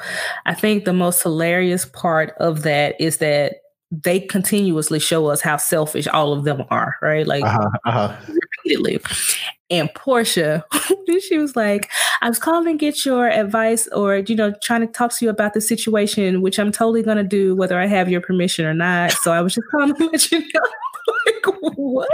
I 0.46 0.54
think 0.54 0.84
the 0.84 0.92
most 0.92 1.22
hilarious 1.22 1.84
part 1.84 2.34
of 2.38 2.62
that 2.62 3.00
is 3.00 3.18
that 3.18 3.56
they 3.90 4.20
continuously 4.20 4.98
show 4.98 5.26
us 5.28 5.40
how 5.40 5.56
selfish 5.56 6.06
all 6.08 6.32
of 6.34 6.44
them 6.44 6.62
are, 6.70 6.96
right? 7.00 7.26
Like 7.26 7.42
Uh-huh, 7.42 7.68
uh-huh. 7.86 8.16
repeatedly. 8.28 9.00
And 9.70 9.92
Portia, 9.94 10.64
she 11.26 11.38
was 11.38 11.56
like, 11.56 11.90
I 12.20 12.28
was 12.28 12.38
calling 12.38 12.64
to 12.66 12.74
get 12.74 13.04
your 13.06 13.28
advice 13.28 13.88
or, 13.88 14.16
you 14.18 14.36
know, 14.36 14.52
trying 14.62 14.82
to 14.82 14.86
talk 14.86 15.12
to 15.16 15.24
you 15.24 15.30
about 15.30 15.54
the 15.54 15.60
situation, 15.62 16.42
which 16.42 16.58
I'm 16.58 16.70
totally 16.70 17.02
going 17.02 17.16
to 17.16 17.24
do 17.24 17.56
whether 17.56 17.78
I 17.78 17.86
have 17.86 18.10
your 18.10 18.20
permission 18.20 18.66
or 18.66 18.74
not. 18.74 19.12
So 19.12 19.32
I 19.32 19.40
was 19.40 19.54
just 19.54 19.66
calling 19.70 19.94
to 19.94 20.06
let 20.12 20.30
you 20.30 20.40
know. 20.40 20.60
like, 21.26 21.46
what? 21.76 22.08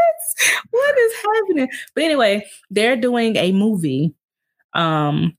What 0.71 0.99
is 0.99 1.13
happening? 1.23 1.69
But 1.95 2.05
anyway, 2.05 2.47
they're 2.71 2.97
doing 2.97 3.35
a 3.37 3.51
movie 3.53 4.15
um 4.75 5.37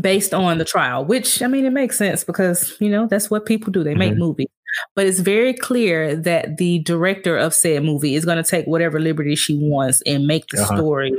based 0.00 0.32
on 0.32 0.58
the 0.58 0.64
trial, 0.64 1.04
which 1.04 1.42
I 1.42 1.46
mean 1.48 1.64
it 1.64 1.70
makes 1.72 1.98
sense 1.98 2.22
because 2.24 2.76
you 2.80 2.88
know 2.90 3.06
that's 3.06 3.30
what 3.30 3.46
people 3.46 3.72
do. 3.72 3.82
They 3.84 3.94
make 3.94 4.12
Mhm. 4.14 4.18
movies. 4.18 4.46
But 4.94 5.06
it's 5.06 5.18
very 5.18 5.52
clear 5.52 6.14
that 6.14 6.58
the 6.58 6.78
director 6.80 7.36
of 7.36 7.52
said 7.52 7.82
movie 7.82 8.14
is 8.14 8.24
going 8.24 8.42
to 8.42 8.48
take 8.48 8.66
whatever 8.66 9.00
liberty 9.00 9.34
she 9.34 9.58
wants 9.60 10.00
and 10.06 10.28
make 10.28 10.44
the 10.52 10.60
Uh-huh. 10.62 10.76
story, 10.76 11.12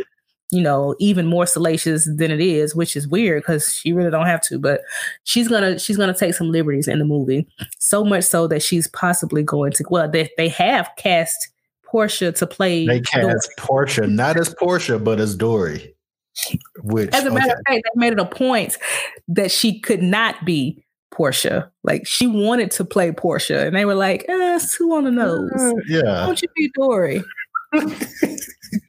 you 0.52 0.62
know, 0.62 0.96
even 1.00 1.26
more 1.26 1.46
salacious 1.46 2.06
than 2.06 2.32
it 2.32 2.40
is, 2.40 2.74
which 2.74 2.96
is 2.96 3.10
weird 3.10 3.42
because 3.44 3.74
she 3.74 3.92
really 3.92 4.10
don't 4.10 4.26
have 4.26 4.40
to. 4.44 4.58
But 4.58 4.80
she's 5.26 5.50
gonna 5.50 5.78
she's 5.78 5.98
gonna 5.98 6.14
take 6.14 6.34
some 6.34 6.50
liberties 6.50 6.88
in 6.88 7.00
the 7.00 7.04
movie, 7.06 7.46
so 7.78 8.06
much 8.06 8.24
so 8.24 8.48
that 8.48 8.64
she's 8.64 8.88
possibly 8.88 9.44
going 9.44 9.74
to. 9.74 9.84
Well, 9.90 10.10
they 10.10 10.30
they 10.38 10.48
have 10.48 10.90
cast 10.98 11.50
Portia 11.84 12.32
to 12.32 12.48
play. 12.48 12.88
They 12.88 13.02
Dory. 13.02 13.34
cast 13.34 13.50
Portia, 13.58 14.08
not 14.08 14.38
as 14.38 14.56
Portia, 14.58 14.98
but 14.98 15.20
as 15.20 15.36
Dory. 15.36 15.94
Which 16.84 17.14
As 17.14 17.26
a 17.26 17.32
matter 17.32 17.52
okay. 17.52 17.52
of 17.52 17.64
fact, 17.68 17.84
they 17.84 18.00
made 18.00 18.14
it 18.14 18.20
a 18.20 18.26
point 18.26 18.78
that 19.28 19.52
she 19.52 19.80
could 19.80 20.02
not 20.02 20.46
be 20.46 20.84
Portia. 21.12 21.72
Like 21.84 22.08
she 22.08 22.28
wanted 22.28 22.72
to 22.72 22.86
play 22.86 23.12
Portia, 23.12 23.68
and 23.68 23.76
they 23.76 23.86
were 23.86 23.96
like, 23.96 24.26
eh, 24.28 24.56
it's 24.56 24.78
two 24.78 24.94
on 24.94 25.04
the 25.04 25.12
nose. 25.12 25.52
Uh, 25.54 25.72
Why 25.72 25.82
yeah. 25.88 26.26
don't 26.26 26.42
you 26.42 26.48
be 26.56 26.72
Dory? 26.74 27.24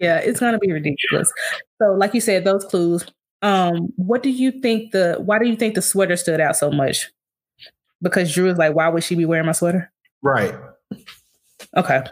yeah, 0.00 0.18
it's 0.18 0.40
gonna 0.40 0.58
be 0.58 0.72
ridiculous. 0.72 1.32
So, 1.80 1.92
like 1.92 2.14
you 2.14 2.20
said, 2.20 2.44
those 2.44 2.64
clues. 2.64 3.04
Um, 3.42 3.88
what 3.96 4.22
do 4.22 4.30
you 4.30 4.52
think 4.52 4.92
the 4.92 5.16
why 5.18 5.38
do 5.38 5.48
you 5.48 5.56
think 5.56 5.74
the 5.74 5.82
sweater 5.82 6.16
stood 6.16 6.40
out 6.40 6.56
so 6.56 6.70
much? 6.70 7.10
Because 8.00 8.32
Drew 8.32 8.48
is 8.48 8.58
like, 8.58 8.74
why 8.74 8.88
would 8.88 9.04
she 9.04 9.14
be 9.14 9.24
wearing 9.24 9.46
my 9.46 9.52
sweater? 9.52 9.92
Right. 10.22 10.54
Okay. 11.76 12.02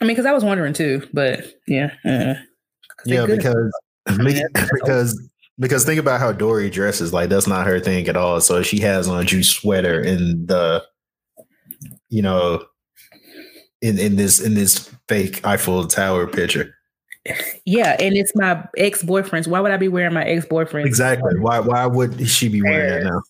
I 0.00 0.04
mean, 0.04 0.14
because 0.14 0.26
I 0.26 0.32
was 0.32 0.44
wondering 0.44 0.74
too, 0.74 1.06
but 1.12 1.44
yeah. 1.66 1.92
uh, 2.04 2.34
Yeah, 3.04 3.26
because 3.26 3.72
because 4.74 5.30
because 5.58 5.84
think 5.84 6.00
about 6.00 6.20
how 6.20 6.32
Dory 6.32 6.70
dresses. 6.70 7.12
Like 7.12 7.28
that's 7.28 7.46
not 7.46 7.66
her 7.66 7.80
thing 7.80 8.08
at 8.08 8.16
all. 8.16 8.40
So 8.40 8.62
she 8.62 8.80
has 8.80 9.08
on 9.08 9.20
a 9.20 9.24
Drew 9.24 9.42
sweater 9.42 10.00
in 10.00 10.46
the, 10.46 10.84
you 12.08 12.22
know, 12.22 12.64
in 13.80 13.98
in 13.98 14.16
this 14.16 14.40
in 14.40 14.54
this 14.54 14.90
fake 15.08 15.44
Eiffel 15.46 15.86
Tower 15.86 16.26
picture. 16.26 16.74
yeah, 17.64 17.96
and 18.00 18.16
it's 18.16 18.32
my 18.34 18.64
ex 18.76 19.02
boyfriend's. 19.02 19.48
Why 19.48 19.60
would 19.60 19.72
I 19.72 19.76
be 19.76 19.88
wearing 19.88 20.14
my 20.14 20.24
ex 20.24 20.46
boyfriend? 20.46 20.86
Exactly. 20.86 21.38
Why 21.38 21.60
why 21.60 21.86
would 21.86 22.28
she 22.28 22.48
be 22.48 22.62
wearing 22.62 23.04
that 23.04 23.10
now? 23.10 23.22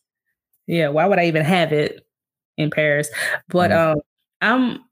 Yeah, 0.66 0.88
why 0.88 1.06
would 1.06 1.18
I 1.18 1.26
even 1.26 1.44
have 1.44 1.72
it 1.72 2.06
in 2.56 2.70
Paris? 2.70 3.08
But 3.48 3.72
um 3.72 3.96
I'm 4.40 4.84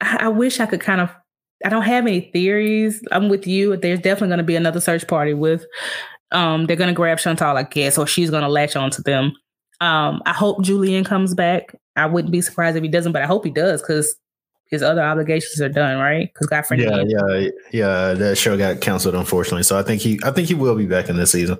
I 0.00 0.28
wish 0.28 0.60
I 0.60 0.66
could 0.66 0.80
kind 0.80 1.00
of 1.00 1.10
I 1.64 1.68
don't 1.68 1.82
have 1.82 2.06
any 2.06 2.20
theories. 2.32 3.02
I'm 3.10 3.28
with 3.28 3.46
you. 3.46 3.76
There's 3.76 4.00
definitely 4.00 4.28
gonna 4.28 4.42
be 4.42 4.56
another 4.56 4.80
search 4.80 5.06
party 5.06 5.34
with 5.34 5.64
um 6.30 6.66
they're 6.66 6.76
gonna 6.76 6.92
grab 6.92 7.18
Chantal, 7.18 7.56
I 7.56 7.62
guess, 7.64 7.98
or 7.98 8.06
she's 8.06 8.30
gonna 8.30 8.48
latch 8.48 8.76
on 8.76 8.90
to 8.92 9.02
them. 9.02 9.32
Um 9.80 10.22
I 10.26 10.32
hope 10.32 10.62
Julian 10.62 11.04
comes 11.04 11.34
back. 11.34 11.74
I 11.96 12.06
wouldn't 12.06 12.32
be 12.32 12.40
surprised 12.40 12.76
if 12.76 12.82
he 12.82 12.88
doesn't, 12.88 13.12
but 13.12 13.22
I 13.22 13.26
hope 13.26 13.44
he 13.44 13.50
does 13.50 13.80
because 13.80 14.16
his 14.70 14.82
other 14.82 15.02
obligations 15.02 15.60
are 15.60 15.68
done, 15.68 15.98
right? 15.98 16.30
Because 16.32 16.46
Godfrey 16.48 16.82
Yeah, 16.82 17.04
yeah, 17.06 17.48
yeah. 17.72 18.14
That 18.14 18.36
show 18.36 18.56
got 18.56 18.80
canceled, 18.80 19.14
unfortunately. 19.14 19.62
So 19.62 19.78
I 19.78 19.82
think 19.82 20.00
he, 20.00 20.18
I 20.24 20.30
think 20.30 20.48
he 20.48 20.54
will 20.54 20.74
be 20.74 20.86
back 20.86 21.08
in 21.08 21.16
this 21.16 21.32
season. 21.32 21.58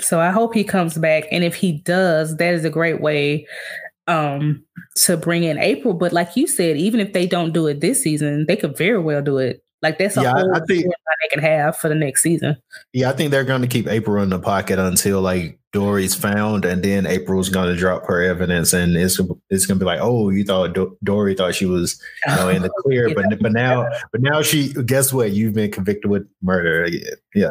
So 0.00 0.20
I 0.20 0.30
hope 0.30 0.54
he 0.54 0.64
comes 0.64 0.96
back. 0.96 1.24
And 1.30 1.44
if 1.44 1.54
he 1.54 1.72
does, 1.72 2.36
that 2.36 2.54
is 2.54 2.64
a 2.64 2.70
great 2.70 3.00
way 3.00 3.46
um 4.10 4.62
to 4.96 5.16
bring 5.16 5.44
in 5.44 5.58
April. 5.58 5.94
But 5.94 6.12
like 6.12 6.36
you 6.36 6.46
said, 6.46 6.76
even 6.76 7.00
if 7.00 7.12
they 7.12 7.26
don't 7.26 7.52
do 7.52 7.66
it 7.68 7.80
this 7.80 8.02
season, 8.02 8.46
they 8.48 8.56
could 8.56 8.76
very 8.76 8.98
well 8.98 9.22
do 9.22 9.38
it. 9.38 9.62
Like 9.82 9.98
that's 9.98 10.16
a 10.18 10.22
Yeah, 10.22 10.32
whole 10.32 10.54
I 10.54 10.60
think- 10.66 10.84
they 10.84 11.28
can 11.30 11.40
have 11.42 11.76
for 11.76 11.88
the 11.88 11.94
next 11.94 12.22
season. 12.22 12.56
Yeah, 12.92 13.10
I 13.10 13.12
think 13.12 13.30
they're 13.30 13.44
going 13.44 13.62
to 13.62 13.68
keep 13.68 13.86
April 13.88 14.22
in 14.22 14.30
the 14.30 14.38
pocket 14.38 14.78
until 14.78 15.20
like 15.22 15.58
Dory's 15.72 16.14
found, 16.14 16.64
and 16.64 16.82
then 16.82 17.06
April's 17.06 17.48
going 17.48 17.68
to 17.72 17.76
drop 17.78 18.04
her 18.06 18.22
evidence, 18.22 18.72
and 18.72 18.96
it's 18.96 19.20
it's 19.50 19.66
going 19.66 19.78
to 19.78 19.82
be 19.82 19.86
like, 19.86 20.00
oh, 20.02 20.30
you 20.30 20.44
thought 20.44 20.72
Do- 20.74 20.96
Dory 21.04 21.34
thought 21.34 21.54
she 21.54 21.66
was 21.66 22.00
you 22.26 22.34
know 22.36 22.48
in 22.48 22.62
the 22.62 22.68
clear, 22.82 23.14
but 23.14 23.24
but 23.40 23.52
now 23.52 23.86
but 24.12 24.20
now 24.20 24.42
she 24.42 24.72
guess 24.84 25.12
what? 25.12 25.32
You've 25.32 25.54
been 25.54 25.70
convicted 25.70 26.10
with 26.10 26.26
murder. 26.42 26.88
Yeah, 27.34 27.50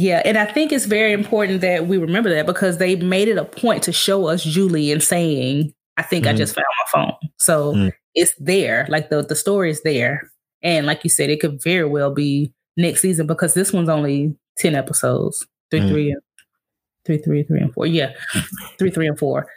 Yeah, 0.00 0.22
and 0.24 0.38
I 0.38 0.44
think 0.44 0.70
it's 0.70 0.84
very 0.84 1.12
important 1.12 1.60
that 1.62 1.88
we 1.88 1.98
remember 1.98 2.30
that 2.32 2.46
because 2.46 2.78
they 2.78 2.94
made 2.94 3.26
it 3.26 3.36
a 3.36 3.44
point 3.44 3.82
to 3.82 3.92
show 3.92 4.28
us 4.28 4.44
Julian 4.44 5.00
saying, 5.00 5.74
I 5.96 6.02
think 6.02 6.24
I 6.24 6.32
Mhm. 6.32 6.36
just 6.36 6.54
found 6.54 6.66
my 6.94 7.00
phone. 7.02 7.30
So 7.38 7.74
Mm. 7.74 7.92
it's 8.14 8.32
there. 8.38 8.86
Like 8.88 9.10
the, 9.10 9.22
the 9.22 9.34
story 9.34 9.70
is 9.70 9.82
there. 9.82 10.30
And 10.62 10.86
like 10.86 11.02
you 11.02 11.10
said, 11.10 11.30
it 11.30 11.40
could 11.40 11.60
very 11.64 11.84
well 11.84 12.14
be 12.14 12.52
next 12.76 13.00
season 13.00 13.26
because 13.26 13.54
this 13.54 13.72
one's 13.72 13.88
only 13.88 14.36
10 14.58 14.76
episodes. 14.76 15.44
Three, 15.72 15.80
Mhm. 15.80 15.88
three, 15.90 16.10
and 16.12 16.22
three, 17.04 17.18
three, 17.18 17.42
three, 17.42 17.60
and 17.60 17.74
four. 17.74 17.86
Yeah. 17.86 18.12
three, 18.78 18.90
three, 18.90 19.08
and 19.08 19.18
four. 19.18 19.48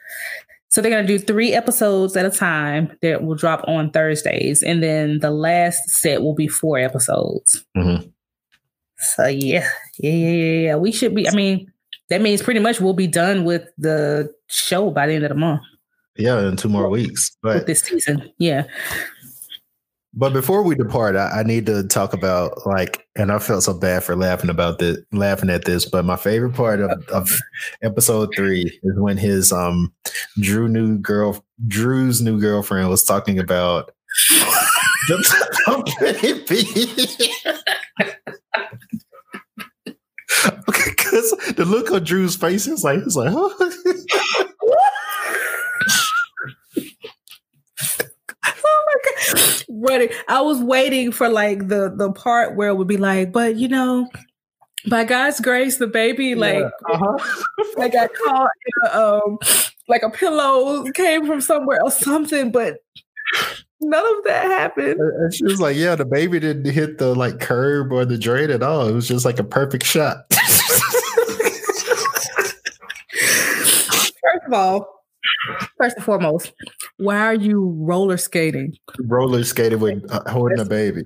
So 0.69 0.81
they're 0.81 0.89
gonna 0.89 1.05
do 1.05 1.19
three 1.19 1.53
episodes 1.53 2.17
at 2.17 2.25
a 2.25 2.31
time 2.31 2.97
that 3.03 3.23
will 3.23 3.35
drop 3.35 3.63
on 3.67 3.91
Thursdays. 3.91 4.63
And 4.63 4.81
then 4.81 5.19
the 5.19 5.29
last 5.29 5.87
set 5.87 6.23
will 6.23 6.33
be 6.33 6.47
four 6.47 6.79
episodes. 6.79 7.63
Mhm. 7.77 8.11
So 9.01 9.27
yeah, 9.27 9.67
yeah, 9.99 10.11
yeah, 10.11 10.29
yeah, 10.29 10.59
yeah. 10.61 10.75
We 10.75 10.91
should 10.91 11.13
be. 11.15 11.27
I 11.27 11.33
mean, 11.33 11.71
that 12.09 12.21
means 12.21 12.41
pretty 12.41 12.59
much 12.59 12.79
we'll 12.79 12.93
be 12.93 13.07
done 13.07 13.43
with 13.45 13.67
the 13.77 14.33
show 14.47 14.91
by 14.91 15.07
the 15.07 15.13
end 15.13 15.23
of 15.25 15.29
the 15.29 15.35
month 15.35 15.61
yeah, 16.17 16.47
in 16.47 16.55
two 16.55 16.69
more 16.69 16.89
weeks. 16.89 17.31
with 17.43 17.53
But 17.57 17.67
this 17.67 17.81
season. 17.81 18.31
Yeah. 18.37 18.63
but 20.13 20.33
before 20.33 20.63
we 20.63 20.75
depart, 20.75 21.15
I, 21.15 21.39
I 21.39 21.43
need 21.43 21.65
to 21.67 21.83
talk 21.87 22.13
about 22.13 22.65
like, 22.65 23.07
and 23.15 23.31
I 23.31 23.39
felt 23.39 23.63
so 23.63 23.73
bad 23.73 24.03
for 24.03 24.15
laughing 24.15 24.49
about 24.49 24.79
this, 24.79 24.97
laughing 25.11 25.49
at 25.49 25.65
this. 25.65 25.85
But 25.85 26.05
my 26.05 26.17
favorite 26.17 26.53
part 26.53 26.81
of, 26.81 26.91
of 27.09 27.39
episode 27.81 28.29
three 28.35 28.79
is 28.83 28.99
when 28.99 29.17
his 29.17 29.51
um 29.51 29.93
Drew 30.39 30.67
new 30.67 30.97
girl 30.97 31.43
Drew's 31.67 32.21
new 32.21 32.39
girlfriend 32.39 32.89
was 32.89 33.03
talking 33.03 33.39
about 33.39 33.91
the 35.07 36.43
baby. 36.47 37.31
Because 40.65 41.31
the 41.55 41.65
look 41.65 41.91
on 41.91 42.03
Drew's 42.03 42.35
face 42.35 42.67
is 42.67 42.83
like, 42.83 42.99
it's 42.99 43.15
like, 43.15 43.33
Oh 48.63 48.85
my 48.87 48.95
god, 49.05 49.63
running. 49.69 50.09
I 50.27 50.41
was 50.41 50.59
waiting 50.59 51.11
for 51.11 51.29
like 51.29 51.67
the 51.67 51.93
the 51.95 52.11
part 52.11 52.55
where 52.55 52.69
it 52.69 52.75
would 52.75 52.87
be 52.87 52.97
like, 52.97 53.31
but 53.31 53.55
you 53.55 53.67
know, 53.67 54.09
by 54.89 55.03
God's 55.03 55.39
grace, 55.39 55.77
the 55.77 55.87
baby 55.87 56.35
like 56.35 56.59
Yeah, 56.59 56.69
uh-huh. 56.89 57.63
like 57.77 57.93
got 57.93 58.11
caught 58.13 58.49
in 58.65 58.89
a, 58.89 58.99
um 58.99 59.37
like 59.87 60.03
a 60.03 60.09
pillow 60.09 60.83
came 60.93 61.27
from 61.27 61.41
somewhere 61.41 61.83
or 61.83 61.91
something, 61.91 62.51
but 62.51 62.77
none 63.81 64.17
of 64.17 64.23
that 64.25 64.45
happened. 64.45 64.99
And 64.99 65.33
she 65.33 65.43
was 65.43 65.59
like, 65.59 65.75
"Yeah, 65.75 65.95
the 65.95 66.05
baby 66.05 66.39
didn't 66.39 66.71
hit 66.71 66.97
the 66.97 67.13
like 67.15 67.39
curb 67.39 67.91
or 67.91 68.05
the 68.05 68.17
drain 68.17 68.49
at 68.49 68.63
all. 68.63 68.87
It 68.87 68.93
was 68.93 69.07
just 69.07 69.25
like 69.25 69.39
a 69.39 69.43
perfect 69.43 69.85
shot." 69.85 70.25
First 73.11 74.47
of 74.47 74.53
all, 74.53 75.01
first 75.77 75.97
and 75.97 76.05
foremost, 76.05 76.53
why 76.97 77.17
are 77.19 77.35
you 77.35 77.75
roller 77.79 78.17
skating? 78.17 78.75
Roller 78.99 79.43
skating 79.43 79.79
with 79.79 80.03
uh, 80.11 80.29
holding 80.29 80.59
a 80.59 80.65
baby. 80.65 81.01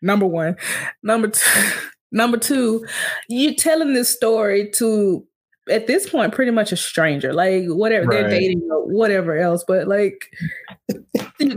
Number 0.00 0.26
one. 0.26 0.56
Number 1.02 1.28
two, 1.28 1.70
number 2.12 2.36
two, 2.36 2.84
you're 3.28 3.54
telling 3.54 3.94
this 3.94 4.14
story 4.14 4.70
to 4.76 5.26
at 5.70 5.86
this 5.86 6.08
point 6.08 6.32
pretty 6.32 6.50
much 6.50 6.72
a 6.72 6.76
stranger. 6.76 7.32
Like 7.32 7.64
whatever 7.66 8.06
they're 8.10 8.28
dating 8.28 8.62
or 8.70 8.84
whatever 8.86 9.36
else. 9.38 9.64
But 9.66 9.86
like 9.88 10.26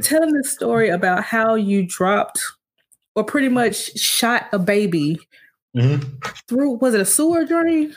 telling 0.02 0.34
the 0.34 0.44
story 0.44 0.90
about 0.90 1.24
how 1.24 1.56
you 1.56 1.86
dropped 1.88 2.40
or 3.16 3.24
pretty 3.24 3.50
much 3.50 3.98
shot 3.98 4.48
a 4.52 4.60
baby 4.60 5.18
Mhm. 5.76 6.06
through 6.48 6.74
was 6.78 6.94
it 6.94 7.02
a 7.02 7.06
sewer 7.06 7.46
drain? 7.46 7.96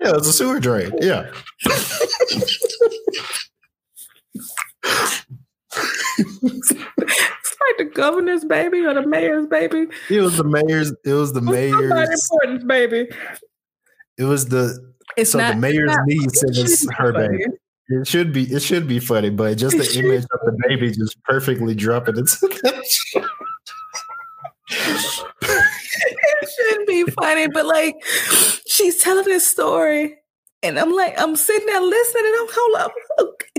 Yeah, 0.00 0.10
it 0.10 0.14
was 0.16 0.26
a 0.28 0.32
sewer 0.32 0.58
drain. 0.60 0.92
Yeah. 1.00 1.30
It's 6.42 6.72
like 7.60 7.78
the 7.78 7.90
governor's 7.94 8.44
baby 8.44 8.80
or 8.84 8.94
the 8.94 9.06
mayor's 9.06 9.46
baby. 9.46 9.86
It 10.08 10.20
was 10.20 10.36
the 10.36 10.44
mayor's. 10.44 10.92
It 11.04 11.12
was 11.12 11.32
the 11.32 11.40
Somebody 11.40 11.70
mayor's. 11.72 12.20
important's 12.30 12.64
baby. 12.64 13.08
It 14.18 14.24
was 14.24 14.48
the 14.48 14.92
It's 15.16 15.32
so 15.32 15.38
not 15.38 15.54
the 15.54 15.60
mayor's 15.60 15.90
not- 15.94 16.06
niece. 16.06 16.42
It 16.42 16.50
it 16.50 16.54
shouldn't 16.54 16.88
be 16.88 16.94
her 16.96 17.12
funny. 17.12 17.28
baby. 17.38 17.44
It 17.92 18.06
should 18.06 18.32
be. 18.32 18.44
It 18.44 18.62
should 18.62 18.86
be 18.86 19.00
funny, 19.00 19.30
but 19.30 19.58
just 19.58 19.76
the 19.76 19.98
image 19.98 20.22
of 20.22 20.40
the 20.44 20.56
baby 20.68 20.92
just 20.92 21.20
perfectly 21.24 21.74
dropping 21.74 22.18
into 22.18 22.36
it 25.42 26.48
shouldn't 26.56 26.88
be 26.88 27.04
funny, 27.12 27.48
but 27.48 27.66
like 27.66 27.96
she's 28.66 29.02
telling 29.02 29.24
this 29.24 29.46
story, 29.46 30.16
and 30.62 30.78
I'm 30.78 30.92
like, 30.92 31.20
I'm 31.20 31.36
sitting 31.36 31.66
there 31.66 31.80
listening, 31.80 32.24
and 32.26 32.34
I'm 32.40 32.48
hold 32.52 32.80
up, 32.80 32.92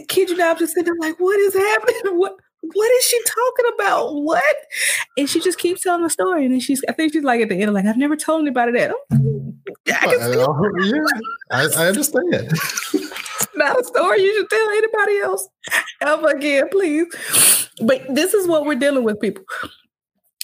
kid 0.08 0.30
you 0.30 0.38
not, 0.38 0.52
I'm 0.52 0.58
just 0.60 0.74
sitting 0.74 0.93
there 0.93 1.10
like, 1.10 1.20
what 1.20 1.39
is 1.39 1.54
happening? 1.54 2.18
What 2.20 2.34
what 2.74 2.91
is 2.91 3.04
she 3.06 3.20
talking 3.24 3.66
about? 3.74 4.14
What? 4.22 4.43
And 5.18 5.28
she 5.28 5.41
just 5.41 5.58
keeps 5.58 5.82
telling 5.82 6.04
the 6.04 6.10
story, 6.12 6.45
and 6.45 6.54
then 6.54 6.60
she's, 6.62 6.82
I 6.88 6.93
think 6.93 7.12
she's 7.12 7.24
like 7.24 7.41
at 7.41 7.49
the 7.49 7.56
end, 7.60 7.74
like, 7.74 7.86
I've 7.86 7.97
never 7.97 8.16
told 8.16 8.43
anybody 8.43 8.72
that. 8.74 8.91
I'm- 9.12 9.31
I 9.88 9.92
can 9.92 10.22
Uh, 10.22 10.30
yeah, 10.84 11.04
I, 11.52 11.68
I 11.78 11.88
understand. 11.88 12.28
it's 12.34 13.48
not 13.56 13.80
a 13.80 13.84
story 13.84 14.22
you 14.22 14.38
should 14.38 14.50
tell 14.50 14.70
anybody 14.70 15.20
else 15.20 15.48
ever 16.02 16.28
again, 16.30 16.70
please. 16.70 17.08
But 17.82 18.04
this 18.14 18.34
is 18.34 18.48
what 18.48 18.66
we're 18.66 18.76
dealing 18.76 19.04
with, 19.04 19.20
people. 19.20 19.44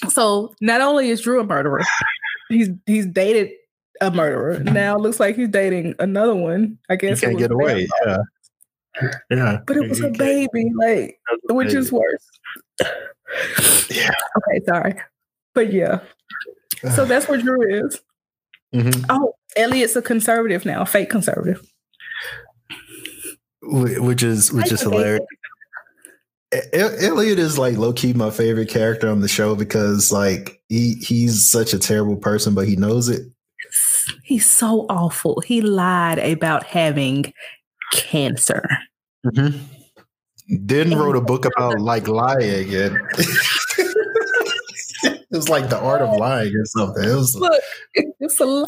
So 0.10 0.54
not 0.62 0.82
only 0.82 1.10
is 1.10 1.22
Drew 1.22 1.40
a 1.40 1.44
murderer, 1.44 1.84
he's 2.50 2.70
he's 2.86 3.06
dated 3.06 3.52
a 4.02 4.12
murderer. 4.12 4.60
Now 4.60 4.96
it 4.96 5.02
looks 5.02 5.20
like 5.20 5.36
he's 5.36 5.50
dating 5.50 5.96
another 6.00 6.36
one. 6.36 6.78
I 6.90 6.96
guess 6.96 7.22
it 7.22 7.28
can't 7.28 7.38
get 7.38 7.52
away. 7.52 7.88
Yeah. 8.06 8.18
Yeah. 9.30 9.60
But 9.66 9.78
it 9.78 9.90
was 9.90 10.02
a 10.02 10.10
baby, 10.10 10.72
like 10.76 11.10
it 11.10 11.20
was 11.30 11.40
a 11.50 11.54
which 11.54 11.74
is 11.74 11.92
worse. 11.92 12.26
Yeah. 13.90 14.12
Okay, 14.38 14.66
sorry. 14.66 14.96
But 15.54 15.74
yeah. 15.74 16.00
So 16.96 17.06
that's 17.06 17.28
where 17.28 17.40
Drew 17.42 17.86
is. 17.86 18.02
Mhm. 18.74 19.06
Oh, 19.10 19.34
Elliot's 19.56 19.96
a 19.96 20.02
conservative 20.02 20.66
now, 20.66 20.86
fake 20.86 21.10
conservative. 21.10 21.62
Which 23.62 24.24
is 24.24 24.52
which 24.52 24.72
is 24.72 24.82
hilarious. 24.82 25.26
Elliot 26.74 27.40
is 27.40 27.58
like 27.58 27.78
low 27.78 27.92
key 27.92 28.14
my 28.14 28.30
favorite 28.30 28.70
character 28.70 29.10
on 29.10 29.20
the 29.20 29.28
show 29.28 29.56
because 29.56 30.12
like 30.12 30.62
he 30.70 30.94
he's 30.96 31.50
such 31.50 31.74
a 31.74 31.80
terrible 31.80 32.16
person, 32.16 32.54
but 32.54 32.68
he 32.68 32.76
knows 32.76 33.10
it. 33.10 33.22
He's 34.24 34.50
so 34.50 34.86
awful. 34.90 35.42
He 35.42 35.62
lied 35.62 36.20
about 36.20 36.64
having 36.64 37.34
cancer. 37.92 38.64
Then 40.50 40.98
wrote 40.98 41.18
a 41.18 41.22
book 41.22 41.46
about 41.46 41.82
like 41.82 42.08
lying 42.08 42.74
and 42.74 42.98
it 45.32 45.36
was 45.36 45.50
like 45.50 45.70
the 45.70 45.78
art 45.80 46.02
of 46.02 46.18
lying 46.18 46.54
or 46.56 46.66
something. 46.66 47.04
It 47.04 47.14
was 47.16 47.36
Look, 47.36 47.62
it's 47.94 48.40
a 48.40 48.46
li- 48.46 48.66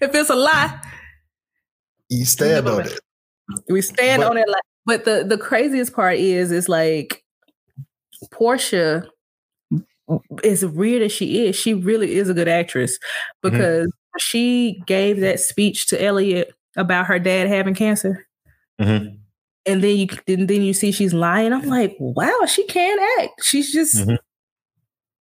if 0.00 0.14
it's 0.14 0.30
a 0.30 0.34
lie, 0.34 0.80
you 2.08 2.24
stand 2.24 2.68
on 2.68 2.86
it. 2.86 2.98
we 3.68 3.80
stand 3.82 4.22
But- 4.22 4.30
on 4.30 4.36
it. 4.36 4.48
Like, 4.48 4.62
but 4.84 5.04
the 5.04 5.24
the 5.26 5.38
craziest 5.38 5.92
part 5.92 6.16
is, 6.18 6.50
is 6.50 6.68
like 6.68 7.22
Portia, 8.32 9.04
as 10.44 10.64
weird 10.66 11.02
as 11.02 11.12
she 11.12 11.46
is, 11.46 11.56
she 11.56 11.74
really 11.74 12.14
is 12.14 12.28
a 12.28 12.34
good 12.34 12.48
actress 12.48 12.98
because 13.42 13.90
she 14.18 14.82
gave 14.86 15.20
that 15.20 15.40
speech 15.40 15.86
to 15.88 16.02
Elliot 16.02 16.52
about 16.76 17.06
her 17.06 17.18
dad 17.18 17.48
having 17.48 17.74
cancer. 17.74 18.26
Mhm. 18.80 19.18
And 19.64 19.82
then 19.84 19.96
you 19.96 20.06
then, 20.26 20.46
then 20.48 20.62
you 20.62 20.72
see 20.74 20.90
she's 20.90 21.14
lying. 21.14 21.52
I'm 21.52 21.66
like, 21.68 21.94
wow, 22.00 22.40
she 22.48 22.64
can 22.66 22.98
act. 23.20 23.44
She's 23.44 23.72
just 23.72 23.96
Mhm. 23.96 24.18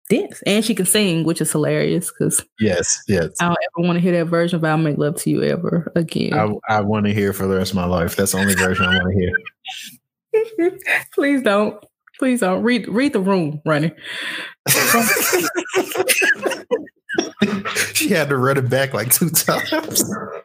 This. 0.09 0.41
And 0.45 0.65
she 0.65 0.75
can 0.75 0.85
sing, 0.85 1.23
which 1.23 1.39
is 1.41 1.51
hilarious 1.51 2.11
because 2.11 2.43
Yes, 2.59 3.01
yes. 3.07 3.29
I 3.39 3.45
don't 3.45 3.57
ever 3.77 3.87
want 3.87 3.97
to 3.97 4.01
hear 4.01 4.11
that 4.13 4.25
version 4.25 4.57
of 4.57 4.63
I'll 4.63 4.77
make 4.77 4.97
love 4.97 5.15
to 5.17 5.29
you 5.29 5.43
ever 5.43 5.91
again. 5.95 6.33
I, 6.33 6.51
I 6.67 6.81
want 6.81 7.05
to 7.05 7.13
hear 7.13 7.31
for 7.33 7.47
the 7.47 7.55
rest 7.55 7.71
of 7.71 7.75
my 7.75 7.85
life. 7.85 8.15
That's 8.15 8.33
the 8.33 8.39
only 8.39 8.55
version 8.55 8.85
I 8.85 8.97
want 8.97 9.13
to 9.13 9.19
hear. 9.19 10.77
Please 11.13 11.41
don't. 11.41 11.83
Please 12.17 12.41
don't. 12.41 12.63
Read 12.63 12.87
read 12.89 13.13
the 13.13 13.21
room, 13.21 13.61
running. 13.65 13.91
she 17.93 18.09
had 18.09 18.27
to 18.29 18.37
run 18.37 18.57
it 18.57 18.69
back 18.69 18.93
like 18.93 19.11
two 19.11 19.29
times. 19.29 20.03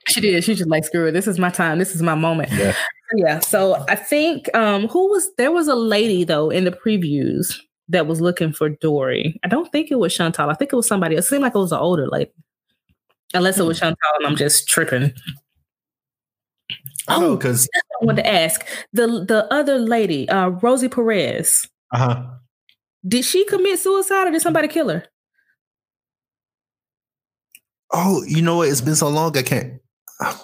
She 0.08 0.20
did. 0.20 0.44
She 0.44 0.54
just 0.54 0.70
like, 0.70 0.84
screw 0.84 1.08
it. 1.08 1.12
This 1.12 1.26
is 1.26 1.38
my 1.38 1.50
time. 1.50 1.78
This 1.78 1.94
is 1.94 2.02
my 2.02 2.14
moment. 2.14 2.52
Yeah. 2.52 2.74
Yeah. 3.16 3.40
So 3.40 3.84
I 3.88 3.96
think 3.96 4.54
um 4.54 4.88
who 4.88 5.10
was 5.10 5.28
there 5.36 5.50
was 5.52 5.68
a 5.68 5.74
lady 5.74 6.24
though 6.24 6.50
in 6.50 6.64
the 6.64 6.70
previews 6.70 7.58
that 7.88 8.06
was 8.06 8.20
looking 8.20 8.52
for 8.52 8.68
Dory. 8.68 9.38
I 9.44 9.48
don't 9.48 9.70
think 9.70 9.90
it 9.90 9.98
was 9.98 10.14
Chantal. 10.14 10.50
I 10.50 10.54
think 10.54 10.72
it 10.72 10.76
was 10.76 10.86
somebody. 10.88 11.16
It 11.16 11.22
seemed 11.22 11.42
like 11.42 11.54
it 11.54 11.58
was 11.58 11.72
an 11.72 11.78
older 11.78 12.06
lady. 12.08 12.30
Unless 13.34 13.58
it 13.58 13.64
was 13.64 13.78
Chantal 13.80 13.96
and 14.18 14.26
I'm 14.26 14.36
just 14.36 14.68
tripping. 14.68 15.12
I 17.08 17.20
know 17.20 17.32
Oh. 17.32 17.36
because 17.36 17.68
I 17.74 18.04
wanted 18.04 18.22
to 18.22 18.32
ask 18.32 18.64
the 18.92 19.06
the 19.06 19.46
other 19.52 19.78
lady, 19.78 20.28
uh 20.28 20.48
Rosie 20.48 20.88
Perez, 20.88 21.68
uh 21.92 21.98
huh. 21.98 22.22
did 23.06 23.24
she 23.24 23.44
commit 23.44 23.78
suicide 23.78 24.28
or 24.28 24.30
did 24.30 24.40
somebody 24.40 24.68
kill 24.68 24.88
her? 24.88 25.04
Oh, 27.92 28.22
you 28.24 28.42
know 28.42 28.56
what? 28.56 28.68
It's 28.68 28.80
been 28.80 28.96
so 28.96 29.08
long. 29.08 29.36
I 29.36 29.42
can't. 29.42 29.74
I, 30.20 30.36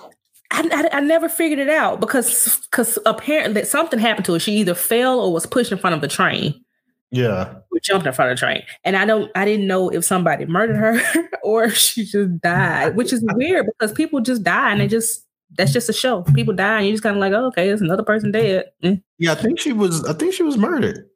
I, 0.53 0.89
I 0.93 1.01
never 1.01 1.29
figured 1.29 1.59
it 1.59 1.71
out 1.71 2.01
because 2.01 2.59
because 2.71 2.99
apparently 3.07 3.65
something 3.65 3.99
happened 3.99 4.27
to 4.27 4.35
her. 4.35 4.39
She 4.39 4.53
either 4.57 4.75
fell 4.75 5.21
or 5.21 5.33
was 5.33 5.47
pushed 5.47 5.73
in 5.73 5.79
front 5.79 5.95
of 5.95 6.01
the 6.03 6.09
train. 6.09 6.63
Yeah. 7.11 7.55
Or 7.73 7.81
jumped 7.83 8.07
in 8.07 8.13
front 8.13 8.31
of 8.31 8.37
the 8.37 8.41
train, 8.41 8.63
and 8.85 8.97
I 8.97 9.05
don't. 9.05 9.31
I 9.35 9.45
didn't 9.45 9.67
know 9.67 9.89
if 9.89 10.05
somebody 10.05 10.47
murdered 10.47 10.77
her 10.77 11.29
or 11.43 11.65
if 11.65 11.77
she 11.77 12.05
just 12.05 12.41
died, 12.41 12.95
which 12.95 13.13
is 13.13 13.25
weird 13.35 13.67
because 13.67 13.93
people 13.93 14.21
just 14.21 14.45
die 14.45 14.71
and 14.71 14.81
they 14.81 14.87
just 14.87 15.27
that's 15.57 15.73
just 15.73 15.89
a 15.89 15.93
show. 15.93 16.23
People 16.23 16.55
die 16.55 16.79
and 16.79 16.87
you 16.87 16.93
just 16.93 17.03
kind 17.03 17.17
of 17.17 17.21
like, 17.21 17.33
oh, 17.33 17.47
okay, 17.47 17.67
there's 17.67 17.81
another 17.81 18.03
person 18.03 18.31
dead. 18.31 18.67
Mm. 18.85 19.03
Yeah. 19.19 19.33
I 19.33 19.35
think 19.35 19.59
she 19.59 19.73
was. 19.73 20.05
I 20.05 20.13
think 20.13 20.35
she 20.35 20.43
was 20.43 20.57
murdered. 20.57 21.09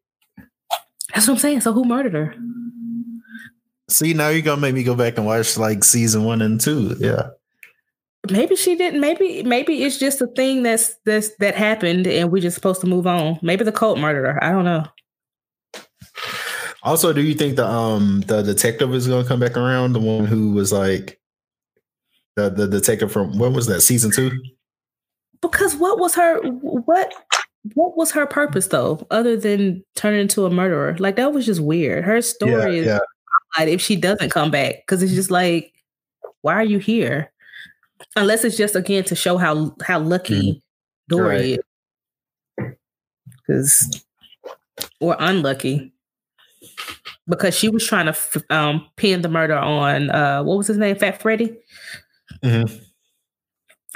That's 1.15 1.29
what 1.29 1.35
I'm 1.35 1.39
saying. 1.41 1.61
So 1.61 1.73
who 1.73 1.85
murdered 1.85 2.15
her? 2.15 2.35
See, 3.89 4.15
now 4.15 4.31
you're 4.31 4.43
gonna 4.43 4.61
make 4.61 4.75
me 4.75 4.83
go 4.83 4.95
back 4.95 5.17
and 5.17 5.27
watch 5.27 5.57
like 5.57 5.85
season 5.85 6.25
one 6.25 6.43
and 6.43 6.61
two. 6.61 6.97
Yeah. 6.99 7.29
Maybe 8.31 8.57
she 8.57 8.75
didn't. 8.75 9.01
Maybe 9.01 9.43
maybe 9.43 9.85
it's 9.85 9.99
just 9.99 10.21
a 10.23 10.27
thing 10.27 10.63
that's 10.63 10.97
that's 11.05 11.37
that 11.37 11.55
happened 11.55 12.07
and 12.07 12.33
we're 12.33 12.43
just 12.43 12.55
supposed 12.55 12.81
to 12.81 12.87
move 12.87 13.07
on. 13.07 13.39
Maybe 13.43 13.65
the 13.65 13.73
cult 13.73 13.99
murdered 13.99 14.27
her. 14.27 14.43
I 14.43 14.51
don't 14.51 14.65
know. 14.65 14.87
Also, 16.85 17.15
do 17.15 17.23
you 17.23 17.35
think 17.35 17.57
the 17.57 17.67
um 17.67 18.23
the 18.27 18.43
detective 18.43 18.95
is 18.95 19.09
gonna 19.09 19.27
come 19.27 19.41
back 19.41 19.57
around? 19.57 19.95
The 19.95 20.01
one 20.01 20.27
who 20.27 20.53
was 20.53 20.71
like 20.71 21.19
the 22.37 22.51
the 22.51 22.69
detective 22.69 23.11
from 23.11 23.39
when 23.39 23.55
was 23.55 23.67
that 23.67 23.81
season 23.81 24.11
two? 24.11 24.31
Because 25.41 25.75
what 25.77 25.99
was 25.99 26.15
her 26.15 26.41
what 26.43 27.15
what 27.73 27.97
was 27.97 28.11
her 28.11 28.27
purpose 28.27 28.67
though, 28.67 29.07
other 29.11 29.37
than 29.37 29.83
turning 29.95 30.21
into 30.21 30.45
a 30.45 30.51
murderer? 30.51 30.95
Like 30.99 31.17
that 31.17 31.33
was 31.33 31.47
just 31.47 31.61
weird. 31.61 32.05
Her 32.05 32.21
story 32.21 32.81
is 32.81 32.87
yeah. 32.87 32.99
if 33.61 33.81
she 33.81 33.97
doesn't 33.97 34.31
come 34.31 34.51
back 34.51 34.77
because 34.83 35.03
it's 35.03 35.15
just 35.15 35.31
like, 35.31 35.73
why 36.43 36.53
are 36.53 36.65
you 36.65 36.79
here? 36.79 37.33
Unless 38.15 38.45
it's 38.45 38.59
just 38.59 38.77
again 38.77 39.05
to 39.05 39.15
show 39.15 39.39
how 39.39 39.75
how 39.83 40.01
lucky 40.01 40.63
Dory 41.09 41.55
is, 41.55 42.75
because 43.27 44.05
or 45.01 45.17
unlucky. 45.19 45.94
Because 47.27 47.57
she 47.57 47.69
was 47.69 47.87
trying 47.87 48.07
to 48.07 48.11
f- 48.13 48.37
um, 48.51 48.87
pin 48.97 49.23
the 49.23 49.29
murder 49.29 49.57
on 49.57 50.11
uh, 50.11 50.43
what 50.43 50.57
was 50.59 50.67
his 50.67 50.79
name, 50.79 50.97
Fat 50.97 51.21
Freddy, 51.23 51.57
Mhm. 52.45 52.81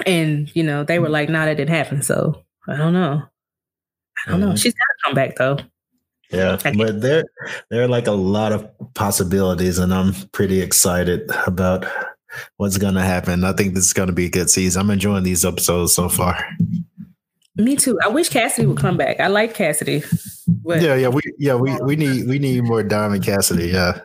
and 0.05 0.53
you 0.55 0.63
know 0.63 0.83
they 0.83 0.99
were 0.99 1.09
like, 1.09 1.29
"Nah, 1.29 1.45
that 1.45 1.57
didn't 1.57 1.75
happen." 1.75 2.01
So 2.01 2.43
I 2.67 2.75
don't 2.77 2.93
know. 2.93 3.21
I 4.25 4.31
don't 4.31 4.39
know. 4.39 4.49
Mhm. 4.49 4.61
She's 4.61 4.73
got 4.73 4.79
to 4.79 4.95
come 5.05 5.13
back 5.15 5.35
though. 5.37 5.57
Yeah, 6.31 6.57
but 6.77 7.01
there 7.01 7.23
there 7.71 7.81
are 7.83 7.87
like 7.87 8.05
a 8.07 8.11
lot 8.11 8.51
of 8.51 8.67
possibilities, 8.93 9.79
and 9.79 9.93
I'm 9.93 10.13
pretty 10.31 10.61
excited 10.61 11.29
about 11.47 11.85
what's 12.57 12.77
gonna 12.77 13.03
happen. 13.03 13.43
I 13.43 13.53
think 13.53 13.73
this 13.73 13.85
is 13.85 13.93
gonna 13.93 14.11
be 14.11 14.25
a 14.27 14.29
good 14.29 14.49
season. 14.49 14.81
I'm 14.81 14.91
enjoying 14.91 15.23
these 15.23 15.43
episodes 15.43 15.93
so 15.93 16.07
far. 16.09 16.37
Me 17.59 17.75
too. 17.75 17.99
I 18.03 18.07
wish 18.07 18.29
Cassidy 18.29 18.65
would 18.67 18.77
come 18.77 18.97
back. 18.97 19.19
I 19.19 19.27
like 19.27 19.53
Cassidy, 19.53 20.01
but 20.47 20.81
Yeah, 20.81 20.95
yeah, 20.95 21.09
we 21.09 21.21
yeah 21.37 21.55
we 21.55 21.75
we 21.83 21.95
need 21.95 22.27
we 22.27 22.39
need 22.39 22.63
more 22.63 22.81
Diamond 22.83 23.23
Cassidy. 23.23 23.67
Yeah, 23.67 24.01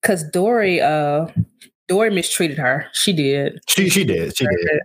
because 0.00 0.24
Dory, 0.30 0.80
uh, 0.80 1.26
Dory 1.88 2.10
mistreated 2.10 2.58
her. 2.58 2.86
She 2.94 3.12
did. 3.12 3.60
she 3.68 3.88
she 3.90 4.04
did 4.04 4.36
she 4.36 4.46
did. 4.46 4.80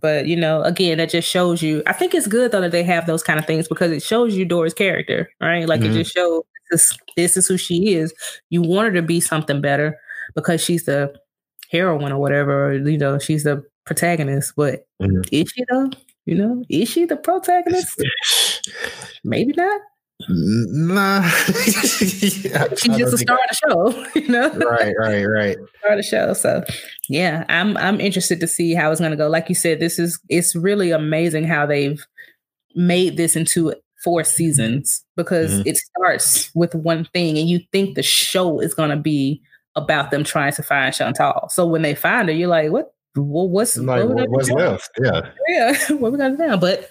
But 0.00 0.26
you 0.26 0.36
know, 0.36 0.62
again, 0.62 0.98
that 0.98 1.10
just 1.10 1.28
shows 1.28 1.62
you. 1.62 1.82
I 1.86 1.92
think 1.92 2.14
it's 2.14 2.26
good 2.28 2.52
though 2.52 2.60
that 2.62 2.70
they 2.72 2.84
have 2.84 3.06
those 3.06 3.22
kind 3.22 3.38
of 3.38 3.44
things 3.46 3.68
because 3.68 3.90
it 3.92 4.02
shows 4.02 4.34
you 4.36 4.44
Dory's 4.44 4.72
character, 4.72 5.28
right? 5.40 5.66
Like 5.68 5.80
Mhm. 5.80 5.90
it 5.90 5.92
just 5.94 6.14
shows 6.14 6.42
this, 6.70 6.96
this 7.16 7.36
is 7.36 7.46
who 7.48 7.58
she 7.58 7.94
is. 7.94 8.14
You 8.50 8.62
want 8.62 8.86
her 8.86 8.92
to 8.94 9.02
be 9.02 9.20
something 9.20 9.60
better 9.60 9.98
because 10.34 10.62
she's 10.62 10.84
the 10.84 11.12
heroine 11.70 12.12
or 12.12 12.18
whatever. 12.18 12.68
Or, 12.68 12.74
you 12.74 12.96
know, 12.96 13.18
she's 13.18 13.42
the 13.44 13.62
protagonist. 13.84 14.52
But 14.56 14.86
Mhm. 15.02 15.28
is 15.32 15.50
she 15.50 15.64
though? 15.70 15.90
You 16.30 16.36
know, 16.36 16.62
is 16.68 16.88
she 16.88 17.06
the 17.06 17.16
protagonist? 17.16 18.00
Maybe 19.24 19.52
not. 19.56 19.80
Nah, 20.28 21.22
She's 21.28 22.42
just 22.44 23.14
a 23.14 23.18
star 23.18 23.36
of 23.36 23.48
the 23.50 23.56
show. 23.68 24.06
You 24.20 24.28
know, 24.28 24.50
Right, 24.50 24.94
right, 24.98 25.24
right. 25.24 25.56
star 25.78 25.92
of 25.92 25.96
the 25.96 26.02
show. 26.02 26.32
So 26.34 26.62
yeah, 27.08 27.44
I'm 27.48 27.76
I'm 27.78 28.00
interested 28.00 28.38
to 28.40 28.46
see 28.46 28.74
how 28.74 28.92
it's 28.92 29.00
gonna 29.00 29.16
go. 29.16 29.28
Like 29.28 29.48
you 29.48 29.54
said, 29.54 29.80
this 29.80 29.98
is 29.98 30.20
it's 30.28 30.54
really 30.54 30.90
amazing 30.92 31.44
how 31.44 31.66
they've 31.66 32.00
made 32.76 33.16
this 33.16 33.34
into 33.34 33.74
four 34.04 34.22
seasons 34.22 35.04
because 35.16 35.50
Mhm. 35.60 35.66
it 35.66 35.76
starts 35.78 36.50
with 36.54 36.74
one 36.74 37.06
thing 37.12 37.38
and 37.38 37.48
you 37.48 37.58
think 37.72 37.96
the 37.96 38.02
show 38.04 38.60
is 38.60 38.72
gonna 38.74 38.96
be 38.96 39.42
about 39.74 40.10
them 40.12 40.22
trying 40.22 40.52
to 40.52 40.62
find 40.62 40.94
Chantal. 40.94 41.48
So 41.50 41.66
when 41.66 41.82
they 41.82 41.94
find 41.94 42.28
her, 42.28 42.34
you're 42.34 42.48
like, 42.48 42.70
what 42.70 42.92
well, 43.16 43.48
what's 43.48 43.76
Like, 43.76 44.00
what 44.00 44.08
we 44.08 44.14
what, 44.14 44.16
gonna 44.16 44.30
what's 44.30 44.50
left? 44.50 44.90
Yeah, 45.02 45.20
Yeah, 45.48 45.76
what 45.96 46.12
we 46.12 46.18
got 46.18 46.28
to 46.28 46.36
do 46.36 46.46
now? 46.46 46.56
But 46.56 46.90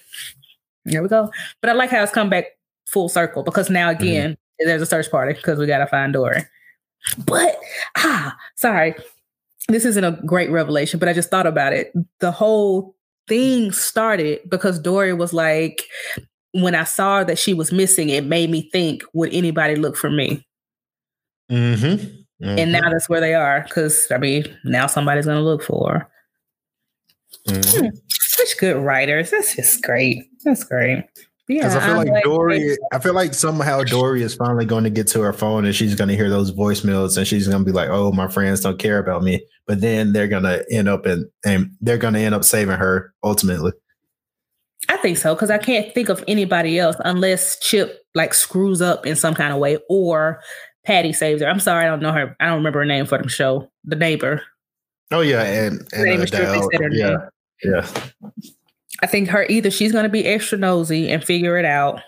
here 0.87 1.01
we 1.01 1.07
go. 1.09 1.31
But 1.61 1.69
I 1.69 1.73
like 1.73 1.89
how 1.89 2.03
it's 2.03 2.11
come 2.11 2.29
back 2.29 2.45
full 2.87 3.09
circle 3.09 3.43
because 3.43 3.69
now 3.69 3.91
Mm-hmm. 3.91 4.01
again 4.03 4.37
there's 4.59 4.81
a 4.81 4.85
search 4.85 5.09
party 5.09 5.33
because 5.33 5.57
we 5.59 5.67
gotta 5.67 5.87
find 5.87 6.13
Dory. 6.13 6.43
But 7.25 7.57
ah, 7.97 8.35
sorry, 8.55 8.95
this 9.69 9.85
isn't 9.85 10.03
a 10.03 10.19
great 10.25 10.51
revelation, 10.51 10.99
but 10.99 11.07
I 11.07 11.13
just 11.13 11.29
thought 11.29 11.47
about 11.47 11.73
it. 11.73 11.93
The 12.19 12.31
whole 12.31 12.95
thing 13.27 13.71
started 13.71 14.41
because 14.49 14.79
Dory 14.79 15.13
was 15.13 15.31
like, 15.31 15.83
when 16.51 16.75
I 16.75 16.83
saw 16.83 17.23
that 17.23 17.37
she 17.39 17.53
was 17.53 17.71
missing, 17.71 18.09
it 18.09 18.25
made 18.25 18.49
me 18.49 18.69
think, 18.71 19.03
would 19.13 19.33
anybody 19.33 19.75
look 19.75 19.95
for 19.95 20.09
me? 20.09 20.45
mm-hmm. 21.49 22.18
And 22.41 22.71
now 22.71 22.89
that's 22.89 23.09
where 23.09 23.19
they 23.19 23.33
are 23.33 23.61
because 23.67 24.07
I 24.11 24.17
mean, 24.17 24.45
now 24.63 24.87
somebody's 24.87 25.25
gonna 25.25 25.41
look 25.41 25.63
for 25.63 25.91
her. 25.93 26.07
Mhm. 27.47 27.91
Such 28.09 28.57
good 28.59 28.77
writers. 28.77 29.31
That's 29.31 29.55
just 29.55 29.81
great. 29.83 30.23
That's 30.45 30.63
great. 30.63 31.03
Yeah, 31.47 31.63
Because 31.63 31.75
I 31.77 31.85
feel 31.87 31.95
like 31.97 32.07
glad- 32.09 32.23
Dory, 32.23 32.77
I 32.93 32.99
feel 32.99 33.13
like 33.13 33.33
somehow 33.33 33.83
Dory 33.83 34.21
is 34.21 34.35
finally 34.35 34.65
going 34.65 34.83
to 34.83 34.91
get 34.91 35.07
to 35.07 35.21
her 35.21 35.33
phone 35.33 35.65
and 35.65 35.73
she's 35.75 35.95
going 35.95 36.09
to 36.09 36.15
hear 36.15 36.29
those 36.29 36.51
voicemails 36.51 37.17
and 37.17 37.25
she's 37.27 37.47
going 37.47 37.59
to 37.59 37.65
be 37.65 37.71
like, 37.71 37.89
"Oh, 37.89 38.11
my 38.11 38.27
friends 38.27 38.61
don't 38.61 38.77
care 38.77 38.99
about 38.99 39.23
me." 39.23 39.43
But 39.65 39.81
then 39.81 40.13
they're 40.13 40.27
going 40.27 40.43
to 40.43 40.63
end 40.71 40.87
up 40.87 41.07
in, 41.07 41.27
and 41.43 41.71
they're 41.81 41.97
going 41.97 42.13
to 42.13 42.19
end 42.19 42.35
up 42.35 42.43
saving 42.43 42.77
her 42.77 43.13
ultimately. 43.23 43.71
I 44.89 44.97
think 44.97 45.17
so 45.17 45.33
because 45.33 45.49
I 45.49 45.57
can't 45.57 45.91
think 45.93 46.09
of 46.09 46.23
anybody 46.27 46.77
else 46.77 46.97
unless 47.03 47.57
Chip 47.59 47.99
like 48.13 48.33
screws 48.35 48.81
up 48.81 49.07
in 49.07 49.15
some 49.15 49.33
kind 49.33 49.51
of 49.51 49.57
way 49.59 49.79
or 49.89 50.41
Patty 50.89 51.13
saves 51.13 51.39
her. 51.43 51.47
I'm 51.47 51.59
sorry, 51.59 51.85
I 51.85 51.87
don't 51.87 52.01
know 52.01 52.11
her. 52.11 52.35
I 52.39 52.47
don't 52.47 52.55
remember 52.55 52.79
her 52.79 52.85
name 52.85 53.05
for 53.05 53.21
the 53.21 53.29
show. 53.29 53.69
The 53.83 53.95
neighbor. 53.95 54.41
Oh 55.11 55.21
yeah, 55.21 55.43
and, 55.43 55.87
and 55.93 56.19
uh, 56.19 56.23
is 56.23 56.31
Trippy 56.31 56.79
her 56.79 56.89
yeah, 56.91 57.09
name. 57.09 57.19
yeah. 57.63 58.41
I 59.03 59.05
think 59.05 59.29
her 59.29 59.45
either 59.49 59.69
she's 59.69 59.91
going 59.91 60.05
to 60.05 60.09
be 60.09 60.25
extra 60.25 60.57
nosy 60.57 61.11
and 61.11 61.23
figure 61.23 61.59
it 61.59 61.65
out, 61.65 62.01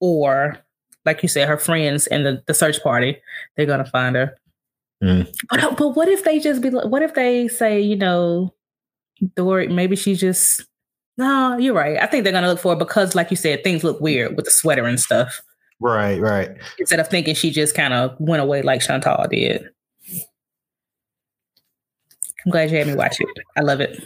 or 0.00 0.56
like 1.04 1.22
you 1.22 1.28
said, 1.28 1.46
her 1.46 1.58
friends 1.58 2.06
and 2.06 2.24
the, 2.24 2.42
the 2.46 2.54
search 2.54 2.82
party 2.82 3.20
they're 3.54 3.66
going 3.66 3.84
to 3.84 3.90
find 3.90 4.16
her. 4.16 4.34
Mm. 5.04 5.30
But 5.50 5.76
but 5.76 5.88
what 5.90 6.08
if 6.08 6.24
they 6.24 6.38
just 6.38 6.62
be? 6.62 6.70
What 6.70 7.02
if 7.02 7.12
they 7.12 7.48
say 7.48 7.82
you 7.82 7.96
know, 7.96 8.54
Dory? 9.36 9.68
Maybe 9.68 9.94
she 9.94 10.14
just. 10.14 10.64
No, 11.18 11.58
you're 11.58 11.74
right. 11.74 11.98
I 12.00 12.06
think 12.06 12.24
they're 12.24 12.32
gonna 12.32 12.48
look 12.48 12.60
for 12.60 12.72
it 12.72 12.78
because, 12.78 13.14
like 13.14 13.30
you 13.30 13.36
said, 13.36 13.62
things 13.62 13.84
look 13.84 14.00
weird 14.00 14.36
with 14.36 14.46
the 14.46 14.50
sweater 14.50 14.86
and 14.86 14.98
stuff. 14.98 15.42
Right, 15.82 16.20
right. 16.20 16.50
Instead 16.78 17.00
of 17.00 17.08
thinking 17.08 17.34
she 17.34 17.50
just 17.50 17.74
kind 17.74 17.92
of 17.92 18.14
went 18.20 18.40
away 18.40 18.62
like 18.62 18.80
Chantal 18.80 19.26
did. 19.28 19.68
I'm 22.44 22.50
glad 22.50 22.70
you 22.70 22.78
had 22.78 22.86
me 22.86 22.94
watch 22.94 23.20
it. 23.20 23.28
I 23.56 23.60
love 23.62 23.80
it. 23.80 24.02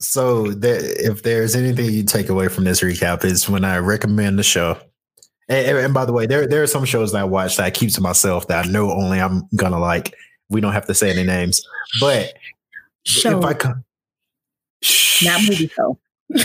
So 0.00 0.48
there, 0.52 0.78
if 0.80 1.22
there's 1.22 1.54
anything 1.56 1.90
you 1.90 2.02
take 2.02 2.28
away 2.28 2.48
from 2.48 2.64
this 2.64 2.80
recap 2.80 3.24
is 3.24 3.48
when 3.48 3.64
I 3.64 3.78
recommend 3.78 4.38
the 4.38 4.42
show. 4.42 4.76
And, 5.48 5.66
and- 5.68 5.78
and 5.78 5.94
by 5.94 6.04
the 6.04 6.12
way, 6.12 6.26
there 6.26 6.46
there 6.46 6.62
are 6.62 6.66
some 6.66 6.84
shows 6.84 7.12
that 7.12 7.20
I 7.20 7.24
watch 7.24 7.56
that 7.56 7.66
I 7.66 7.70
keep 7.70 7.90
to 7.94 8.00
myself 8.00 8.46
that 8.48 8.66
I 8.66 8.68
know 8.70 8.90
only 8.90 9.20
I'm 9.20 9.42
gonna 9.56 9.78
like. 9.78 10.14
We 10.48 10.60
don't 10.60 10.72
have 10.72 10.86
to 10.86 10.94
say 10.94 11.10
any 11.10 11.22
names, 11.22 11.62
but 12.00 12.32
Show, 13.04 13.38
if 13.38 13.44
I 13.44 13.54
come, 13.54 13.84
not 15.22 15.40
movie 15.42 15.68
show. 15.68 15.98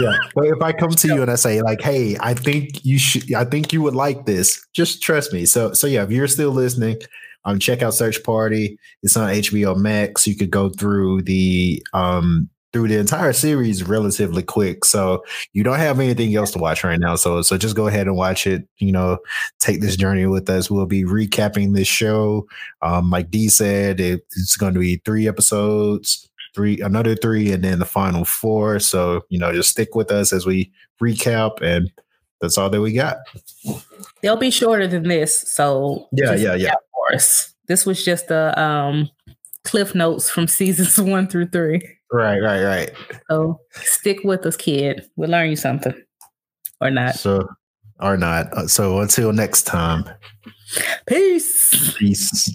yeah, 0.00 0.16
but 0.34 0.46
if 0.46 0.62
I 0.62 0.72
come 0.72 0.90
to 0.90 1.08
you 1.08 1.22
and 1.22 1.30
I 1.30 1.36
say 1.36 1.62
like, 1.62 1.80
"Hey, 1.80 2.16
I 2.20 2.34
think 2.34 2.84
you 2.84 2.98
should, 2.98 3.32
I 3.34 3.44
think 3.44 3.72
you 3.72 3.82
would 3.82 3.94
like 3.94 4.26
this," 4.26 4.64
just 4.72 5.02
trust 5.02 5.32
me. 5.32 5.46
So, 5.46 5.72
so 5.72 5.86
yeah, 5.86 6.02
if 6.02 6.10
you're 6.10 6.28
still 6.28 6.50
listening, 6.50 6.98
um, 7.44 7.58
check 7.58 7.82
out 7.82 7.94
Search 7.94 8.22
Party. 8.22 8.78
It's 9.02 9.16
on 9.16 9.30
HBO 9.30 9.76
Max. 9.76 10.26
You 10.26 10.36
could 10.36 10.50
go 10.50 10.70
through 10.70 11.22
the 11.22 11.82
um 11.92 12.48
through 12.72 12.88
the 12.88 12.98
entire 12.98 13.32
series 13.32 13.82
relatively 13.82 14.42
quick. 14.42 14.84
So 14.84 15.24
you 15.52 15.64
don't 15.64 15.78
have 15.78 15.98
anything 15.98 16.34
else 16.36 16.52
to 16.52 16.58
watch 16.58 16.84
right 16.84 17.00
now. 17.00 17.16
So, 17.16 17.42
so 17.42 17.58
just 17.58 17.74
go 17.74 17.88
ahead 17.88 18.06
and 18.06 18.16
watch 18.16 18.46
it. 18.46 18.68
You 18.78 18.92
know, 18.92 19.18
take 19.58 19.80
this 19.80 19.96
journey 19.96 20.26
with 20.26 20.48
us. 20.48 20.70
We'll 20.70 20.86
be 20.86 21.04
recapping 21.04 21.74
this 21.74 21.88
show. 21.88 22.46
Um, 22.82 23.10
like 23.10 23.30
D 23.30 23.48
said, 23.48 23.98
it, 23.98 24.24
it's 24.36 24.56
going 24.56 24.74
to 24.74 24.80
be 24.80 25.02
three 25.04 25.26
episodes 25.26 26.29
three 26.54 26.80
another 26.80 27.14
three 27.14 27.52
and 27.52 27.62
then 27.64 27.78
the 27.78 27.84
final 27.84 28.24
four 28.24 28.78
so 28.78 29.22
you 29.28 29.38
know 29.38 29.52
just 29.52 29.70
stick 29.70 29.94
with 29.94 30.10
us 30.10 30.32
as 30.32 30.44
we 30.46 30.70
recap 31.02 31.60
and 31.62 31.90
that's 32.40 32.56
all 32.58 32.70
that 32.70 32.80
we 32.80 32.92
got 32.92 33.18
They'll 34.22 34.36
be 34.36 34.50
shorter 34.50 34.86
than 34.86 35.04
this. 35.04 35.36
So 35.48 36.08
Yeah, 36.12 36.34
yeah, 36.34 36.54
yeah. 36.54 36.72
for 36.92 37.14
us. 37.14 37.54
This 37.68 37.84
was 37.86 38.04
just 38.04 38.28
the 38.28 38.58
um 38.60 39.10
cliff 39.64 39.94
notes 39.94 40.28
from 40.30 40.46
seasons 40.58 40.98
one 41.00 41.26
through 41.26 41.48
three. 41.48 41.80
right 42.12 42.40
right 42.40 42.62
right 42.64 42.90
So 43.30 43.60
stick 43.72 44.20
with 44.24 44.44
us, 44.46 44.56
kid. 44.56 45.06
We'll 45.16 45.30
learn 45.30 45.50
you 45.50 45.56
something. 45.56 45.94
Or 46.80 46.90
not. 46.90 47.14
so 47.14 47.46
or 48.00 48.16
not 48.16 48.50
Uh, 48.54 48.66
so 48.66 49.00
until 49.00 49.32
next 49.34 49.64
time 49.64 50.04
Peace. 51.06 51.94
peace 51.98 52.48